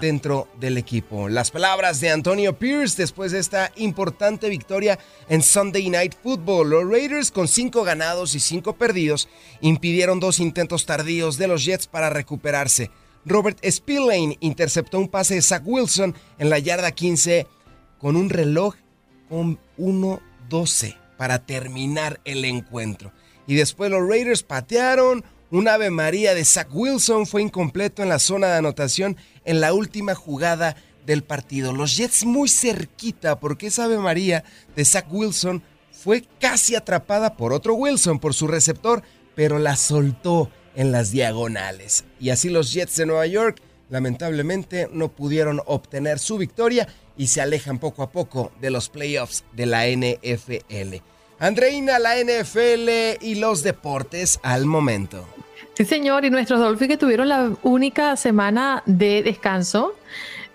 dentro 0.00 0.48
del 0.58 0.78
equipo. 0.78 1.28
Las 1.28 1.50
palabras 1.50 2.00
de 2.00 2.10
Antonio 2.10 2.58
Pierce 2.58 2.96
después 2.96 3.32
de 3.32 3.38
esta 3.38 3.72
importante 3.76 4.48
victoria 4.48 4.98
en 5.28 5.42
Sunday 5.42 5.88
Night 5.88 6.14
Football. 6.22 6.70
Los 6.70 6.90
Raiders 6.90 7.30
con 7.30 7.48
cinco 7.48 7.84
ganados 7.84 8.34
y 8.34 8.40
cinco 8.40 8.74
perdidos 8.74 9.28
impidieron 9.60 10.20
dos 10.20 10.40
intentos 10.40 10.86
tardíos 10.86 11.38
de 11.38 11.48
los 11.48 11.64
Jets 11.64 11.86
para 11.86 12.10
recuperarse. 12.10 12.90
Robert 13.24 13.58
Spillane 13.68 14.38
interceptó 14.40 14.98
un 14.98 15.08
pase 15.08 15.34
de 15.34 15.42
Zach 15.42 15.62
Wilson 15.64 16.14
en 16.38 16.50
la 16.50 16.58
yarda 16.58 16.90
15 16.90 17.46
con 17.98 18.16
un 18.16 18.30
reloj 18.30 18.74
con 19.28 19.58
1-12 19.78 20.96
para 21.16 21.44
terminar 21.44 22.20
el 22.24 22.44
encuentro. 22.44 23.12
Y 23.46 23.54
después 23.54 23.90
los 23.90 24.08
Raiders 24.08 24.42
patearon. 24.42 25.24
Un 25.52 25.66
Ave 25.66 25.90
María 25.90 26.32
de 26.32 26.44
Zach 26.44 26.68
Wilson 26.72 27.26
fue 27.26 27.42
incompleto 27.42 28.04
en 28.04 28.08
la 28.08 28.20
zona 28.20 28.46
de 28.46 28.58
anotación 28.58 29.16
en 29.44 29.60
la 29.60 29.74
última 29.74 30.14
jugada 30.14 30.76
del 31.06 31.24
partido. 31.24 31.72
Los 31.72 31.96
Jets 31.96 32.24
muy 32.24 32.48
cerquita 32.48 33.40
porque 33.40 33.66
esa 33.66 33.84
Ave 33.84 33.98
María 33.98 34.44
de 34.76 34.84
Zach 34.84 35.06
Wilson 35.10 35.60
fue 35.90 36.24
casi 36.38 36.76
atrapada 36.76 37.36
por 37.36 37.52
otro 37.52 37.74
Wilson, 37.74 38.20
por 38.20 38.32
su 38.32 38.46
receptor, 38.46 39.02
pero 39.34 39.58
la 39.58 39.74
soltó 39.74 40.50
en 40.76 40.92
las 40.92 41.10
diagonales. 41.10 42.04
Y 42.20 42.30
así 42.30 42.48
los 42.48 42.72
Jets 42.72 42.94
de 42.94 43.06
Nueva 43.06 43.26
York 43.26 43.60
lamentablemente 43.88 44.88
no 44.92 45.08
pudieron 45.08 45.60
obtener 45.66 46.20
su 46.20 46.38
victoria 46.38 46.86
y 47.16 47.26
se 47.26 47.40
alejan 47.40 47.80
poco 47.80 48.04
a 48.04 48.12
poco 48.12 48.52
de 48.60 48.70
los 48.70 48.88
playoffs 48.88 49.44
de 49.52 49.66
la 49.66 49.88
NFL. 49.88 51.09
Andreina, 51.40 51.98
la 51.98 52.16
NFL 52.16 53.22
y 53.22 53.36
los 53.36 53.62
deportes 53.62 54.38
al 54.42 54.66
momento. 54.66 55.26
Sí, 55.72 55.86
señor, 55.86 56.26
y 56.26 56.30
nuestros 56.30 56.60
Dolphins 56.60 56.90
que 56.90 56.96
tuvieron 56.98 57.30
la 57.30 57.52
única 57.62 58.14
semana 58.16 58.82
de 58.84 59.22
descanso 59.22 59.94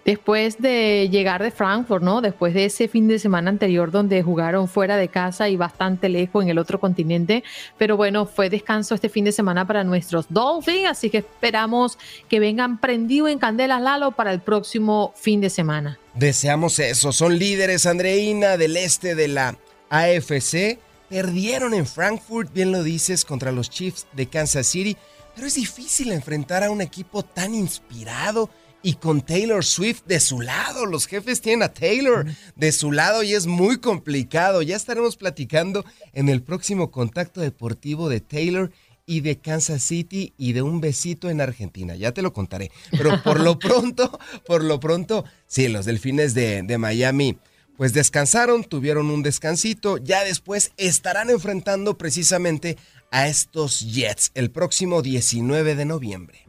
después 0.06 0.62
de 0.62 1.10
llegar 1.10 1.42
de 1.42 1.50
Frankfurt, 1.50 2.04
¿no? 2.04 2.22
Después 2.22 2.54
de 2.54 2.66
ese 2.66 2.88
fin 2.88 3.08
de 3.08 3.18
semana 3.18 3.50
anterior 3.50 3.90
donde 3.90 4.22
jugaron 4.22 4.68
fuera 4.68 4.96
de 4.98 5.08
casa 5.08 5.50
y 5.50 5.56
bastante 5.56 6.08
lejos 6.08 6.44
en 6.44 6.50
el 6.50 6.60
otro 6.60 6.80
continente. 6.80 7.44
Pero 7.80 7.98
bueno, 7.98 8.28
fue 8.28 8.52
descanso 8.52 8.94
este 8.94 9.10
fin 9.10 9.26
de 9.26 9.32
semana 9.32 9.66
para 9.66 9.84
nuestros 9.84 10.28
Dolphins, 10.30 10.88
así 10.88 11.10
que 11.10 11.18
esperamos 11.18 11.98
que 12.30 12.40
vengan 12.40 12.80
prendido 12.80 13.28
en 13.28 13.40
candela 13.40 13.80
Lalo 13.80 14.12
para 14.12 14.32
el 14.32 14.40
próximo 14.40 15.14
fin 15.16 15.42
de 15.42 15.50
semana. 15.50 15.98
Deseamos 16.14 16.78
eso. 16.78 17.12
Son 17.12 17.40
líderes, 17.40 17.88
Andreina, 17.88 18.58
del 18.58 18.78
este 18.78 19.16
de 19.16 19.28
la 19.28 19.58
AFC. 20.00 20.80
Perdieron 21.10 21.74
en 21.74 21.86
Frankfurt, 21.86 22.52
bien 22.54 22.72
lo 22.72 22.84
dices, 22.84 23.26
contra 23.26 23.52
los 23.52 23.70
Chiefs 23.70 24.08
de 24.14 24.28
Kansas 24.28 24.68
City. 24.68 24.98
Pero 25.36 25.48
es 25.48 25.56
difícil 25.56 26.12
enfrentar 26.12 26.64
a 26.64 26.72
un 26.72 26.82
equipo 26.82 27.24
tan 27.24 27.54
inspirado 27.54 28.50
y 28.82 28.94
con 28.94 29.22
Taylor 29.22 29.66
Swift 29.66 30.04
de 30.06 30.20
su 30.20 30.42
lado. 30.42 30.86
Los 30.86 31.08
jefes 31.08 31.42
tienen 31.42 31.64
a 31.64 31.74
Taylor 31.74 32.26
de 32.56 32.72
su 32.72 32.92
lado 32.92 33.24
y 33.24 33.34
es 33.34 33.48
muy 33.48 33.80
complicado. 33.80 34.62
Ya 34.62 34.76
estaremos 34.76 35.18
platicando 35.18 35.84
en 36.14 36.30
el 36.30 36.44
próximo 36.44 36.92
contacto 36.92 37.42
deportivo 37.42 38.10
de 38.10 38.22
Taylor 38.22 38.72
y 39.08 39.22
de 39.22 39.40
Kansas 39.40 39.82
City 39.82 40.34
y 40.38 40.54
de 40.54 40.62
un 40.62 40.82
besito 40.82 41.30
en 41.30 41.42
Argentina. 41.42 41.96
Ya 41.96 42.12
te 42.12 42.22
lo 42.22 42.32
contaré. 42.32 42.72
Pero 42.92 43.22
por 43.24 43.40
lo 43.40 43.58
pronto, 43.60 44.20
por 44.46 44.64
lo 44.64 44.80
pronto, 44.80 45.26
sí, 45.48 45.68
los 45.68 45.86
delfines 45.86 46.34
de, 46.34 46.64
de 46.64 46.78
Miami. 46.78 47.38
Pues 47.78 47.94
descansaron, 47.94 48.64
tuvieron 48.64 49.12
un 49.12 49.22
descansito, 49.22 49.98
ya 49.98 50.24
después 50.24 50.72
estarán 50.78 51.30
enfrentando 51.30 51.98
precisamente 51.98 52.78
a 53.12 53.28
estos 53.28 53.82
Jets 53.82 54.32
el 54.34 54.50
próximo 54.50 55.02
19 55.02 55.76
de 55.76 55.86
noviembre. 55.86 56.46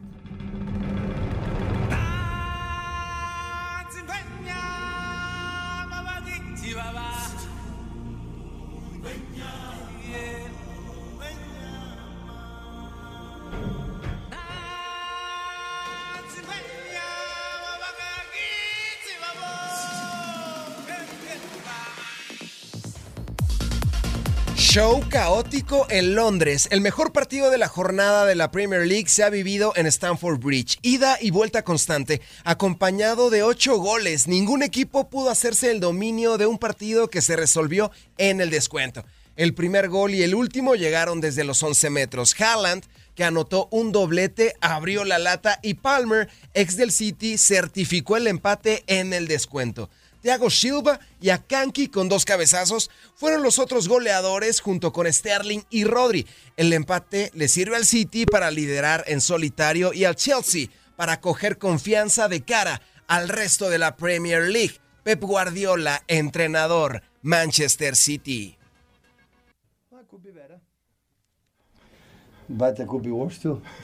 Show 24.76 25.02
caótico 25.08 25.86
en 25.88 26.14
Londres. 26.14 26.68
El 26.70 26.82
mejor 26.82 27.10
partido 27.10 27.50
de 27.50 27.56
la 27.56 27.66
jornada 27.66 28.26
de 28.26 28.34
la 28.34 28.50
Premier 28.50 28.86
League 28.86 29.08
se 29.08 29.22
ha 29.22 29.30
vivido 29.30 29.72
en 29.74 29.86
Stamford 29.86 30.38
Bridge. 30.38 30.76
Ida 30.82 31.16
y 31.18 31.30
vuelta 31.30 31.62
constante, 31.64 32.20
acompañado 32.44 33.30
de 33.30 33.42
ocho 33.42 33.78
goles. 33.78 34.28
Ningún 34.28 34.62
equipo 34.62 35.08
pudo 35.08 35.30
hacerse 35.30 35.70
el 35.70 35.80
dominio 35.80 36.36
de 36.36 36.44
un 36.44 36.58
partido 36.58 37.08
que 37.08 37.22
se 37.22 37.36
resolvió 37.36 37.90
en 38.18 38.42
el 38.42 38.50
descuento. 38.50 39.02
El 39.36 39.54
primer 39.54 39.88
gol 39.88 40.14
y 40.14 40.22
el 40.22 40.34
último 40.34 40.74
llegaron 40.74 41.22
desde 41.22 41.44
los 41.44 41.62
11 41.62 41.88
metros. 41.88 42.38
Haaland, 42.38 42.84
que 43.14 43.24
anotó 43.24 43.68
un 43.70 43.92
doblete, 43.92 44.56
abrió 44.60 45.06
la 45.06 45.18
lata 45.18 45.58
y 45.62 45.72
Palmer, 45.72 46.28
ex 46.52 46.76
del 46.76 46.92
City, 46.92 47.38
certificó 47.38 48.18
el 48.18 48.26
empate 48.26 48.84
en 48.88 49.14
el 49.14 49.26
descuento. 49.26 49.88
Thiago 50.26 50.50
Silva 50.50 50.98
y 51.20 51.30
Akanki 51.30 51.86
con 51.86 52.08
dos 52.08 52.24
cabezazos 52.24 52.90
fueron 53.14 53.44
los 53.44 53.60
otros 53.60 53.86
goleadores 53.86 54.60
junto 54.60 54.92
con 54.92 55.06
Sterling 55.06 55.60
y 55.70 55.84
Rodri. 55.84 56.26
El 56.56 56.72
empate 56.72 57.30
le 57.32 57.46
sirve 57.46 57.76
al 57.76 57.84
City 57.84 58.26
para 58.26 58.50
liderar 58.50 59.04
en 59.06 59.20
solitario 59.20 59.92
y 59.92 60.04
al 60.04 60.16
Chelsea 60.16 60.66
para 60.96 61.20
coger 61.20 61.58
confianza 61.58 62.26
de 62.26 62.40
cara 62.40 62.82
al 63.06 63.28
resto 63.28 63.70
de 63.70 63.78
la 63.78 63.94
Premier 63.94 64.48
League. 64.48 64.80
Pep 65.04 65.22
Guardiola, 65.22 66.02
entrenador, 66.08 67.02
Manchester 67.22 67.94
City. 67.94 68.58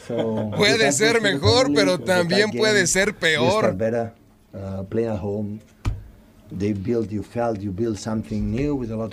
Puede 0.56 0.90
ser 0.90 1.20
mejor, 1.20 1.72
pero 1.72 2.00
también 2.00 2.50
puede 2.50 2.88
ser 2.88 3.14
peor. 3.14 3.76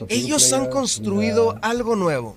Ellos 0.10 0.54
han 0.54 0.70
construido 0.70 1.58
algo 1.62 1.96
nuevo, 1.96 2.36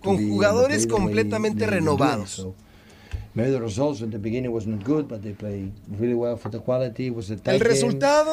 con 0.00 0.28
jugadores 0.28 0.86
completamente 0.86 1.66
renovados. 1.66 2.46
El 7.54 7.60
resultado 7.60 8.32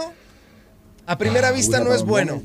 a 1.05 1.17
primera 1.17 1.51
vista 1.51 1.83
no 1.83 1.93
es 1.93 2.03
bueno, 2.03 2.41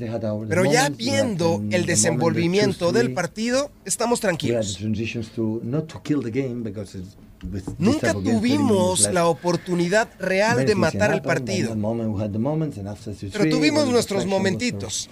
pero 0.49 0.65
ya 0.65 0.89
viendo 0.89 1.63
el 1.71 1.85
desenvolvimiento 1.85 2.91
del 2.91 3.13
partido, 3.13 3.71
estamos 3.85 4.19
tranquilos. 4.19 4.77
Nunca 7.77 8.13
tuvimos 8.13 9.11
la 9.11 9.27
oportunidad 9.27 10.09
real 10.19 10.65
de 10.65 10.75
matar 10.75 11.13
el 11.13 11.21
partido, 11.21 11.75
pero 13.31 13.49
tuvimos 13.49 13.89
nuestros 13.89 14.25
momentitos. 14.25 15.09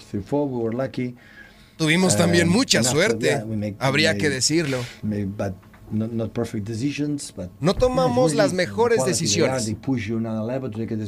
Tuvimos 1.78 2.18
también 2.18 2.50
mucha 2.50 2.84
suerte, 2.84 3.44
habría 3.80 4.18
que 4.18 4.30
decirlo. 4.30 4.80
No 7.60 7.74
tomamos 7.74 8.34
las 8.34 8.54
mejores 8.54 9.06
decisiones, 9.06 9.76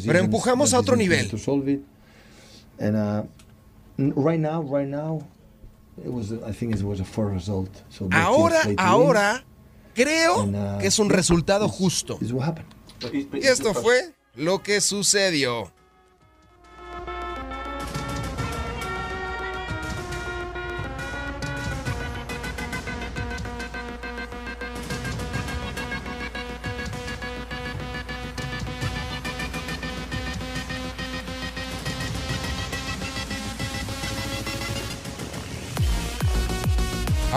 pero 0.05 0.19
empujamos 0.19 0.73
a 0.73 0.79
otro 0.79 0.95
nivel. 0.95 1.29
Ahora, 8.11 8.61
ahora 8.77 9.45
creo 9.93 10.79
que 10.79 10.87
es 10.87 10.99
un 10.99 11.09
resultado 11.09 11.67
justo. 11.67 12.19
Y 13.11 13.45
esto 13.45 13.73
fue 13.73 14.13
lo 14.35 14.61
que 14.61 14.81
sucedió. 14.81 15.71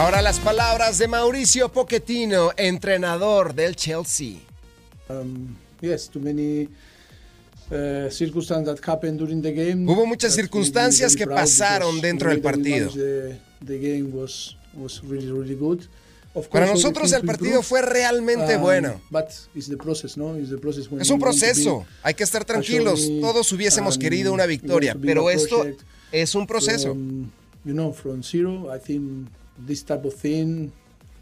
Ahora 0.02 0.20
las 0.20 0.40
palabras 0.40 0.98
de 0.98 1.06
Mauricio 1.06 1.70
Pochettino, 1.70 2.50
entrenador 2.56 3.54
del 3.54 3.76
Chelsea. 3.76 4.40
Um, 5.08 5.54
yes, 5.80 6.08
too 6.08 6.18
many 6.18 6.68
uh, 7.70 8.10
circumstances 8.10 8.80
that 8.80 8.90
happened 8.90 9.20
during 9.20 9.40
the 9.40 9.52
game. 9.52 9.86
Hubo 9.86 10.04
muchas 10.04 10.34
circunstancias 10.34 11.14
que 11.14 11.24
pasaron 11.24 12.00
dentro 12.00 12.30
del 12.30 12.40
partido. 12.40 12.90
The, 12.90 13.38
the 13.64 13.78
game 13.78 14.10
was 14.12 14.56
was 14.74 15.00
really 15.04 15.30
really 15.30 15.54
good. 15.54 15.84
Para 16.50 16.66
nosotros 16.66 17.12
el 17.12 17.22
partido 17.22 17.62
fue 17.62 17.80
realmente 17.80 18.56
um, 18.56 18.62
bueno. 18.62 19.00
But 19.08 19.26
it's 19.54 19.68
the 19.68 19.76
process, 19.76 20.16
no? 20.16 20.34
Es 20.36 21.10
un 21.10 21.20
proceso, 21.20 21.86
hay 22.02 22.14
que 22.14 22.24
estar 22.24 22.44
tranquilos. 22.44 23.08
Todos 23.20 23.52
hubiésemos 23.52 23.94
um, 23.94 24.02
querido 24.02 24.32
una 24.32 24.46
victoria, 24.46 24.96
pero 25.00 25.30
esto 25.30 25.58
project 25.58 25.82
es 26.10 26.34
un 26.34 26.48
proceso. 26.48 26.88
from, 26.88 27.30
you 27.64 27.72
know, 27.72 27.92
from 27.92 28.24
zero, 28.24 28.68
I 28.74 28.80
think 28.80 29.28
this 29.58 29.84
type 29.84 30.04
of 30.04 30.14
thing 30.14 30.72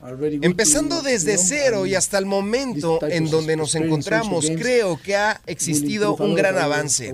are 0.03 0.17
very 0.17 0.37
good 0.37 0.45
Empezando 0.45 1.03
desde 1.03 1.37
cero 1.39 1.87
y 1.87 1.95
hasta 1.95 2.19
el 2.19 2.27
momento 2.27 2.99
en 3.03 3.31
donde 3.31 3.57
nos 3.57 3.75
encontramos, 3.75 4.51
creo 4.57 4.99
que 5.03 5.17
ha 5.17 5.41
existido 5.47 6.17
un 6.17 6.35
gran 6.35 6.57
avance. 6.57 7.13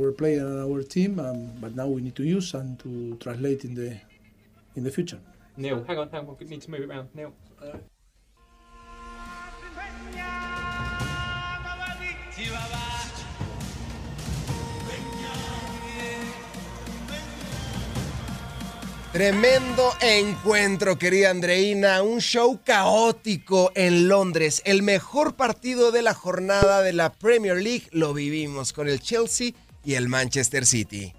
Tremendo 19.16 19.94
encuentro, 20.02 20.98
querida 20.98 21.30
Andreina. 21.30 22.02
Un 22.02 22.20
show 22.20 22.60
caótico 22.62 23.72
en 23.74 24.08
Londres. 24.08 24.60
El 24.66 24.82
mejor 24.82 25.36
partido 25.36 25.90
de 25.90 26.02
la 26.02 26.12
jornada 26.12 26.82
de 26.82 26.92
la 26.92 27.14
Premier 27.14 27.56
League 27.56 27.88
lo 27.92 28.12
vivimos 28.12 28.74
con 28.74 28.90
el 28.90 29.00
Chelsea 29.00 29.52
y 29.82 29.94
el 29.94 30.10
Manchester 30.10 30.66
City. 30.66 31.14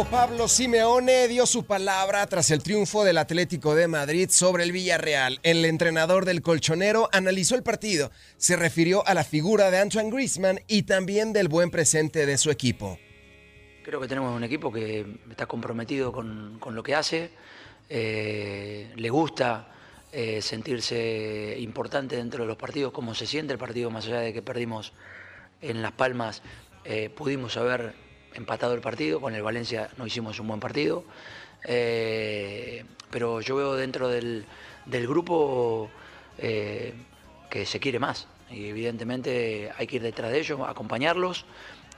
Pablo 0.00 0.48
Simeone 0.48 1.28
dio 1.28 1.44
su 1.44 1.64
palabra 1.66 2.26
tras 2.26 2.50
el 2.50 2.62
triunfo 2.62 3.04
del 3.04 3.18
Atlético 3.18 3.74
de 3.74 3.88
Madrid 3.88 4.30
sobre 4.30 4.64
el 4.64 4.72
Villarreal. 4.72 5.38
El 5.42 5.64
entrenador 5.66 6.24
del 6.24 6.40
colchonero 6.40 7.10
analizó 7.12 7.54
el 7.56 7.62
partido, 7.62 8.10
se 8.38 8.56
refirió 8.56 9.06
a 9.06 9.12
la 9.12 9.22
figura 9.22 9.70
de 9.70 9.78
Antoine 9.78 10.10
Griezmann 10.10 10.60
y 10.66 10.84
también 10.84 11.34
del 11.34 11.48
buen 11.48 11.70
presente 11.70 12.24
de 12.24 12.38
su 12.38 12.50
equipo. 12.50 12.98
Creo 13.84 14.00
que 14.00 14.08
tenemos 14.08 14.34
un 14.34 14.42
equipo 14.42 14.72
que 14.72 15.06
está 15.30 15.44
comprometido 15.46 16.10
con, 16.10 16.58
lo 16.70 16.82
que 16.82 16.94
hace, 16.94 17.30
eh, 17.90 18.90
le 18.96 19.10
gusta 19.10 19.68
eh, 20.10 20.40
sentirse 20.40 21.54
importante 21.60 22.16
dentro 22.16 22.44
de 22.44 22.48
los 22.48 22.56
partidos, 22.56 22.92
cómo 22.92 23.14
se 23.14 23.26
siente 23.26 23.52
el 23.52 23.58
partido, 23.58 23.90
más 23.90 24.06
allá 24.06 24.20
de 24.20 24.32
que 24.32 24.40
perdimos 24.40 24.94
en 25.60 25.82
Las 25.82 25.92
Palmas, 25.92 26.42
eh, 26.84 27.10
pudimos 27.14 27.56
haber 27.58 27.94
empatado 28.34 28.74
el 28.74 28.80
partido, 28.80 29.20
con 29.20 29.34
el 29.34 29.42
Valencia 29.42 29.90
no 29.96 30.06
hicimos 30.06 30.38
un 30.40 30.48
buen 30.48 30.60
partido, 30.60 31.04
eh, 31.64 32.84
pero 33.10 33.40
yo 33.40 33.56
veo 33.56 33.74
dentro 33.74 34.08
del, 34.08 34.44
del 34.86 35.06
grupo 35.06 35.90
eh, 36.38 36.94
que 37.50 37.66
se 37.66 37.78
quiere 37.80 37.98
más 37.98 38.26
y 38.50 38.66
evidentemente 38.66 39.70
hay 39.76 39.86
que 39.86 39.96
ir 39.96 40.02
detrás 40.02 40.30
de 40.30 40.40
ellos, 40.40 40.60
acompañarlos 40.66 41.44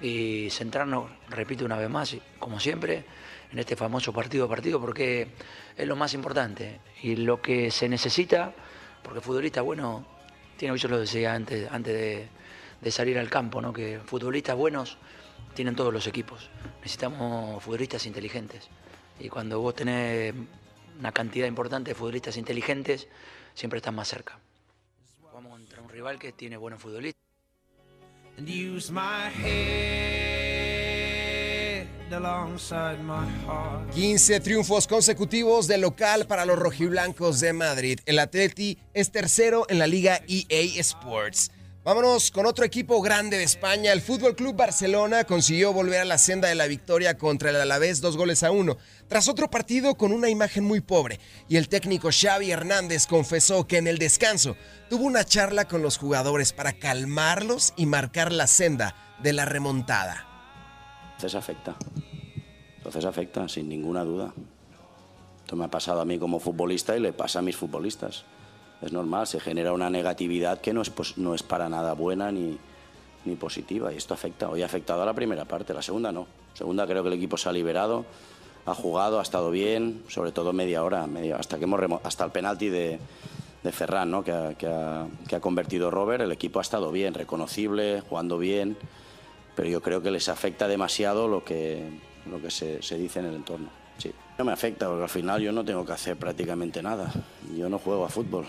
y 0.00 0.48
centrarnos, 0.50 1.10
repito 1.28 1.64
una 1.64 1.76
vez 1.76 1.90
más, 1.90 2.16
como 2.38 2.60
siempre, 2.60 3.04
en 3.50 3.58
este 3.58 3.76
famoso 3.76 4.12
partido 4.12 4.46
a 4.46 4.48
partido, 4.48 4.80
porque 4.80 5.28
es 5.76 5.86
lo 5.86 5.96
más 5.96 6.14
importante 6.14 6.80
y 7.02 7.16
lo 7.16 7.40
que 7.40 7.70
se 7.70 7.88
necesita, 7.88 8.52
porque 9.02 9.20
futbolista 9.20 9.62
bueno, 9.62 10.06
tiene, 10.56 10.76
yo 10.76 10.88
lo 10.88 10.98
decía 10.98 11.34
antes, 11.34 11.70
antes 11.70 11.94
de, 11.94 12.28
de 12.80 12.90
salir 12.90 13.18
al 13.18 13.30
campo, 13.30 13.60
¿no? 13.60 13.72
que 13.72 14.00
futbolistas 14.04 14.56
buenos 14.56 14.98
tienen 15.54 15.76
todos 15.76 15.92
los 15.92 16.06
equipos. 16.06 16.50
Necesitamos 16.80 17.62
futbolistas 17.62 18.06
inteligentes. 18.06 18.68
Y 19.18 19.28
cuando 19.28 19.60
vos 19.60 19.74
tenés 19.74 20.34
una 20.98 21.12
cantidad 21.12 21.46
importante 21.46 21.92
de 21.92 21.94
futbolistas 21.94 22.36
inteligentes, 22.36 23.08
siempre 23.54 23.78
estás 23.78 23.94
más 23.94 24.08
cerca. 24.08 24.38
Vamos 25.32 25.52
contra 25.52 25.80
un 25.80 25.88
rival 25.88 26.18
que 26.18 26.32
tiene 26.32 26.56
buenos 26.56 26.80
futbolistas. 26.80 27.22
And 28.36 28.48
use 28.48 28.90
my 28.90 29.30
head 29.30 29.84
alongside 32.12 32.98
my 33.02 33.24
heart. 33.46 33.90
15 33.94 34.40
triunfos 34.40 34.88
consecutivos 34.88 35.68
de 35.68 35.78
local 35.78 36.26
para 36.26 36.44
los 36.44 36.58
rojiblancos 36.58 37.38
de 37.40 37.52
Madrid. 37.52 38.00
El 38.06 38.18
Atleti 38.18 38.78
es 38.92 39.12
tercero 39.12 39.66
en 39.68 39.78
la 39.78 39.86
Liga 39.86 40.20
EA 40.26 40.80
Sports. 40.80 41.52
Vámonos 41.84 42.30
con 42.30 42.46
otro 42.46 42.64
equipo 42.64 43.02
grande 43.02 43.36
de 43.36 43.42
España. 43.42 43.92
El 43.92 44.00
Fútbol 44.00 44.34
Club 44.34 44.56
Barcelona 44.56 45.24
consiguió 45.24 45.74
volver 45.74 46.00
a 46.00 46.06
la 46.06 46.16
senda 46.16 46.48
de 46.48 46.54
la 46.54 46.66
victoria 46.66 47.18
contra 47.18 47.50
el 47.50 47.56
Alavés 47.56 48.00
dos 48.00 48.16
goles 48.16 48.42
a 48.42 48.50
uno, 48.50 48.78
tras 49.06 49.28
otro 49.28 49.50
partido 49.50 49.94
con 49.94 50.10
una 50.10 50.30
imagen 50.30 50.64
muy 50.64 50.80
pobre. 50.80 51.20
Y 51.46 51.58
el 51.58 51.68
técnico 51.68 52.08
Xavi 52.10 52.50
Hernández 52.50 53.06
confesó 53.06 53.66
que 53.66 53.76
en 53.76 53.86
el 53.86 53.98
descanso 53.98 54.56
tuvo 54.88 55.04
una 55.04 55.24
charla 55.24 55.68
con 55.68 55.82
los 55.82 55.98
jugadores 55.98 56.54
para 56.54 56.72
calmarlos 56.72 57.74
y 57.76 57.84
marcar 57.84 58.32
la 58.32 58.46
senda 58.46 58.96
de 59.22 59.34
la 59.34 59.44
remontada. 59.44 60.26
Entonces 61.16 61.34
afecta. 61.34 61.76
Entonces 62.78 63.04
afecta, 63.04 63.46
sin 63.46 63.68
ninguna 63.68 64.04
duda. 64.04 64.32
Esto 65.42 65.54
me 65.54 65.66
ha 65.66 65.70
pasado 65.70 66.00
a 66.00 66.06
mí 66.06 66.18
como 66.18 66.40
futbolista 66.40 66.96
y 66.96 67.00
le 67.00 67.12
pasa 67.12 67.40
a 67.40 67.42
mis 67.42 67.56
futbolistas. 67.58 68.24
Es 68.84 68.92
normal, 68.92 69.26
se 69.26 69.40
genera 69.40 69.72
una 69.72 69.88
negatividad 69.90 70.60
que 70.60 70.72
no 70.72 70.82
es, 70.82 70.90
pues, 70.90 71.16
no 71.18 71.34
es 71.34 71.42
para 71.42 71.68
nada 71.68 71.94
buena 71.94 72.30
ni, 72.30 72.58
ni 73.24 73.34
positiva. 73.36 73.92
Y 73.92 73.96
esto 73.96 74.14
afecta. 74.14 74.48
Hoy 74.50 74.62
ha 74.62 74.66
afectado 74.66 75.02
a 75.02 75.06
la 75.06 75.14
primera 75.14 75.44
parte, 75.44 75.72
la 75.74 75.82
segunda 75.82 76.12
no. 76.12 76.26
Segunda 76.54 76.86
creo 76.86 77.02
que 77.02 77.08
el 77.08 77.14
equipo 77.14 77.36
se 77.36 77.48
ha 77.48 77.52
liberado. 77.52 78.04
ha 78.66 78.74
jugado, 78.74 79.18
ha 79.18 79.22
estado 79.22 79.50
bien, 79.50 80.02
sobre 80.08 80.32
todo 80.32 80.52
media 80.54 80.82
hora, 80.84 81.06
media, 81.06 81.36
hasta 81.36 81.58
que 81.58 81.64
hemos 81.64 81.78
remo- 81.78 82.00
hasta 82.02 82.24
el 82.24 82.30
penalti 82.30 82.68
de, 82.70 82.98
de 83.62 83.72
Ferran, 83.72 84.10
¿no? 84.10 84.24
que, 84.24 84.32
ha, 84.32 84.54
que 84.54 84.66
ha- 84.66 85.06
que 85.28 85.36
ha 85.36 85.40
convertido 85.40 85.90
Robert, 85.90 86.22
el 86.22 86.32
equipo 86.32 86.60
ha 86.60 86.62
estado 86.62 86.90
bien, 86.90 87.12
reconocible, 87.12 88.00
jugando 88.08 88.38
bien, 88.38 88.76
pero 89.54 89.68
yo 89.68 89.82
creo 89.82 90.00
que 90.02 90.10
les 90.10 90.28
afecta 90.30 90.66
demasiado 90.66 91.28
lo 91.28 91.44
que, 91.44 91.82
lo 92.30 92.40
que 92.40 92.50
se, 92.50 92.82
se 92.82 92.96
dice 92.96 93.20
en 93.20 93.26
el 93.26 93.34
entorno. 93.34 93.68
Sí. 93.98 94.12
No 94.38 94.44
me 94.44 94.52
afecta 94.52 94.88
porque 94.88 95.04
al 95.04 95.08
final 95.08 95.40
yo 95.40 95.52
no 95.52 95.64
tengo 95.64 95.84
que 95.84 95.92
hacer 95.92 96.16
prácticamente 96.16 96.82
nada. 96.82 97.12
Yo 97.56 97.68
no 97.68 97.78
juego 97.78 98.04
a 98.04 98.08
fútbol. 98.08 98.46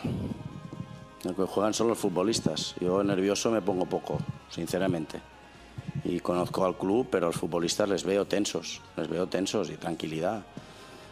Lo 1.23 1.35
que 1.35 1.43
juegan 1.43 1.73
son 1.73 1.87
los 1.87 1.97
futbolistas. 1.97 2.75
Yo 2.79 3.03
nervioso 3.03 3.49
me 3.51 3.61
pongo 3.61 3.85
poco, 3.85 4.19
sinceramente. 4.49 5.19
Y 6.03 6.19
conozco 6.19 6.65
al 6.65 6.77
club, 6.77 7.07
pero 7.09 7.27
a 7.27 7.29
los 7.29 7.37
futbolistas 7.37 7.89
les 7.89 8.03
veo 8.03 8.25
tensos, 8.25 8.81
les 8.95 9.07
veo 9.07 9.27
tensos 9.27 9.69
y 9.69 9.77
tranquilidad. 9.77 10.43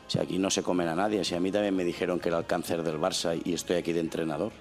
Si 0.07 0.19
aquí 0.19 0.38
no 0.38 0.51
se 0.51 0.61
comen 0.61 0.88
a 0.88 0.95
nadie, 0.95 1.23
si 1.23 1.34
a 1.34 1.39
mí 1.39 1.51
también 1.51 1.75
me 1.75 1.84
dijeron 1.84 2.19
que 2.19 2.29
era 2.29 2.38
el 2.38 2.45
cáncer 2.45 2.84
del 2.84 2.99
Barça 2.99 3.39
y 3.43 3.53
estoy 3.53 3.77
aquí 3.77 3.93
de 3.93 4.01
entrenador, 4.01 4.51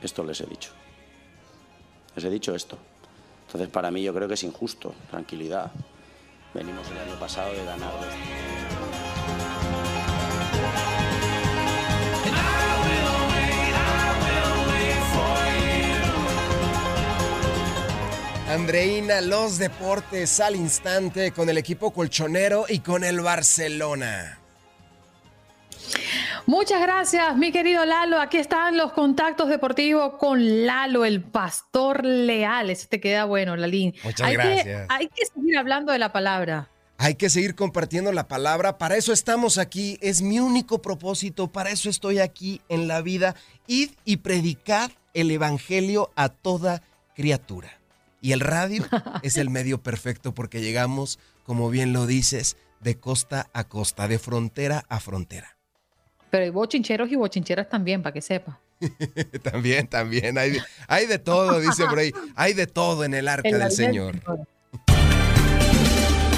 esto 0.00 0.24
les 0.24 0.40
he 0.40 0.46
dicho. 0.46 0.70
Les 2.16 2.24
he 2.24 2.30
dicho 2.30 2.54
esto. 2.54 2.78
Entonces 3.46 3.68
para 3.68 3.90
mí 3.90 4.02
yo 4.02 4.14
creo 4.14 4.28
que 4.28 4.34
es 4.34 4.44
injusto, 4.44 4.94
tranquilidad. 5.10 5.70
Venimos 6.54 6.90
el 6.90 6.98
año 6.98 7.20
pasado 7.20 7.52
de 7.52 7.64
ganar. 7.64 7.92
Andreina, 18.52 19.22
los 19.22 19.56
deportes 19.56 20.38
al 20.38 20.56
instante 20.56 21.32
con 21.32 21.48
el 21.48 21.56
equipo 21.56 21.90
colchonero 21.90 22.66
y 22.68 22.80
con 22.80 23.02
el 23.02 23.22
Barcelona. 23.22 24.38
Muchas 26.44 26.82
gracias, 26.82 27.34
mi 27.38 27.50
querido 27.50 27.86
Lalo. 27.86 28.20
Aquí 28.20 28.36
están 28.36 28.76
los 28.76 28.92
contactos 28.92 29.48
deportivos 29.48 30.18
con 30.18 30.66
Lalo, 30.66 31.06
el 31.06 31.22
pastor 31.22 32.04
leal. 32.04 32.68
Ese 32.68 32.88
te 32.88 33.00
queda 33.00 33.24
bueno, 33.24 33.56
Lalín. 33.56 33.94
Muchas 34.04 34.28
hay 34.28 34.36
Que, 34.36 34.42
gracias. 34.42 34.86
hay 34.90 35.08
que 35.08 35.24
seguir 35.34 35.56
hablando 35.56 35.90
de 35.92 35.98
la 35.98 36.12
palabra. 36.12 36.68
Hay 36.98 37.14
que 37.14 37.30
seguir 37.30 37.54
compartiendo 37.54 38.12
la 38.12 38.28
palabra, 38.28 38.76
para 38.76 38.96
eso 38.96 39.14
estamos 39.14 39.56
aquí, 39.56 39.98
es 40.02 40.20
mi 40.20 40.40
único 40.40 40.82
propósito, 40.82 41.50
para 41.50 41.70
eso 41.70 41.88
estoy 41.88 42.18
aquí 42.18 42.60
en 42.68 42.86
la 42.86 43.00
vida. 43.00 43.34
Id 43.66 43.92
y 44.04 44.18
predicad 44.18 44.90
el 45.14 45.30
Evangelio 45.30 46.12
a 46.16 46.28
toda 46.28 46.82
criatura. 47.14 47.81
Y 48.22 48.32
el 48.32 48.40
radio 48.40 48.84
es 49.22 49.36
el 49.36 49.50
medio 49.50 49.82
perfecto 49.82 50.32
porque 50.32 50.62
llegamos, 50.62 51.18
como 51.44 51.68
bien 51.68 51.92
lo 51.92 52.06
dices, 52.06 52.56
de 52.80 52.98
costa 52.98 53.50
a 53.52 53.64
costa, 53.64 54.08
de 54.08 54.18
frontera 54.18 54.84
a 54.88 54.98
frontera. 55.00 55.58
Pero 56.30 56.44
hay 56.44 56.50
bochincheros 56.50 57.10
y 57.12 57.16
bochincheras 57.16 57.68
también, 57.68 58.02
para 58.02 58.14
que 58.14 58.22
sepa. 58.22 58.58
también, 59.42 59.86
también, 59.86 60.38
hay, 60.38 60.52
de- 60.52 60.62
hay 60.88 61.06
de 61.06 61.18
todo, 61.18 61.60
dice 61.60 61.84
por 61.86 61.98
ahí, 61.98 62.12
hay 62.34 62.54
de 62.54 62.66
todo 62.66 63.04
en 63.04 63.12
el 63.14 63.28
arca 63.28 63.58
del 63.58 63.70
Señor. 63.70 64.20